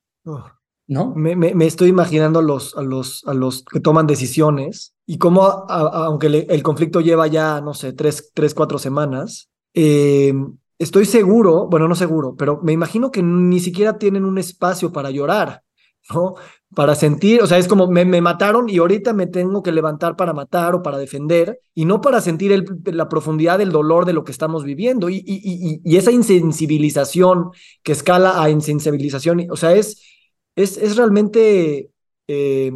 ¿No? 0.88 1.14
Me, 1.14 1.36
me, 1.36 1.66
estoy 1.66 1.90
imaginando 1.90 2.40
a 2.40 2.42
los, 2.42 2.76
a, 2.76 2.82
los, 2.82 3.22
a 3.26 3.34
los 3.34 3.62
que 3.62 3.78
toman 3.78 4.06
decisiones 4.06 4.94
y 5.06 5.18
cómo, 5.18 5.42
aunque 5.42 6.46
el 6.48 6.62
conflicto 6.62 7.00
lleva 7.00 7.26
ya, 7.28 7.60
no 7.60 7.74
sé, 7.74 7.92
tres, 7.92 8.30
tres 8.34 8.54
cuatro 8.54 8.78
semanas, 8.78 9.48
eh, 9.74 10.32
estoy 10.78 11.04
seguro, 11.04 11.66
bueno, 11.68 11.88
no 11.88 11.94
seguro, 11.94 12.34
pero 12.36 12.60
me 12.62 12.72
imagino 12.72 13.10
que 13.10 13.22
ni 13.22 13.60
siquiera 13.60 13.98
tienen 13.98 14.24
un 14.24 14.38
espacio 14.38 14.92
para 14.92 15.10
llorar, 15.10 15.62
¿no? 16.14 16.34
Para 16.74 16.94
sentir, 16.94 17.42
o 17.42 17.46
sea, 17.46 17.58
es 17.58 17.66
como 17.66 17.88
me, 17.88 18.04
mataron 18.20 18.68
y 18.68 18.78
ahorita 18.78 19.12
me 19.12 19.26
tengo 19.26 19.62
que 19.62 19.72
levantar 19.72 20.16
para 20.16 20.32
matar 20.32 20.74
o 20.74 20.82
para 20.82 20.98
defender 20.98 21.60
y 21.74 21.84
no 21.84 22.00
para 22.00 22.20
sentir 22.20 22.52
el, 22.52 22.64
la 22.84 23.08
profundidad 23.08 23.58
del 23.58 23.72
dolor 23.72 24.04
de 24.04 24.12
lo 24.12 24.22
que 24.24 24.32
estamos 24.32 24.64
viviendo 24.64 25.08
y, 25.08 25.16
y, 25.26 25.80
y, 25.84 25.96
esa 25.96 26.12
insensibilización 26.12 27.50
que 27.82 27.92
escala 27.92 28.42
a 28.42 28.50
insensibilización, 28.50 29.46
o 29.50 29.56
sea, 29.56 29.74
es, 29.74 30.02
es, 30.54 30.76
es 30.76 30.96
realmente 30.96 31.90
eh, 32.28 32.72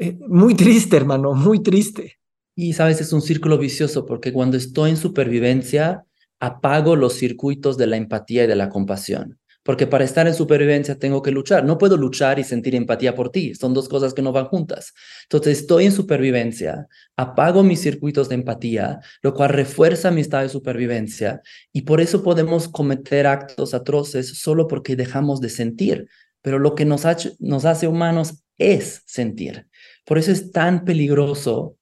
eh, 0.00 0.18
muy 0.28 0.54
triste, 0.54 0.96
hermano, 0.96 1.34
muy 1.34 1.60
triste. 1.60 2.18
Y 2.54 2.72
sabes, 2.72 3.00
es 3.00 3.12
un 3.12 3.22
círculo 3.22 3.56
vicioso 3.56 4.04
porque 4.04 4.32
cuando 4.32 4.56
estoy 4.56 4.90
en 4.90 4.96
supervivencia, 4.96 6.04
apago 6.40 6.96
los 6.96 7.14
circuitos 7.14 7.76
de 7.76 7.86
la 7.86 7.96
empatía 7.96 8.44
y 8.44 8.46
de 8.46 8.56
la 8.56 8.68
compasión. 8.68 9.38
Porque 9.68 9.86
para 9.86 10.04
estar 10.04 10.26
en 10.26 10.32
supervivencia 10.32 10.98
tengo 10.98 11.20
que 11.20 11.30
luchar. 11.30 11.62
No 11.62 11.76
puedo 11.76 11.98
luchar 11.98 12.38
y 12.38 12.44
sentir 12.44 12.74
empatía 12.74 13.14
por 13.14 13.30
ti. 13.30 13.54
Son 13.54 13.74
dos 13.74 13.86
cosas 13.86 14.14
que 14.14 14.22
no 14.22 14.32
van 14.32 14.46
juntas. 14.46 14.94
Entonces 15.24 15.58
estoy 15.58 15.84
en 15.84 15.92
supervivencia, 15.92 16.88
apago 17.16 17.62
mis 17.62 17.82
circuitos 17.82 18.30
de 18.30 18.36
empatía, 18.36 19.00
lo 19.20 19.34
cual 19.34 19.50
refuerza 19.50 20.10
mi 20.10 20.22
estado 20.22 20.44
de 20.44 20.48
supervivencia. 20.48 21.42
Y 21.70 21.82
por 21.82 22.00
eso 22.00 22.22
podemos 22.22 22.66
cometer 22.68 23.26
actos 23.26 23.74
atroces 23.74 24.38
solo 24.38 24.68
porque 24.68 24.96
dejamos 24.96 25.38
de 25.42 25.50
sentir. 25.50 26.08
Pero 26.40 26.58
lo 26.58 26.74
que 26.74 26.86
nos, 26.86 27.04
nos 27.38 27.64
hace 27.66 27.88
humanos 27.88 28.42
es 28.56 29.02
sentir. 29.04 29.68
Por 30.06 30.16
eso 30.16 30.32
es 30.32 30.50
tan 30.50 30.86
peligroso 30.86 31.76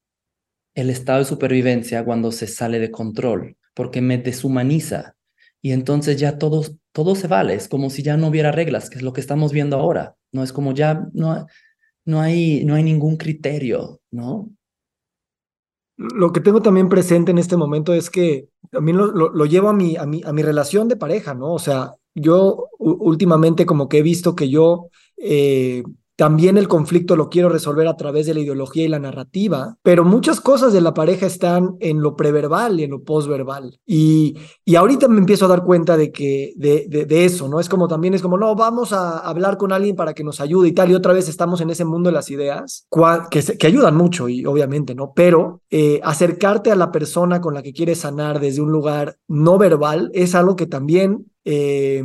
el 0.75 0.89
estado 0.89 1.19
de 1.19 1.25
supervivencia 1.25 2.03
cuando 2.03 2.33
se 2.33 2.47
sale 2.47 2.79
de 2.79 2.91
control 2.91 3.55
porque 3.77 4.01
me 4.01 4.17
deshumaniza. 4.17 5.15
Y 5.61 5.71
entonces 5.71 6.19
ya 6.19 6.39
todo, 6.39 6.63
todo 6.91 7.13
se 7.13 7.27
vale, 7.27 7.53
es 7.53 7.67
como 7.69 7.91
si 7.91 8.01
ya 8.01 8.17
no 8.17 8.27
hubiera 8.27 8.51
reglas, 8.51 8.89
que 8.89 8.97
es 8.97 9.03
lo 9.03 9.13
que 9.13 9.21
estamos 9.21 9.53
viendo 9.53 9.77
ahora. 9.77 10.15
No 10.31 10.41
es 10.41 10.51
como 10.51 10.73
ya 10.73 11.07
no, 11.13 11.45
no, 12.03 12.21
hay, 12.21 12.65
no 12.65 12.73
hay 12.73 12.81
ningún 12.81 13.17
criterio, 13.17 14.01
¿no? 14.09 14.49
Lo 15.95 16.31
que 16.31 16.41
tengo 16.41 16.61
también 16.61 16.89
presente 16.89 17.31
en 17.31 17.37
este 17.37 17.55
momento 17.55 17.93
es 17.93 18.09
que 18.09 18.49
también 18.71 18.97
lo, 18.97 19.11
lo, 19.11 19.45
llevo 19.45 19.69
a 19.69 19.73
mi, 19.73 19.95
a, 19.95 20.07
mi, 20.07 20.23
a 20.25 20.33
mi 20.33 20.41
relación 20.41 20.87
de 20.87 20.95
pareja, 20.95 21.35
¿no? 21.35 21.53
O 21.53 21.59
sea, 21.59 21.93
yo 22.15 22.69
últimamente 22.79 23.67
como 23.67 23.89
que 23.89 23.99
he 23.99 24.03
visto 24.03 24.35
que 24.35 24.49
yo 24.49 24.89
eh, 25.17 25.83
también 26.17 26.57
el 26.57 26.67
conflicto 26.67 27.15
lo 27.15 27.29
quiero 27.29 27.47
resolver 27.47 27.87
a 27.87 27.95
través 27.95 28.25
de 28.25 28.33
la 28.33 28.39
ideología 28.39 28.83
y 28.83 28.87
la 28.87 28.97
narrativa, 28.97 29.77
pero 29.83 30.03
muchas 30.03 30.41
cosas 30.41 30.73
de 30.73 30.81
la 30.81 30.95
pareja 30.95 31.27
están 31.27 31.77
en 31.79 32.01
lo 32.01 32.15
preverbal 32.15 32.79
y 32.79 32.85
en 32.85 32.91
lo 32.91 33.03
postverbal. 33.03 33.79
Y, 33.85 34.35
y 34.65 34.75
ahorita 34.75 35.07
me 35.07 35.19
empiezo 35.19 35.45
a 35.45 35.49
dar 35.49 35.63
cuenta 35.63 35.95
de 35.95 36.11
que 36.11 36.53
de, 36.55 36.87
de, 36.89 37.25
eso, 37.25 37.47
¿no? 37.47 37.59
Es 37.59 37.69
como 37.69 37.87
también 37.87 38.15
es 38.15 38.23
como, 38.23 38.35
no, 38.35 38.55
vamos 38.55 38.93
a 38.93 39.19
hablar 39.19 39.57
con 39.57 39.71
alguien 39.71 39.95
para 39.95 40.15
que 40.15 40.23
nos 40.23 40.41
ayude 40.41 40.69
y 40.69 40.71
tal. 40.71 40.89
Y 40.89 40.95
otra 40.95 41.13
vez 41.13 41.29
estamos 41.29 41.61
en 41.61 41.69
ese 41.69 41.85
mundo 41.85 42.09
de 42.09 42.15
las 42.15 42.31
ideas 42.31 42.87
que, 43.29 43.43
que 43.55 43.67
ayudan 43.67 43.95
mucho 43.95 44.27
y 44.27 44.43
obviamente, 44.47 44.95
¿no? 44.95 45.13
Pero 45.15 45.61
eh, 45.69 46.01
acercarte 46.03 46.71
a 46.71 46.75
la 46.75 46.91
persona 46.91 47.41
con 47.41 47.53
la 47.53 47.61
que 47.61 47.73
quieres 47.73 47.99
sanar 47.99 48.39
desde 48.39 48.61
un 48.61 48.71
lugar 48.71 49.17
no 49.27 49.59
verbal 49.59 50.09
es 50.15 50.33
algo 50.33 50.55
que 50.55 50.65
también... 50.65 51.27
Eh, 51.45 52.03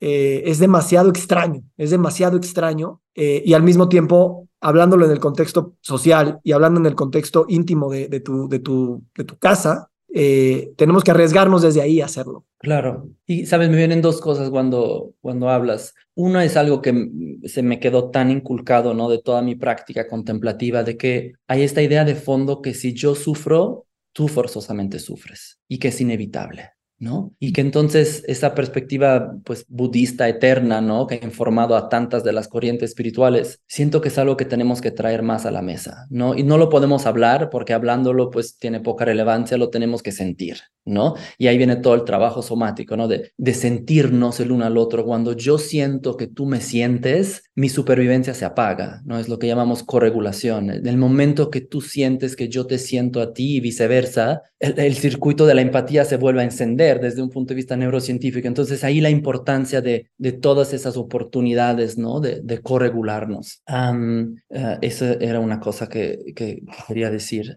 eh, 0.00 0.42
es 0.46 0.58
demasiado 0.58 1.10
extraño, 1.10 1.62
es 1.76 1.90
demasiado 1.90 2.36
extraño 2.36 3.02
eh, 3.14 3.42
y 3.44 3.52
al 3.52 3.62
mismo 3.62 3.88
tiempo, 3.88 4.48
hablándolo 4.60 5.04
en 5.04 5.12
el 5.12 5.20
contexto 5.20 5.74
social 5.80 6.40
y 6.42 6.52
hablando 6.52 6.80
en 6.80 6.86
el 6.86 6.94
contexto 6.94 7.46
íntimo 7.48 7.90
de, 7.90 8.08
de, 8.08 8.20
tu, 8.20 8.48
de, 8.48 8.58
tu, 8.60 9.02
de 9.14 9.24
tu 9.24 9.36
casa, 9.36 9.90
eh, 10.12 10.72
tenemos 10.76 11.04
que 11.04 11.12
arriesgarnos 11.12 11.62
desde 11.62 11.82
ahí 11.82 12.00
a 12.00 12.06
hacerlo. 12.06 12.44
Claro, 12.58 13.08
y 13.26 13.46
sabes, 13.46 13.70
me 13.70 13.76
vienen 13.76 14.02
dos 14.02 14.20
cosas 14.20 14.50
cuando, 14.50 15.12
cuando 15.20 15.48
hablas. 15.48 15.94
Una 16.14 16.44
es 16.44 16.56
algo 16.56 16.82
que 16.82 17.10
se 17.44 17.62
me 17.62 17.78
quedó 17.78 18.10
tan 18.10 18.30
inculcado, 18.30 18.92
¿no? 18.92 19.08
De 19.08 19.18
toda 19.22 19.40
mi 19.40 19.54
práctica 19.54 20.08
contemplativa, 20.08 20.82
de 20.82 20.96
que 20.96 21.32
hay 21.46 21.62
esta 21.62 21.82
idea 21.82 22.04
de 22.04 22.16
fondo 22.16 22.60
que 22.60 22.74
si 22.74 22.92
yo 22.92 23.14
sufro, 23.14 23.86
tú 24.12 24.28
forzosamente 24.28 24.98
sufres 24.98 25.60
y 25.68 25.78
que 25.78 25.88
es 25.88 26.00
inevitable. 26.00 26.70
¿No? 27.00 27.34
Y 27.40 27.54
que 27.54 27.62
entonces 27.62 28.22
esa 28.28 28.54
perspectiva 28.54 29.34
pues 29.44 29.64
budista 29.68 30.28
eterna, 30.28 30.82
¿no? 30.82 31.06
Que 31.06 31.14
ha 31.14 31.24
informado 31.24 31.74
a 31.74 31.88
tantas 31.88 32.22
de 32.22 32.32
las 32.32 32.46
corrientes 32.46 32.90
espirituales, 32.90 33.62
siento 33.66 34.02
que 34.02 34.08
es 34.08 34.18
algo 34.18 34.36
que 34.36 34.44
tenemos 34.44 34.82
que 34.82 34.90
traer 34.90 35.22
más 35.22 35.46
a 35.46 35.50
la 35.50 35.62
mesa, 35.62 36.06
¿no? 36.10 36.36
Y 36.36 36.42
no 36.42 36.58
lo 36.58 36.68
podemos 36.68 37.06
hablar 37.06 37.48
porque 37.50 37.72
hablándolo 37.72 38.30
pues 38.30 38.58
tiene 38.58 38.80
poca 38.80 39.06
relevancia, 39.06 39.56
lo 39.56 39.70
tenemos 39.70 40.02
que 40.02 40.12
sentir, 40.12 40.58
¿no? 40.84 41.14
Y 41.38 41.46
ahí 41.46 41.56
viene 41.56 41.76
todo 41.76 41.94
el 41.94 42.04
trabajo 42.04 42.42
somático, 42.42 42.98
¿no? 42.98 43.08
De, 43.08 43.32
de 43.36 43.54
sentirnos 43.54 44.38
el 44.40 44.52
uno 44.52 44.66
al 44.66 44.76
otro. 44.76 45.06
Cuando 45.06 45.32
yo 45.32 45.56
siento 45.56 46.18
que 46.18 46.26
tú 46.26 46.44
me 46.44 46.60
sientes, 46.60 47.44
mi 47.54 47.70
supervivencia 47.70 48.34
se 48.34 48.44
apaga, 48.44 49.00
¿no? 49.06 49.18
Es 49.18 49.30
lo 49.30 49.38
que 49.38 49.46
llamamos 49.46 49.82
corregulación. 49.82 50.68
En 50.68 50.86
el 50.86 50.98
momento 50.98 51.50
que 51.50 51.62
tú 51.62 51.80
sientes 51.80 52.36
que 52.36 52.50
yo 52.50 52.66
te 52.66 52.76
siento 52.76 53.22
a 53.22 53.32
ti 53.32 53.56
y 53.56 53.60
viceversa, 53.60 54.42
el, 54.58 54.78
el 54.78 54.94
circuito 54.96 55.46
de 55.46 55.54
la 55.54 55.62
empatía 55.62 56.04
se 56.04 56.18
vuelve 56.18 56.42
a 56.42 56.44
encender 56.44 56.89
desde 56.98 57.22
un 57.22 57.28
punto 57.28 57.50
de 57.50 57.56
vista 57.56 57.76
neurocientífico. 57.76 58.48
Entonces 58.48 58.82
ahí 58.82 59.00
la 59.00 59.10
importancia 59.10 59.80
de, 59.80 60.08
de 60.18 60.32
todas 60.32 60.72
esas 60.72 60.96
oportunidades, 60.96 61.98
¿no? 61.98 62.20
De, 62.20 62.40
de 62.42 62.60
corregularnos. 62.62 63.62
Um, 63.68 64.36
esa 64.80 65.12
era 65.14 65.40
una 65.40 65.60
cosa 65.60 65.88
que, 65.88 66.32
que 66.34 66.62
quería 66.88 67.10
decir 67.10 67.56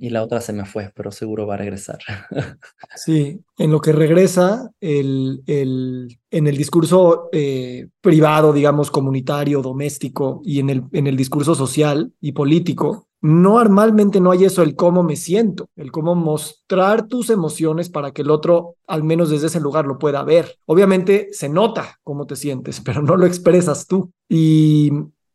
y 0.00 0.10
la 0.10 0.22
otra 0.22 0.40
se 0.40 0.52
me 0.52 0.64
fue, 0.64 0.90
pero 0.94 1.12
seguro 1.12 1.46
va 1.46 1.54
a 1.54 1.58
regresar. 1.58 1.98
sí, 2.96 3.40
en 3.58 3.70
lo 3.70 3.80
que 3.80 3.92
regresa 3.92 4.70
el, 4.80 5.42
el, 5.46 6.18
en 6.30 6.46
el 6.46 6.56
discurso 6.56 7.28
eh, 7.32 7.88
privado, 8.00 8.52
digamos, 8.52 8.90
comunitario, 8.90 9.62
doméstico 9.62 10.40
y 10.44 10.60
en 10.60 10.70
el, 10.70 10.82
en 10.92 11.06
el 11.06 11.16
discurso 11.16 11.54
social 11.54 12.12
y 12.20 12.32
político, 12.32 13.08
normalmente 13.22 14.20
no 14.20 14.32
hay 14.32 14.44
eso, 14.44 14.62
el 14.62 14.74
cómo 14.74 15.04
me 15.04 15.14
siento, 15.14 15.70
el 15.76 15.92
cómo 15.92 16.16
mostrar 16.16 17.06
tus 17.06 17.30
emociones 17.30 17.88
para 17.88 18.10
que 18.10 18.22
el 18.22 18.30
otro, 18.30 18.74
al 18.88 19.04
menos 19.04 19.30
desde 19.30 19.46
ese 19.46 19.60
lugar, 19.60 19.86
lo 19.86 19.98
pueda 19.98 20.24
ver. 20.24 20.56
Obviamente 20.66 21.28
se 21.30 21.48
nota 21.48 22.00
cómo 22.02 22.26
te 22.26 22.36
sientes, 22.36 22.80
pero 22.84 23.00
no 23.00 23.16
lo 23.16 23.24
expresas 23.24 23.86
tú. 23.86 24.10
Y, 24.28 24.90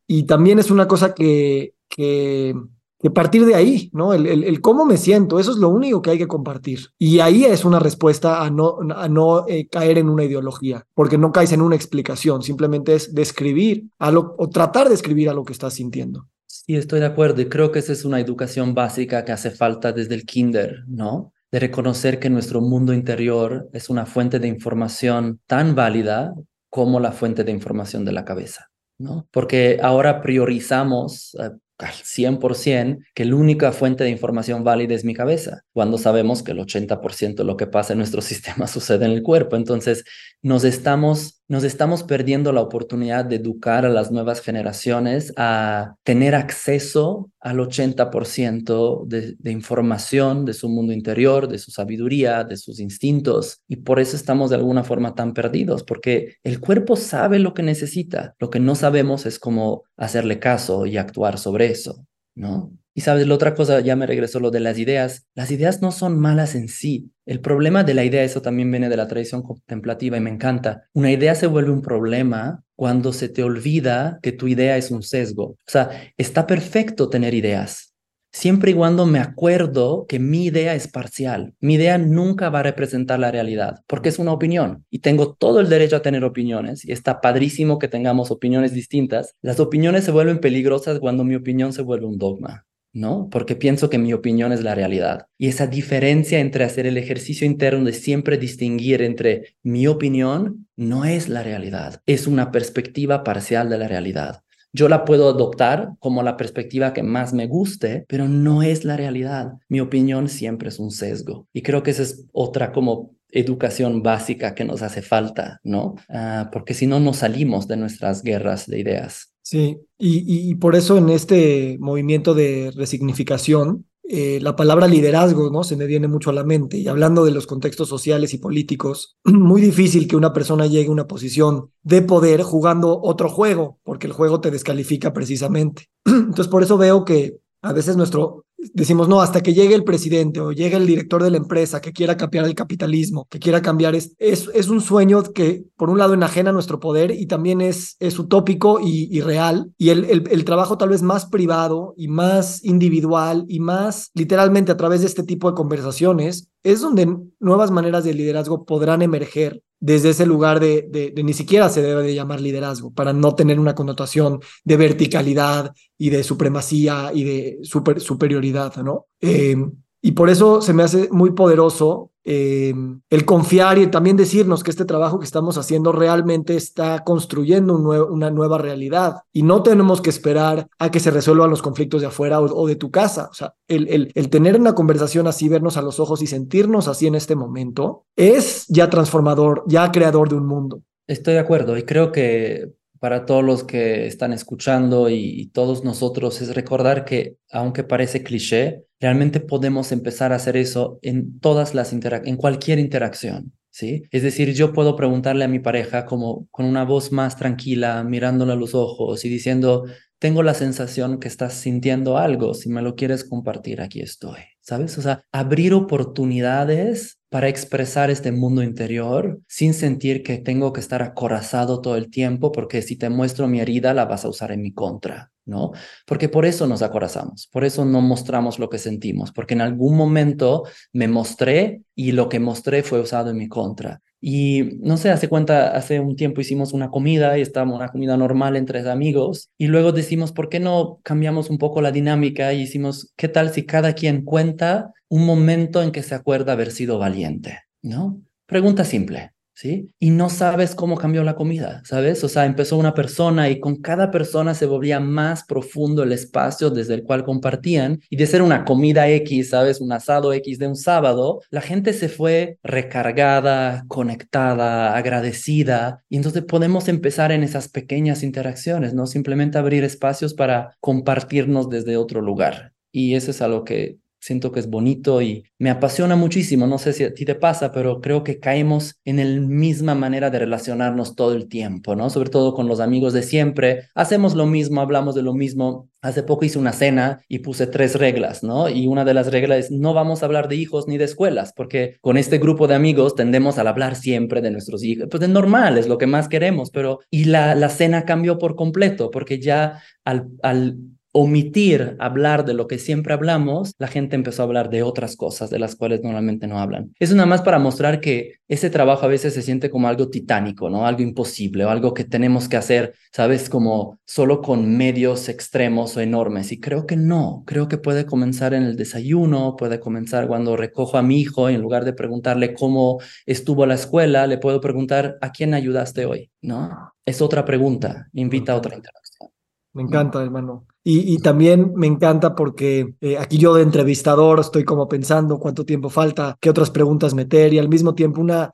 y 0.06 0.24
también 0.24 0.60
es 0.60 0.70
una 0.70 0.86
cosa 0.88 1.14
que, 1.14 1.76
que, 1.88 2.54
que 3.00 3.10
partir 3.10 3.46
de 3.46 3.56
ahí, 3.56 3.90
¿no? 3.94 4.14
El, 4.14 4.28
el, 4.28 4.44
el, 4.44 4.60
cómo 4.60 4.84
me 4.84 4.98
siento, 4.98 5.40
eso 5.40 5.52
es 5.52 5.58
lo 5.58 5.70
único 5.70 6.02
que 6.02 6.10
hay 6.10 6.18
que 6.18 6.28
compartir. 6.28 6.90
Y 7.00 7.20
ahí 7.22 7.46
es 7.46 7.64
una 7.64 7.80
respuesta 7.80 8.44
a 8.44 8.50
no, 8.50 8.80
a 8.96 9.08
no 9.08 9.48
eh, 9.48 9.68
caer 9.68 9.98
en 9.98 10.10
una 10.10 10.26
ideología, 10.26 10.86
porque 10.94 11.18
no 11.18 11.32
caes 11.32 11.54
en 11.54 11.62
una 11.62 11.78
explicación, 11.78 12.42
simplemente 12.42 12.96
es 12.96 13.16
describir 13.16 13.86
a 13.98 14.12
lo, 14.12 14.36
o 14.38 14.50
tratar 14.50 14.90
de 14.90 14.96
escribir 14.96 15.30
a 15.30 15.34
lo 15.34 15.46
que 15.46 15.54
estás 15.54 15.76
sintiendo. 15.76 16.28
Sí, 16.68 16.76
estoy 16.76 17.00
de 17.00 17.06
acuerdo 17.06 17.42
y 17.42 17.48
creo 17.48 17.72
que 17.72 17.80
esa 17.80 17.94
es 17.94 18.04
una 18.04 18.20
educación 18.20 18.74
básica 18.74 19.24
que 19.24 19.32
hace 19.32 19.52
falta 19.52 19.94
desde 19.94 20.16
el 20.16 20.26
kinder, 20.26 20.84
¿no? 20.86 21.32
De 21.50 21.60
reconocer 21.60 22.20
que 22.20 22.30
nuestro 22.30 22.60
mundo 22.60 22.92
interior 22.92 23.70
es 23.72 23.90
una 23.90 24.06
fuente 24.06 24.38
de 24.38 24.50
información 24.50 25.40
tan 25.48 25.76
válida 25.76 26.36
como 26.70 27.00
la 27.00 27.14
fuente 27.14 27.46
de 27.46 27.54
información 27.54 28.04
de 28.04 28.12
la 28.12 28.26
cabeza, 28.26 28.68
¿no? 28.98 29.30
Porque 29.32 29.80
ahora 29.82 30.22
priorizamos 30.22 31.36
uh, 31.36 31.58
al 31.78 31.94
100% 31.94 33.00
que 33.14 33.24
la 33.24 33.38
única 33.38 33.72
fuente 33.72 34.04
de 34.04 34.10
información 34.10 34.66
válida 34.66 34.94
es 34.94 35.06
mi 35.06 35.14
cabeza, 35.14 35.62
cuando 35.72 35.98
sabemos 35.98 36.44
que 36.44 36.52
el 36.52 36.60
80% 36.60 37.36
de 37.36 37.44
lo 37.46 37.56
que 37.56 37.68
pasa 37.68 37.94
en 37.94 38.00
nuestro 38.00 38.22
sistema 38.34 38.68
sucede 38.68 39.06
en 39.06 39.12
el 39.12 39.24
cuerpo. 39.24 39.56
Entonces, 39.56 40.04
nos 40.42 40.66
estamos, 40.66 41.37
nos 41.50 41.64
estamos 41.64 42.04
perdiendo 42.04 42.52
la 42.52 42.62
oportunidad 42.62 43.24
de 43.26 43.38
educar 43.38 43.86
a 43.86 43.90
las 43.90 44.12
nuevas 44.12 44.42
generaciones 44.42 45.34
a 45.38 45.96
tener 46.04 46.36
acceso 46.36 47.32
al 47.40 47.58
80% 47.60 49.06
de, 49.06 49.36
de 49.40 49.52
información 49.52 50.44
de 50.44 50.54
su 50.54 50.68
mundo 50.68 50.92
interior, 50.92 51.48
de 51.48 51.58
su 51.58 51.72
sabiduría, 51.72 52.44
de 52.44 52.58
sus 52.58 52.80
instintos. 52.80 53.62
Y 53.68 53.78
por 53.78 54.00
eso 54.00 54.18
estamos 54.18 54.50
de 54.50 54.58
alguna 54.58 54.84
forma 54.84 55.16
tan 55.16 55.34
perdidos, 55.34 55.84
porque 55.84 56.36
el 56.44 56.60
cuerpo 56.60 56.96
sabe 56.96 57.40
lo 57.40 57.54
que 57.54 57.64
necesita. 57.64 58.36
Lo 58.40 58.50
que 58.50 58.60
no 58.60 58.76
sabemos 58.76 59.26
es 59.26 59.40
cómo 59.40 59.84
hacerle 59.96 60.40
caso 60.40 60.86
y 60.86 60.98
actuar 60.98 61.38
sobre 61.38 61.68
eso, 61.68 62.06
¿no? 62.36 62.72
Y 62.98 63.02
sabes, 63.02 63.28
la 63.28 63.36
otra 63.36 63.54
cosa, 63.54 63.80
ya 63.82 63.96
me 63.96 64.08
regresó 64.08 64.40
lo 64.40 64.50
de 64.50 64.60
las 64.60 64.80
ideas. 64.80 65.28
Las 65.36 65.52
ideas 65.52 65.84
no 65.84 65.92
son 65.92 66.20
malas 66.20 66.56
en 66.56 66.68
sí. 66.68 67.12
El 67.28 67.42
problema 67.42 67.84
de 67.84 67.94
la 67.94 68.04
idea, 68.04 68.24
eso 68.24 68.42
también 68.42 68.72
viene 68.72 68.90
de 68.90 68.98
la 68.98 69.08
tradición 69.08 69.44
contemplativa 69.44 70.18
y 70.18 70.20
me 70.20 70.32
encanta. 70.32 70.86
Una 70.94 71.12
idea 71.12 71.36
se 71.36 71.46
vuelve 71.46 71.70
un 71.70 71.84
problema 71.84 72.64
cuando 72.76 73.14
se 73.14 73.30
te 73.30 73.44
olvida 73.44 74.18
que 74.24 74.32
tu 74.32 74.48
idea 74.48 74.78
es 74.78 74.90
un 74.90 75.04
sesgo. 75.04 75.44
O 75.44 75.58
sea, 75.68 75.92
está 76.18 76.48
perfecto 76.48 77.08
tener 77.08 77.36
ideas, 77.36 77.94
siempre 78.32 78.72
y 78.72 78.74
cuando 78.74 79.06
me 79.06 79.20
acuerdo 79.20 80.08
que 80.10 80.18
mi 80.18 80.46
idea 80.46 80.74
es 80.74 80.88
parcial. 80.88 81.54
Mi 81.60 81.76
idea 81.76 82.00
nunca 82.00 82.50
va 82.50 82.62
a 82.62 82.64
representar 82.64 83.20
la 83.20 83.30
realidad, 83.30 83.84
porque 83.86 84.10
es 84.10 84.18
una 84.18 84.32
opinión 84.32 84.86
y 84.90 85.00
tengo 85.00 85.36
todo 85.36 85.60
el 85.60 85.70
derecho 85.70 85.98
a 85.98 86.02
tener 86.02 86.24
opiniones 86.24 86.84
y 86.84 86.92
está 86.94 87.22
padrísimo 87.22 87.78
que 87.78 87.90
tengamos 87.90 88.32
opiniones 88.32 88.74
distintas. 88.74 89.36
Las 89.44 89.60
opiniones 89.60 90.04
se 90.04 90.12
vuelven 90.12 90.40
peligrosas 90.40 91.00
cuando 91.00 91.24
mi 91.24 91.36
opinión 91.36 91.74
se 91.74 91.84
vuelve 91.84 92.08
un 92.08 92.18
dogma. 92.18 92.67
¿No? 92.98 93.30
Porque 93.30 93.56
pienso 93.56 93.90
que 93.90 94.00
mi 94.00 94.12
opinión 94.14 94.52
es 94.52 94.64
la 94.64 94.74
realidad. 94.74 95.28
Y 95.38 95.48
esa 95.48 95.68
diferencia 95.68 96.40
entre 96.40 96.64
hacer 96.64 96.88
el 96.88 96.98
ejercicio 96.98 97.46
interno 97.46 97.86
de 97.86 97.94
siempre 97.94 98.38
distinguir 98.38 99.02
entre 99.02 99.56
mi 99.62 99.88
opinión 99.88 100.68
no 100.76 101.06
es 101.06 101.30
la 101.30 101.44
realidad, 101.44 102.02
es 102.06 102.28
una 102.28 102.52
perspectiva 102.52 103.24
parcial 103.24 103.70
de 103.70 103.78
la 103.78 103.88
realidad. 103.88 104.42
Yo 104.74 104.90
la 104.90 105.06
puedo 105.06 105.30
adoptar 105.30 105.92
como 106.00 106.24
la 106.24 106.38
perspectiva 106.38 106.94
que 106.94 107.04
más 107.04 107.34
me 107.34 107.48
guste, 107.48 108.06
pero 108.08 108.28
no 108.28 108.64
es 108.64 108.84
la 108.84 108.98
realidad. 108.98 109.54
Mi 109.70 109.80
opinión 109.80 110.28
siempre 110.28 110.70
es 110.70 110.78
un 110.78 110.92
sesgo. 110.92 111.48
Y 111.54 111.62
creo 111.62 111.84
que 111.84 111.92
esa 111.92 112.04
es 112.04 112.26
otra 112.32 112.74
como 112.74 113.16
educación 113.30 114.04
básica 114.04 114.56
que 114.56 114.66
nos 114.66 114.82
hace 114.82 115.02
falta, 115.02 115.60
¿no? 115.64 115.96
Uh, 116.10 116.50
porque 116.52 116.74
si 116.74 116.88
no, 116.88 117.00
nos 117.00 117.18
salimos 117.18 117.68
de 117.68 117.78
nuestras 117.78 118.24
guerras 118.24 118.68
de 118.68 118.80
ideas. 118.80 119.34
Sí, 119.50 119.80
y, 119.98 120.50
y, 120.52 120.56
por 120.56 120.76
eso 120.76 120.98
en 120.98 121.08
este 121.08 121.78
movimiento 121.80 122.34
de 122.34 122.70
resignificación, 122.76 123.86
eh, 124.04 124.40
la 124.42 124.58
palabra 124.58 124.90
liderazgo 124.90 125.50
¿no? 125.50 125.64
se 125.64 125.78
me 125.78 125.86
viene 125.86 126.10
mucho 126.10 126.32
a 126.32 126.34
la 126.34 126.44
mente. 126.44 126.78
Y 126.78 126.90
hablando 126.90 127.24
de 127.24 127.32
los 127.32 127.48
contextos 127.48 127.88
sociales 127.88 128.34
y 128.34 128.40
políticos, 128.40 129.16
muy 129.24 129.62
difícil 129.62 130.06
que 130.06 130.18
una 130.18 130.34
persona 130.34 130.68
llegue 130.68 130.90
a 130.90 130.92
una 130.92 131.08
posición 131.08 131.72
de 131.84 132.02
poder 132.02 132.42
jugando 132.42 133.00
otro 133.02 133.30
juego, 133.30 133.80
porque 133.84 134.08
el 134.08 134.12
juego 134.12 134.42
te 134.42 134.52
descalifica 134.52 135.14
precisamente. 135.14 135.86
Entonces, 136.06 136.50
por 136.50 136.62
eso 136.62 136.78
veo 136.78 137.06
que 137.06 137.38
a 137.62 137.72
veces 137.72 137.96
nuestro 137.96 138.44
decimos, 138.58 139.08
no, 139.08 139.22
hasta 139.22 139.42
que 139.42 139.54
llegue 139.54 139.76
el 139.76 139.84
presidente 139.84 140.40
o 140.40 140.52
llegue 140.52 140.78
el 140.78 140.88
director 140.88 141.24
de 141.24 141.32
la 141.32 141.38
empresa 141.38 141.82
que 141.82 141.94
quiera 141.94 142.18
cambiar 142.18 142.46
el 142.46 142.56
capitalismo, 142.56 143.28
que 143.30 143.40
quiera 143.40 143.62
cambiar, 143.62 143.96
es, 143.96 144.14
es, 144.18 144.50
es 144.54 144.70
un 144.70 144.82
sueño 144.82 145.22
que 145.24 145.64
por 145.76 145.90
un 145.90 145.98
lado 145.98 146.14
enajena 146.14 146.52
nuestro 146.52 146.80
poder 146.80 147.12
y 147.12 147.28
también 147.28 147.62
es, 147.62 147.96
es 148.00 148.18
utópico 148.20 148.80
y, 148.80 149.10
y 149.12 149.22
real. 149.22 149.72
Y 149.78 149.90
el, 149.90 150.06
el, 150.06 150.24
el, 150.30 150.46
trabajo 150.46 150.78
tal 150.78 150.90
vez 150.90 151.02
más 151.02 151.26
privado 151.26 151.94
y 151.98 152.08
más 152.08 152.64
individual 152.64 153.46
y 153.48 153.60
más 153.60 154.12
literalmente 154.14 154.72
a 154.72 154.78
través 154.78 155.02
de 155.02 155.08
este 155.08 155.24
tipo 155.24 155.50
de 155.50 155.56
conversaciones 155.56 156.50
es 156.64 156.82
donde 156.82 157.16
nuevas 157.40 157.72
maneras 157.72 158.04
de 158.04 158.14
liderazgo 158.14 158.66
podrán 158.66 159.02
emerger 159.02 159.62
desde 159.80 160.10
ese 160.10 160.26
lugar 160.26 160.60
de, 160.60 161.14
ni 161.24 161.34
siquiera 161.34 161.70
se 161.70 161.82
debe 161.82 162.04
de 162.04 162.16
llamar 162.16 162.42
liderazgo, 162.42 162.92
para 162.94 163.14
no 163.14 163.36
tener 163.36 163.60
una 163.60 163.76
connotación 163.76 164.40
de 164.64 164.78
verticalidad 164.78 165.74
y 165.98 166.10
de 166.10 166.24
supremacía 166.24 167.12
y 167.14 167.24
de 167.24 167.60
super, 167.64 168.00
superioridad, 168.02 168.76
¿no? 168.78 169.08
Eh, 169.22 169.56
y 170.02 170.12
por 170.12 170.30
eso 170.30 170.62
se 170.62 170.74
me 170.74 170.84
hace 170.84 171.10
muy 171.12 171.32
poderoso 171.32 172.12
eh, 172.30 172.74
el 173.10 173.26
confiar 173.26 173.78
y 173.78 173.88
también 173.88 174.18
decirnos 174.18 174.62
que 174.62 174.70
este 174.70 174.84
trabajo 174.84 175.18
que 175.18 175.26
estamos 175.26 175.58
haciendo 175.58 175.94
realmente 175.94 176.56
está 176.56 177.06
construyendo 177.06 177.74
una 177.76 178.30
nueva 178.30 178.58
realidad 178.58 179.22
y 179.32 179.44
no 179.44 179.64
tenemos 179.64 180.02
que 180.02 180.10
esperar 180.10 180.68
a 180.78 180.92
que 180.92 181.00
se 181.00 181.10
resuelvan 181.10 181.50
los 181.50 181.62
conflictos 181.62 182.02
de 182.02 182.08
afuera 182.08 182.42
o, 182.42 182.46
o 182.46 182.68
de 182.68 182.76
tu 182.76 182.92
casa. 182.92 183.30
O 183.32 183.34
sea, 183.34 183.54
el, 183.70 183.88
el, 183.88 184.12
el, 184.14 184.30
tener 184.30 184.60
una 184.60 184.76
conversación 184.76 185.26
así, 185.26 185.48
vernos 185.48 185.78
a 185.78 185.82
los 185.82 186.02
ojos 186.02 186.22
y 186.22 186.28
sentirnos 186.28 186.90
así 186.90 187.08
en 187.08 187.16
este 187.16 187.38
momento 187.38 188.04
es 188.18 188.66
ya 188.68 188.90
transformador, 188.90 189.64
ya 189.68 189.90
creador 189.94 190.28
de 190.28 190.36
un 190.36 190.48
mundo. 190.48 190.82
Estoy 191.08 191.36
de 191.36 191.40
acuerdo 191.40 191.78
y 191.78 191.84
creo 191.84 192.12
que 192.12 192.74
para 193.00 193.26
todos 193.26 193.44
los 193.44 193.64
que 193.64 194.08
están 194.08 194.34
escuchando 194.34 195.10
y, 195.10 195.48
todos 195.54 195.84
nosotros 195.84 196.42
es 196.42 196.54
recordar 196.56 197.06
que, 197.06 197.38
aunque 197.52 197.84
parece 197.84 198.24
cliché, 198.24 198.84
realmente 199.00 199.40
podemos 199.40 199.92
empezar 199.92 200.32
a 200.34 200.36
hacer 200.36 200.58
eso 200.58 201.00
en 201.02 201.40
todas 201.40 201.74
las 201.74 201.94
en 201.94 202.38
cualquier 202.38 202.80
interacción. 202.80 203.54
¿Sí? 203.70 204.04
Es 204.10 204.24
decir, 204.24 204.54
yo 204.54 204.74
puedo 204.74 204.96
preguntarle 204.96 205.46
a 205.46 205.48
mi 205.48 205.60
pareja 205.60 206.06
como 206.06 206.48
con 206.50 206.66
una 206.66 206.84
voz 206.84 207.12
más 207.12 207.38
tranquila, 207.38 208.04
mirándole 208.04 208.54
a 208.54 208.56
los 208.56 208.74
ojos 208.74 209.24
y 209.24 209.30
diciendo, 209.30 209.86
tengo 210.20 210.42
la 210.42 210.56
sensación 210.56 211.20
que 211.20 211.28
estás 211.28 211.54
sintiendo 211.54 212.18
algo, 212.18 212.56
si 212.56 212.70
me 212.70 212.82
lo 212.82 212.96
quieres 212.96 213.24
compartir, 213.24 213.82
aquí 213.82 214.02
estoy, 214.02 214.40
¿sabes? 214.62 214.98
O 214.98 215.04
sea, 215.04 215.24
abrir 215.32 215.76
oportunidades 215.76 217.17
para 217.30 217.50
expresar 217.50 218.10
este 218.10 218.32
mundo 218.32 218.64
interior 218.64 219.40
sin 219.48 219.74
sentir 219.74 220.24
que 220.24 220.38
tengo 220.38 220.74
que 220.74 220.80
estar 220.80 221.02
acorazado 221.02 221.82
todo 221.82 221.98
el 221.98 222.10
tiempo 222.10 222.52
porque 222.52 222.82
si 222.82 222.96
te 222.96 223.10
muestro 223.10 223.48
mi 223.48 223.60
herida 223.60 223.94
la 223.94 224.06
vas 224.06 224.26
a 224.26 224.30
usar 224.30 224.52
en 224.52 224.62
mi 224.62 224.74
contra. 224.74 225.32
¿no? 225.48 225.72
Porque 226.06 226.30
por 226.30 226.46
eso 226.46 226.68
nos 226.68 226.82
acorazamos, 226.82 227.48
por 227.48 227.64
eso 227.64 227.86
no 227.86 228.02
mostramos 228.02 228.60
lo 228.60 228.70
que 228.70 228.78
sentimos, 228.78 229.32
porque 229.32 229.54
en 229.54 229.62
algún 229.62 229.96
momento 229.96 230.64
me 230.92 231.08
mostré 231.08 231.82
y 231.96 232.12
lo 232.12 232.28
que 232.28 232.40
mostré 232.40 232.84
fue 232.84 233.00
usado 233.00 233.30
en 233.32 233.38
mi 233.38 233.48
contra. 233.48 234.02
Y 234.20 234.80
no 234.80 234.98
sé, 234.98 235.12
hace 235.12 235.30
cuenta, 235.30 235.76
hace 235.76 236.00
un 236.00 236.16
tiempo 236.16 236.42
hicimos 236.42 236.74
una 236.74 236.90
comida 236.90 237.38
y 237.38 237.42
estábamos 237.42 237.76
una 237.76 237.90
comida 237.90 238.18
normal 238.18 238.56
entre 238.56 238.88
amigos 238.90 239.50
y 239.58 239.68
luego 239.68 239.92
decimos, 239.92 240.32
¿por 240.32 240.50
qué 240.50 240.60
no 240.60 241.00
cambiamos 241.04 241.50
un 241.50 241.58
poco 241.58 241.82
la 241.82 241.92
dinámica 241.92 242.54
y 242.54 242.62
hicimos, 242.62 243.14
¿qué 243.16 243.28
tal 243.28 243.52
si 243.52 243.66
cada 243.66 243.94
quien 243.94 244.24
cuenta 244.24 244.92
un 245.10 245.26
momento 245.26 245.84
en 245.84 245.92
que 245.92 246.04
se 246.04 246.16
acuerda 246.16 246.54
haber 246.54 246.72
sido 246.72 246.98
valiente? 247.00 247.60
¿No? 247.82 248.22
Pregunta 248.48 248.84
simple. 248.84 249.34
¿Sí? 249.58 249.90
Y 250.00 250.12
no 250.12 250.30
sabes 250.30 250.76
cómo 250.76 250.98
cambió 250.98 251.24
la 251.24 251.36
comida, 251.36 251.82
¿sabes? 251.84 252.24
O 252.24 252.30
sea, 252.30 252.46
empezó 252.46 252.78
una 252.78 252.94
persona 252.94 253.50
y 253.50 253.60
con 253.60 253.78
cada 253.78 254.12
persona 254.12 254.54
se 254.54 254.68
volvía 254.68 255.00
más 255.00 255.44
profundo 255.46 256.04
el 256.04 256.12
espacio 256.12 256.70
desde 256.70 256.94
el 256.94 257.04
cual 257.04 257.24
compartían 257.24 258.00
y 258.12 258.18
de 258.18 258.28
ser 258.28 258.44
una 258.44 258.66
comida 258.66 259.10
X, 259.10 259.50
¿sabes? 259.50 259.82
Un 259.82 259.92
asado 259.92 260.32
X 260.32 260.60
de 260.60 260.68
un 260.68 260.76
sábado, 260.76 261.42
la 261.50 261.62
gente 261.62 261.94
se 261.94 262.08
fue 262.08 262.60
recargada, 262.62 263.84
conectada, 263.88 264.96
agradecida 264.96 266.04
y 266.08 266.18
entonces 266.18 266.44
podemos 266.44 266.88
empezar 266.88 267.32
en 267.32 267.42
esas 267.42 267.68
pequeñas 267.68 268.22
interacciones, 268.22 268.94
¿no? 268.94 269.08
Simplemente 269.08 269.58
abrir 269.58 269.84
espacios 269.84 270.36
para 270.36 270.78
compartirnos 270.80 271.68
desde 271.68 271.98
otro 271.98 272.22
lugar. 272.22 272.74
Y 272.92 273.16
eso 273.16 273.32
es 273.32 273.42
algo 273.42 273.64
que 273.64 273.98
siento 274.20 274.52
que 274.52 274.60
es 274.60 274.70
bonito 274.70 275.22
y 275.22 275.44
me 275.60 275.70
apasiona 275.70 276.16
muchísimo. 276.16 276.68
No 276.68 276.78
sé 276.78 276.94
si 276.94 277.04
a 277.04 277.14
ti 277.14 277.26
te 277.26 277.36
pasa, 277.36 277.72
pero 277.72 278.02
creo 278.02 278.24
que 278.24 278.40
caemos 278.40 278.96
en 279.06 279.18
la 279.18 279.42
misma 279.42 279.96
manera 279.96 280.30
de 280.30 280.40
relacionarnos 280.40 281.16
todo 281.16 281.34
el 281.34 281.48
tiempo, 281.48 281.96
¿no? 281.96 282.10
Sobre 282.10 282.30
todo 282.30 282.54
con 282.54 282.68
los 282.68 282.80
amigos 282.80 283.14
de 283.14 283.24
siempre. 283.24 283.88
Hacemos 283.96 284.36
lo 284.36 284.46
mismo, 284.46 284.82
hablamos 284.82 285.16
de 285.16 285.24
lo 285.24 285.34
mismo. 285.34 285.90
Hace 286.02 286.24
poco 286.24 286.46
hice 286.46 286.60
una 286.60 286.74
cena 286.74 287.22
y 287.28 287.40
puse 287.40 287.68
tres 287.68 287.96
reglas, 287.96 288.44
¿no? 288.44 288.70
Y 288.70 288.88
una 288.88 289.04
de 289.04 289.14
las 289.14 289.32
reglas 289.32 289.66
es 289.66 289.72
no 289.72 289.94
vamos 289.94 290.22
a 290.22 290.26
hablar 290.26 290.48
de 290.48 290.56
hijos 290.56 290.88
ni 290.88 290.98
de 290.98 291.06
escuelas, 291.06 291.54
porque 291.56 291.98
con 292.02 292.18
este 292.18 292.38
grupo 292.38 292.68
de 292.68 292.76
amigos 292.76 293.16
tendemos 293.16 293.58
a 293.58 293.68
hablar 293.68 293.96
siempre 293.96 294.42
de 294.42 294.52
nuestros 294.52 294.84
hijos. 294.84 295.08
Pues 295.10 295.24
es 295.24 295.30
normal, 295.30 295.78
es 295.78 295.88
lo 295.88 295.98
que 295.98 296.08
más 296.08 296.28
queremos, 296.28 296.70
pero... 296.72 297.00
Y 297.10 297.26
la, 297.26 297.56
la 297.56 297.70
cena 297.70 298.06
cambió 298.06 298.38
por 298.38 298.56
completo, 298.56 299.10
porque 299.12 299.40
ya 299.40 299.82
al, 300.06 300.30
al 300.44 300.78
omitir 301.12 301.96
hablar 302.00 302.46
de 302.46 302.54
lo 302.54 302.68
que 302.68 302.78
siempre 302.78 303.14
hablamos, 303.14 303.74
la 303.80 303.88
gente 303.88 304.16
empezó 304.16 304.42
a 304.42 304.46
hablar 304.46 304.70
de 304.70 304.84
otras 304.84 305.16
cosas 305.16 305.50
de 305.50 305.60
las 305.60 305.76
cuales 305.76 306.04
normalmente 306.04 306.48
no 306.48 306.60
hablan. 306.60 306.94
Es 307.00 307.12
nada 307.14 307.26
más 307.26 307.42
para 307.42 307.60
mostrar 307.60 308.02
que 308.02 308.34
ese 308.48 308.70
trabajo 308.70 309.06
a 309.06 309.10
veces 309.10 309.34
se 309.34 309.42
siente 309.42 309.70
como 309.70 309.88
algo 309.88 310.10
titánico, 310.10 310.70
¿no? 310.70 310.86
Algo 310.86 311.02
imposible 311.02 311.66
o 311.66 311.70
algo 311.70 311.94
que 311.94 312.04
tenemos 312.04 312.48
que 312.48 312.58
hacer, 312.58 312.94
¿sabes? 313.12 313.50
Como 313.50 314.00
solo 314.06 314.42
con 314.42 314.78
medios 314.78 315.28
extremos 315.28 315.98
o 315.98 316.02
enormes. 316.02 316.52
Y 316.52 316.60
creo 316.60 316.86
que 316.86 316.96
no, 316.96 317.44
creo 317.46 317.68
que 317.68 317.78
puede 317.78 318.06
comenzar 318.06 318.54
en 318.54 318.64
el 318.64 318.76
desayuno, 318.76 319.56
puede 319.58 319.80
comenzar 319.80 320.28
cuando 320.28 320.56
recojo 320.56 320.98
a 320.98 321.02
mi 321.02 321.20
hijo 321.20 321.50
y 321.50 321.56
en 321.56 321.62
lugar 321.62 321.84
de 321.84 321.94
preguntarle 321.94 322.54
cómo 322.54 323.00
estuvo 323.26 323.66
la 323.66 323.76
escuela, 323.76 324.28
le 324.28 324.38
puedo 324.38 324.62
preguntar, 324.62 325.18
¿a 325.22 325.32
quién 325.32 325.54
ayudaste 325.54 326.06
hoy? 326.06 326.32
¿No? 326.42 326.94
Es 327.06 327.22
otra 327.22 327.44
pregunta, 327.44 328.08
invita 328.14 328.54
a 328.54 328.58
otra 328.58 328.76
interacción. 328.76 329.30
Me 329.74 329.84
encanta, 329.84 330.22
hermano. 330.24 330.66
Y, 330.90 331.18
también 331.18 331.74
me 331.76 331.86
encanta 331.86 332.34
porque 332.34 332.94
eh, 333.02 333.18
aquí 333.18 333.38
yo 333.38 333.54
de 333.54 333.62
entrevistador 333.62 334.40
estoy 334.40 334.64
como 334.64 334.88
pensando 334.88 335.38
cuánto 335.38 335.66
tiempo 335.66 335.90
falta, 335.90 336.38
qué 336.40 336.50
otras 336.50 336.70
preguntas 336.70 337.14
meter 337.14 337.54
y 337.54 337.60
al 337.60 337.68
mismo 337.68 337.94
tiempo 337.94 338.22
una, 338.22 338.52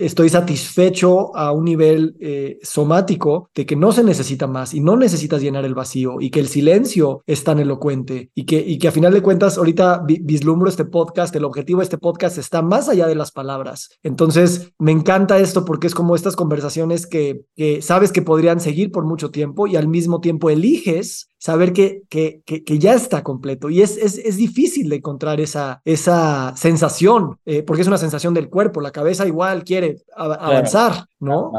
estoy 0.00 0.28
satisfecho 0.28 1.36
a 1.36 1.52
un 1.52 1.64
nivel 1.64 2.16
eh, 2.18 2.58
somático 2.60 3.50
de 3.54 3.66
que 3.66 3.76
no 3.76 3.92
se 3.92 4.02
necesita 4.02 4.48
más 4.48 4.74
y 4.74 4.80
no 4.80 4.96
necesitas 4.96 5.40
llenar 5.40 5.64
el 5.64 5.76
vacío 5.76 6.16
y 6.18 6.30
que 6.30 6.40
el 6.40 6.48
silencio 6.48 7.22
es 7.24 7.44
tan 7.44 7.60
elocuente 7.60 8.32
y 8.34 8.46
que, 8.46 8.58
y 8.58 8.78
que 8.78 8.88
a 8.88 8.92
final 8.92 9.14
de 9.14 9.22
cuentas 9.22 9.56
ahorita 9.56 10.02
vislumbro 10.04 10.68
este 10.68 10.86
podcast, 10.86 11.36
el 11.36 11.44
objetivo 11.44 11.78
de 11.78 11.84
este 11.84 11.98
podcast 11.98 12.36
está 12.36 12.62
más 12.62 12.88
allá 12.88 13.06
de 13.06 13.14
las 13.14 13.30
palabras. 13.30 13.90
Entonces 14.02 14.72
me 14.80 14.90
encanta 14.90 15.38
esto 15.38 15.64
porque 15.64 15.86
es 15.86 15.94
como 15.94 16.16
estas 16.16 16.34
conversaciones 16.34 17.06
que, 17.06 17.44
que 17.54 17.80
sabes 17.80 18.10
que 18.10 18.22
podrían 18.22 18.58
seguir 18.58 18.90
por 18.90 19.04
mucho 19.04 19.30
tiempo 19.30 19.68
y 19.68 19.76
al 19.76 19.86
mismo 19.86 20.20
tiempo 20.20 20.50
eliges 20.50 21.28
saber 21.38 21.72
que, 21.72 22.02
que, 22.08 22.42
que, 22.44 22.78
ya 22.78 22.94
está 22.94 23.22
completo. 23.22 23.68
Y 23.68 23.82
es, 23.82 23.96
es, 23.96 24.18
es, 24.18 24.36
difícil 24.36 24.88
de 24.88 24.96
encontrar 24.96 25.40
esa, 25.40 25.80
esa 25.84 26.54
sensación, 26.56 27.38
eh, 27.44 27.62
porque 27.62 27.82
es 27.82 27.88
una 27.88 27.98
sensación 27.98 28.34
del 28.34 28.48
cuerpo. 28.48 28.80
La 28.80 28.90
cabeza 28.90 29.26
igual 29.26 29.64
quiere 29.64 30.02
avanzar, 30.16 31.06
¿no? 31.20 31.52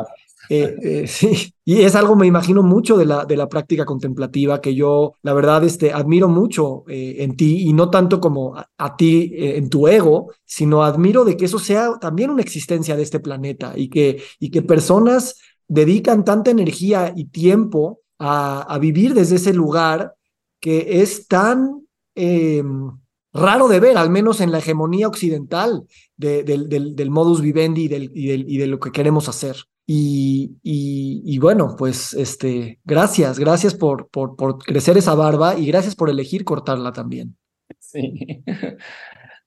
Eh, 0.49 0.75
eh, 0.81 1.07
sí, 1.07 1.53
y 1.63 1.81
es 1.81 1.95
algo, 1.95 2.15
me 2.15 2.25
imagino, 2.25 2.63
mucho 2.63 2.97
de 2.97 3.05
la, 3.05 3.25
de 3.25 3.37
la 3.37 3.47
práctica 3.47 3.85
contemplativa 3.85 4.61
que 4.61 4.73
yo, 4.73 5.13
la 5.21 5.33
verdad, 5.33 5.63
este, 5.63 5.93
admiro 5.93 6.27
mucho 6.27 6.83
en 6.87 7.35
ti 7.35 7.67
y 7.67 7.73
no 7.73 7.89
tanto 7.89 8.19
como 8.19 8.55
a, 8.55 8.95
ti 8.97 9.31
en 9.35 9.69
tu 9.69 9.87
ego, 9.87 10.31
sino 10.43 10.83
admiro 10.83 11.23
de 11.23 11.37
que 11.37 11.45
eso 11.45 11.59
sea 11.59 11.99
también 11.99 12.31
una 12.31 12.41
existencia 12.41 12.95
de 12.95 13.03
este 13.03 13.19
planeta 13.19 13.73
y 13.75 13.89
que, 13.89 14.23
y 14.39 14.49
que 14.49 14.61
personas 14.61 15.35
dedican 15.67 16.23
tanta 16.23 16.49
energía 16.49 17.13
y 17.15 17.25
tiempo 17.25 17.99
a, 18.19 18.77
vivir 18.79 19.13
desde 19.13 19.35
ese 19.35 19.53
lugar 19.53 20.15
que 20.59 21.01
es 21.01 21.27
tan 21.27 21.85
em, 22.15 22.91
raro 23.33 23.67
de 23.67 23.79
ver, 23.79 23.97
al 23.97 24.09
menos 24.09 24.41
en 24.41 24.51
la 24.51 24.59
hegemonía 24.59 25.07
occidental 25.07 25.83
del, 26.15 27.09
modus 27.09 27.41
vivendi 27.41 27.83
y, 27.83 27.87
del, 27.87 28.11
y, 28.13 28.57
de 28.57 28.67
lo 28.67 28.79
que 28.79 28.91
queremos 28.91 29.29
hacer. 29.29 29.55
Y, 29.85 30.57
y, 30.63 31.37
bueno, 31.39 31.75
pues 31.77 32.13
este, 32.13 32.79
gracias, 32.83 33.39
gracias 33.39 33.73
por, 33.73 34.09
por, 34.09 34.57
crecer 34.57 34.97
esa 34.97 35.15
barba 35.15 35.57
y 35.57 35.65
gracias 35.67 35.95
por 35.95 36.09
elegir 36.09 36.43
cortarla 36.43 36.91
también. 36.91 37.37
Sí. 37.79 38.43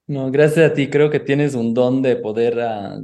No, 0.06 0.28
gracias 0.32 0.72
a 0.72 0.74
ti. 0.74 0.90
Creo 0.90 1.08
que 1.08 1.20
tienes 1.20 1.54
un 1.54 1.72
don 1.72 2.02
de 2.02 2.16
poder 2.16 2.58
ah, 2.58 3.00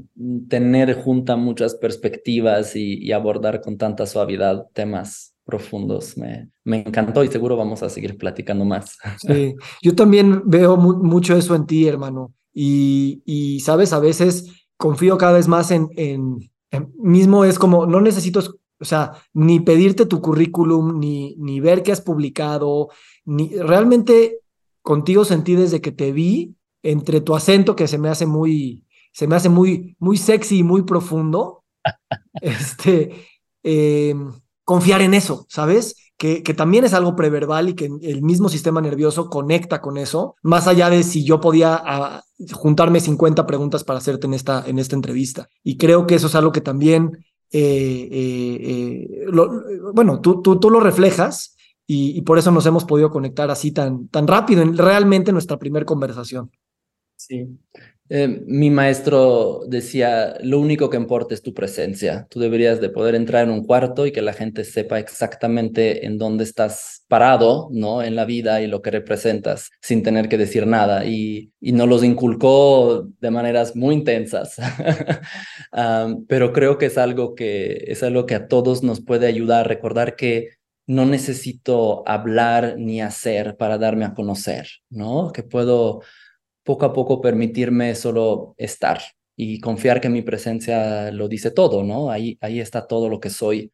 tener 0.49 0.93
junta 0.95 1.37
muchas 1.37 1.77
perspectivas 1.77 2.75
y, 2.75 3.13
abordar 3.13 3.61
con 3.61 3.79
tanta 3.79 4.07
suavidad 4.07 4.67
temas 4.73 5.36
profundos. 5.47 6.19
Me, 6.19 6.51
me 6.65 6.81
encantó 6.81 7.25
y 7.25 7.29
seguro 7.29 7.57
vamos 7.57 7.83
a 7.83 7.89
seguir 7.89 8.19
platicando 8.19 8.67
más. 8.67 8.99
Sí, 9.19 9.55
yo 9.81 9.95
también 9.95 10.43
veo 10.45 10.77
mucho 10.77 11.35
eso 11.37 11.55
en 11.55 11.67
ti, 11.67 11.87
hermano. 11.87 12.35
Y, 12.53 13.23
y, 13.25 13.61
sabes, 13.61 13.93
a 13.93 14.01
veces 14.01 14.67
confío 14.77 15.17
cada 15.17 15.35
vez 15.35 15.47
más 15.49 15.71
en, 15.71 15.89
en, 15.97 16.51
mismo 16.99 17.45
es 17.45 17.59
como, 17.59 17.87
no 17.87 18.01
necesito, 18.01 18.41
o 18.81 18.85
sea, 18.85 19.13
ni 19.33 19.61
pedirte 19.61 20.05
tu 20.05 20.21
currículum, 20.21 20.99
ni, 20.99 21.37
ni 21.37 21.61
ver 21.61 21.83
qué 21.83 21.93
has 21.93 22.01
publicado, 22.01 22.89
ni 23.25 23.57
realmente 23.57 24.41
contigo 24.83 25.25
sentí 25.25 25.55
desde 25.55 25.81
que 25.81 25.93
te 25.93 26.13
vi, 26.13 26.57
entre 26.83 27.21
tu 27.21 27.35
acento 27.35 27.77
que 27.77 27.89
se 27.89 27.99
me 27.99 28.09
hace 28.09 28.27
muy, 28.27 28.85
se 29.13 29.27
me 29.27 29.37
hace 29.37 29.49
muy, 29.49 29.97
muy 29.99 30.17
sexy 30.17 30.59
y 30.59 30.63
muy 30.63 30.83
profundo, 30.83 31.65
este, 32.41 33.13
eh, 33.63 34.15
confiar 34.67 35.01
en 35.01 35.15
eso, 35.15 35.47
¿sabes? 35.49 35.95
Que, 36.19 36.43
que, 36.43 36.55
también 36.55 36.85
es 36.85 36.93
algo 36.93 37.15
preverbal 37.15 37.69
y 37.69 37.75
que 37.75 37.87
el 38.03 38.23
mismo 38.23 38.49
sistema 38.49 38.81
nervioso 38.81 39.31
conecta 39.31 39.81
con 39.81 39.97
eso, 39.97 40.35
más 40.43 40.67
allá 40.67 40.91
de 40.91 41.03
si 41.03 41.25
yo 41.25 41.41
podía 41.41 41.81
ah, 41.83 42.25
juntarme 42.53 43.01
50 43.01 43.47
preguntas 43.47 43.85
para 43.85 43.99
hacerte 43.99 44.27
en 44.27 44.35
esta, 44.35 44.65
en 44.67 44.79
esta 44.79 44.97
entrevista. 44.97 45.49
Y 45.63 45.77
creo 45.77 46.07
que 46.07 46.17
eso 46.17 46.27
es 46.27 46.35
algo 46.35 46.53
que 46.53 46.63
también, 46.63 47.25
eh, 47.53 48.09
eh, 48.11 49.09
eh, 49.23 49.27
bueno, 49.95 50.21
tú, 50.21 50.43
tú, 50.43 50.59
tú 50.59 50.69
lo 50.69 50.81
reflejas 50.81 51.55
y, 51.87 52.19
y, 52.19 52.23
por 52.23 52.37
eso 52.37 52.51
nos 52.51 52.67
hemos 52.67 52.85
podido 52.85 53.11
conectar 53.11 53.49
así 53.51 53.71
tan, 53.71 54.09
tan 54.09 54.27
rápido 54.27 54.63
en 54.63 54.77
realmente 54.77 55.33
nuestra 55.33 55.59
primera 55.59 55.87
conversación. 55.87 56.51
Sí, 57.15 57.47
eh, 58.09 58.43
mi 58.47 58.71
maestro 58.71 59.63
decía, 59.67 60.37
lo 60.43 60.61
único 60.61 60.91
que 60.91 60.97
importa 60.97 61.35
es 61.35 61.43
tu 61.43 61.53
presencia. 61.55 62.27
Tú 62.31 62.39
deberías 62.39 62.81
de 62.81 62.89
poder 62.89 63.15
entrar 63.15 63.45
en 63.45 63.51
un 63.51 63.65
cuarto 63.65 64.07
y 64.07 64.13
que 64.13 64.23
la 64.23 64.33
gente 64.33 64.65
sepa 64.65 64.99
exactamente 65.01 66.07
en 66.07 66.17
dónde 66.17 66.45
estás 66.45 67.05
parado, 67.09 67.69
¿no? 67.73 68.03
En 68.03 68.15
la 68.15 68.25
vida 68.25 68.63
y 68.63 68.69
lo 68.69 68.81
que 68.81 68.93
representas 68.93 69.71
sin 69.81 70.03
tener 70.03 70.29
que 70.29 70.39
decir 70.39 70.67
nada. 70.67 71.05
Y, 71.05 71.53
y 71.61 71.73
nos 71.73 71.89
los 71.89 72.05
inculcó 72.05 73.09
de 73.21 73.31
maneras 73.31 73.75
muy 73.75 73.95
intensas. 73.97 74.57
pero 76.29 76.53
creo 76.53 76.79
que 76.79 76.87
es 76.87 76.99
algo 76.99 77.35
que 77.35 77.85
es 77.89 78.03
algo 78.03 78.27
que 78.27 78.37
a 78.37 78.47
todos 78.47 78.83
nos 78.83 79.01
puede 79.01 79.27
ayudar 79.27 79.61
a 79.61 79.69
recordar 79.69 80.17
que 80.17 80.51
no 80.87 81.05
necesito 81.05 82.09
hablar 82.09 82.77
ni 82.79 83.01
hacer 83.03 83.57
para 83.57 83.79
darme 83.79 84.05
a 84.05 84.15
conocer, 84.15 84.69
¿no? 84.89 85.33
Que 85.33 85.43
puedo 85.43 86.03
poco 86.67 86.85
a 86.85 86.93
poco 86.93 87.21
permitirme 87.21 87.95
solo 87.95 88.55
estar 88.59 88.99
y 89.37 89.61
confiar 89.61 90.01
que 90.01 90.09
mi 90.09 90.23
presencia 90.23 91.13
lo 91.13 91.29
dice 91.29 91.53
todo, 91.53 91.85
¿no? 91.85 92.11
Ahí, 92.11 92.37
ahí 92.41 92.59
está 92.59 92.87
todo 92.87 93.09
lo 93.09 93.21
que 93.21 93.31
soy. 93.31 93.73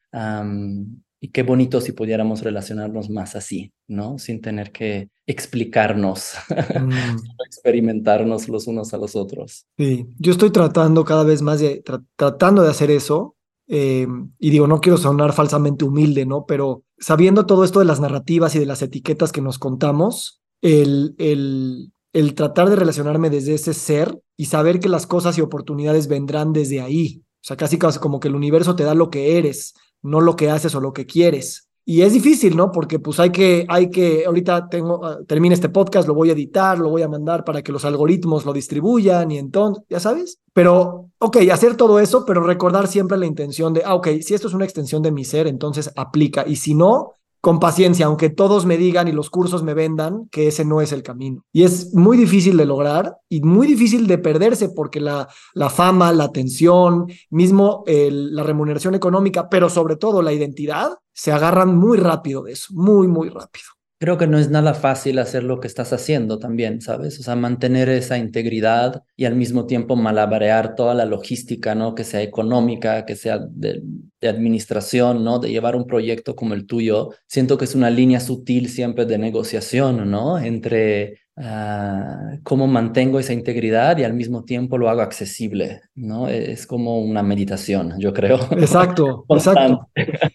y 1.21 1.29
qué 1.29 1.43
bonito 1.43 1.81
si 1.81 1.93
pudiéramos 1.93 2.43
relacionarnos 2.43 3.09
más 3.09 3.35
así, 3.35 3.73
¿no? 3.89 4.19
Sin 4.19 4.41
tener 4.41 4.73
que 4.73 5.09
explicarnos, 5.27 6.35
mm. 6.51 7.17
experimentarnos 7.47 8.49
los 8.49 8.67
unos 8.67 8.93
a 8.93 8.99
los 8.99 9.17
otros. 9.17 9.67
Sí, 9.79 10.07
yo 10.19 10.33
estoy 10.33 10.51
tratando 10.51 11.05
cada 11.05 11.25
vez 11.25 11.41
más 11.41 11.61
de, 11.61 11.83
tratando 12.17 12.63
de 12.63 12.71
hacer 12.71 12.91
eso. 12.91 13.37
Eh, 13.69 14.07
y 14.39 14.51
digo, 14.51 14.67
no 14.67 14.81
quiero 14.81 14.99
sonar 14.99 15.33
falsamente 15.33 15.87
humilde, 15.87 16.27
¿no? 16.27 16.45
Pero 16.45 16.83
sabiendo 16.99 17.47
todo 17.47 17.65
esto 17.65 17.79
de 17.79 17.87
las 17.87 18.01
narrativas 18.01 18.55
y 18.55 18.59
de 18.59 18.67
las 18.67 18.83
etiquetas 18.83 19.33
que 19.33 19.41
nos 19.41 19.59
contamos, 19.59 20.43
el, 20.61 21.15
el, 21.19 21.93
el 22.13 22.35
tratar 22.35 22.69
de 22.69 22.77
relacionarme 22.77 23.31
desde 23.31 23.55
ese 23.55 23.75
ser 23.75 24.21
y 24.37 24.47
saber 24.47 24.81
que 24.81 24.89
las 24.89 25.07
cosas 25.07 25.39
y 25.39 25.41
oportunidades 25.41 26.09
vendrán 26.09 26.53
desde 26.53 26.81
ahí. 26.81 27.23
O 27.43 27.45
sea, 27.45 27.57
casi, 27.57 27.79
como 27.79 28.21
que 28.21 28.29
el 28.29 28.37
universo 28.37 28.77
te 28.77 28.85
da 28.85 28.95
lo 28.95 29.11
que 29.11 29.39
eres, 29.39 29.75
no 30.03 30.21
lo 30.21 30.37
que 30.37 30.51
haces 30.51 30.75
o 30.75 30.81
lo 30.81 30.93
que 30.93 31.07
quieres. 31.07 31.69
Y 31.85 32.03
es 32.03 32.13
difícil, 32.13 32.57
¿no? 32.57 32.71
Porque 32.71 33.01
pues 33.01 33.19
hay 33.19 33.31
que, 33.31 33.67
hay 33.69 33.91
que, 33.91 34.25
ahorita 34.25 34.69
tengo, 34.69 35.01
uh, 35.01 35.25
termina 35.25 35.55
este 35.55 35.69
podcast, 35.69 36.07
lo 36.07 36.15
voy 36.15 36.31
a 36.31 36.35
editar, 36.35 36.79
lo 36.79 36.91
voy 36.91 37.03
a 37.03 37.09
mandar 37.09 37.43
para 37.43 37.63
que 37.63 37.73
los 37.73 37.85
algoritmos 37.85 38.45
lo 38.45 38.53
distribuyan 38.53 39.33
y 39.33 39.39
entonces, 39.39 39.83
ya 39.89 39.99
sabes. 39.99 40.39
Pero, 40.53 41.11
ok, 41.19 41.39
hacer 41.53 41.77
todo 41.77 41.99
eso, 41.99 42.25
pero 42.25 42.45
recordar 42.45 42.87
siempre 42.87 43.19
la 43.19 43.27
intención 43.27 43.73
de, 43.73 43.83
ah, 43.85 43.97
ok, 43.97 44.09
si 44.21 44.35
esto 44.35 44.47
es 44.47 44.55
una 44.55 44.65
extensión 44.65 45.03
de 45.03 45.11
mi 45.11 45.25
ser, 45.25 45.49
entonces 45.49 45.91
aplica. 45.97 46.45
Y 46.47 46.55
si 46.55 46.75
no, 46.75 47.15
con 47.43 47.59
paciencia, 47.59 48.07
aunque 48.07 48.31
todos 48.31 48.67
me 48.67 48.79
digan 48.79 49.09
y 49.09 49.13
los 49.13 49.29
cursos 49.29 49.65
me 49.65 49.75
vendan 49.75 50.29
que 50.31 50.47
ese 50.47 50.65
no 50.65 50.81
es 50.81 50.93
el 50.93 51.03
camino. 51.03 51.45
Y 51.53 51.65
es 51.65 51.93
muy 51.93 52.17
difícil 52.17 52.57
de 52.57 52.67
lograr 52.67 53.17
y 53.29 53.41
muy 53.43 53.67
difícil 53.67 54.07
de 54.07 54.17
perderse 54.17 54.69
porque 54.69 55.01
la, 55.01 55.29
la 55.53 55.69
fama, 55.69 56.13
la 56.13 56.23
atención, 56.23 57.09
mismo 57.31 57.83
la 57.87 58.45
remuneración 58.45 58.95
económica, 58.95 59.49
pero 59.49 59.69
sobre 59.69 59.97
todo 59.97 60.23
la 60.23 60.33
identidad, 60.33 60.93
se 61.13 61.33
agarran 61.33 61.77
muy 61.77 61.99
rápido 61.99 62.45
de 62.45 62.53
eso, 62.53 62.73
muy, 62.75 63.09
muy 63.09 63.29
rápido 63.29 63.67
creo 64.03 64.19
que 64.19 64.27
no 64.27 64.37
es 64.37 64.51
nada 64.51 64.75
fácil 64.75 65.21
hacer 65.21 65.45
lo 65.45 65.61
que 65.61 65.69
estás 65.69 65.93
haciendo 65.93 66.41
también, 66.41 66.81
¿sabes? 66.81 67.21
O 67.21 67.23
sea, 67.23 67.37
mantener 67.37 67.89
esa 67.89 68.19
integridad 68.19 69.05
y 69.17 69.27
al 69.27 69.37
mismo 69.37 69.67
tiempo 69.67 69.95
malabarear 69.95 70.75
toda 70.75 70.93
la 70.93 71.05
logística, 71.05 71.77
¿no? 71.77 71.95
Que 71.95 72.03
sea 72.03 72.21
económica, 72.21 73.07
que 73.07 73.15
sea 73.15 73.39
de, 73.39 73.81
administración, 74.21 75.23
¿no? 75.23 75.39
De 75.39 75.51
llevar 75.51 75.77
un 75.77 75.87
proyecto 75.87 76.35
como 76.35 76.55
el 76.55 76.67
tuyo. 76.67 77.11
Siento 77.29 77.57
que 77.57 77.65
es 77.65 77.77
una 77.77 77.91
línea 77.91 78.19
sutil 78.19 78.69
siempre 78.71 79.07
de 79.07 79.19
negociación, 79.19 80.11
¿no? 80.11 80.37
Entre 80.37 81.21
Ah, 81.37 82.37
cómo 82.43 82.67
mantengo 82.67 83.19
esa 83.19 83.33
integridad 83.33 83.97
y 83.97 84.05
al 84.05 84.13
mismo 84.13 84.45
tiempo 84.45 84.77
lo 84.77 84.91
hago 84.91 85.01
accesible, 85.01 85.81
¿no? 85.95 86.29
Es 86.29 86.67
como 86.67 87.01
una 87.01 87.23
meditación, 87.23 87.95
yo 87.99 88.13
creo. 88.13 88.39
Exacto, 88.51 89.25
exacto. 89.31 89.89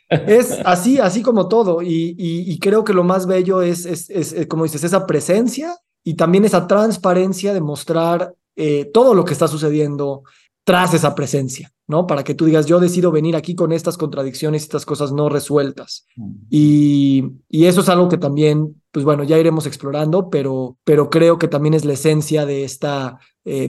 Es 0.10 0.58
así, 0.66 0.98
así 1.00 1.22
como 1.22 1.48
todo. 1.48 1.84
Y, 1.84 2.16
y, 2.18 2.58
creo 2.58 2.84
que 2.84 2.94
lo 2.94 3.04
más 3.04 3.28
bello 3.28 3.62
es, 3.62 3.86
es, 3.86 4.10
es, 4.10 4.48
como 4.48 4.64
dices, 4.64 4.84
esa 4.84 5.06
presencia 5.06 5.76
y 6.04 6.16
también 6.16 6.46
esa 6.46 6.66
transparencia 6.66 7.54
de 7.54 7.62
mostrar 7.62 8.34
eh, 8.56 8.86
todo 8.86 9.14
lo 9.14 9.24
que 9.24 9.34
está 9.34 9.48
sucediendo 9.48 10.24
tras 10.64 10.96
esa 10.96 11.14
presencia, 11.14 11.72
¿no? 11.88 12.08
Para 12.08 12.24
que 12.24 12.34
tú 12.34 12.46
digas, 12.46 12.66
yo 12.66 12.80
decido 12.80 13.12
venir 13.12 13.36
aquí 13.36 13.54
con 13.56 13.72
estas 13.72 13.98
contradicciones, 13.98 14.64
estas 14.64 14.86
cosas 14.86 15.12
no 15.12 15.30
resueltas. 15.30 16.08
Mm. 16.16 16.32
Y, 16.50 17.24
y 17.50 17.66
eso 17.66 17.82
es 17.82 17.90
algo 17.90 18.10
que 18.10 18.18
también 18.18 18.82
pues 18.98 19.06
bueno, 19.06 19.24
ya 19.24 19.38
iremos 19.38 19.68
explorando, 19.68 20.32
pero, 20.32 20.80
pero 20.84 21.12
creo 21.12 21.38
que 21.38 21.48
también 21.48 21.76
es 21.76 21.86
la 21.86 21.94
esencia 21.94 22.48
de 22.48 22.64
este 22.64 22.90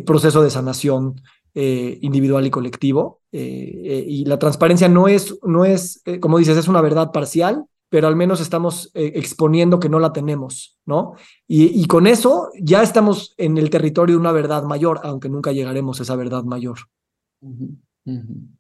proceso 0.07 0.43
de 0.43 0.49
sanación 0.49 1.21
eh, 1.53 1.99
individual 2.01 2.47
y 2.47 2.51
colectivo. 2.51 3.21
Eh, 3.31 4.07
y 4.09 4.25
la 4.25 4.39
transparencia 4.39 4.89
no 4.89 5.07
es, 5.07 5.39
no 5.43 5.67
es 5.67 6.03
como 6.23 6.39
dices, 6.39 6.57
es 6.57 6.67
una 6.67 6.81
verdad 6.81 7.13
parcial, 7.13 7.67
pero 7.91 8.09
al 8.09 8.17
menos 8.17 8.41
estamos 8.41 8.91
exponiendo 8.95 9.79
que 9.79 9.91
no 9.91 9.99
la 9.99 10.15
tenemos, 10.15 10.79
¿no? 10.87 11.13
Y, 11.47 11.79
y, 11.79 11.85
con 11.85 12.07
eso 12.07 12.49
ya 12.59 12.83
estamos 12.83 13.35
en 13.37 13.59
el 13.59 13.69
territorio 13.69 14.15
de 14.15 14.21
una 14.21 14.33
verdad 14.33 14.63
mayor, 14.63 15.01
aunque 15.03 15.29
nunca 15.29 15.53
llegaremos 15.53 16.01
a 16.01 16.05
esa 16.05 16.17
verdad 16.17 16.45
mayor. 16.45 16.79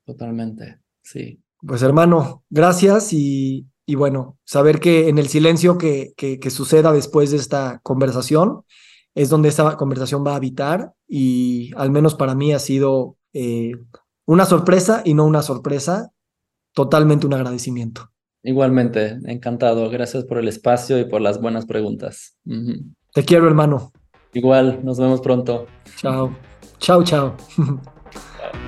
Totalmente, 0.04 0.80
sí. 1.00 1.40
Pues 1.66 1.80
hermano, 1.80 2.44
gracias 2.50 3.14
y, 3.14 3.66
y 3.88 3.94
bueno, 3.94 4.36
saber 4.44 4.80
que 4.80 5.08
en 5.08 5.16
el 5.16 5.28
silencio 5.28 5.78
que, 5.78 6.12
que, 6.14 6.50
suceda 6.50 6.92
después 6.92 7.30
de 7.30 7.38
esta 7.38 7.80
conversación 7.82 8.64
es 9.14 9.30
donde 9.30 9.48
esta 9.48 9.78
conversación 9.78 10.22
va 10.26 10.32
a 10.32 10.36
habitar 10.36 10.92
y 11.08 11.70
al 11.74 11.90
menos 11.90 12.14
para 12.14 12.34
mí 12.34 12.52
ha 12.52 12.58
sido 12.58 13.16
eh, 13.32 13.72
una 14.26 14.44
sorpresa 14.44 15.00
y 15.06 15.14
no 15.14 15.24
una 15.24 15.40
sorpresa, 15.40 16.10
totalmente 16.74 17.26
un 17.26 17.32
agradecimiento. 17.32 18.10
Igualmente, 18.42 19.20
encantado. 19.24 19.88
Gracias 19.88 20.24
por 20.24 20.36
el 20.36 20.48
espacio 20.48 20.98
y 20.98 21.06
por 21.06 21.22
las 21.22 21.40
buenas 21.40 21.64
preguntas. 21.64 22.36
Te 23.14 23.24
quiero, 23.24 23.46
hermano. 23.46 23.90
Igual, 24.34 24.84
nos 24.84 24.98
vemos 24.98 25.22
pronto. 25.22 25.64
Chao. 25.96 26.36
Chao, 26.78 27.02
chao. 27.04 27.34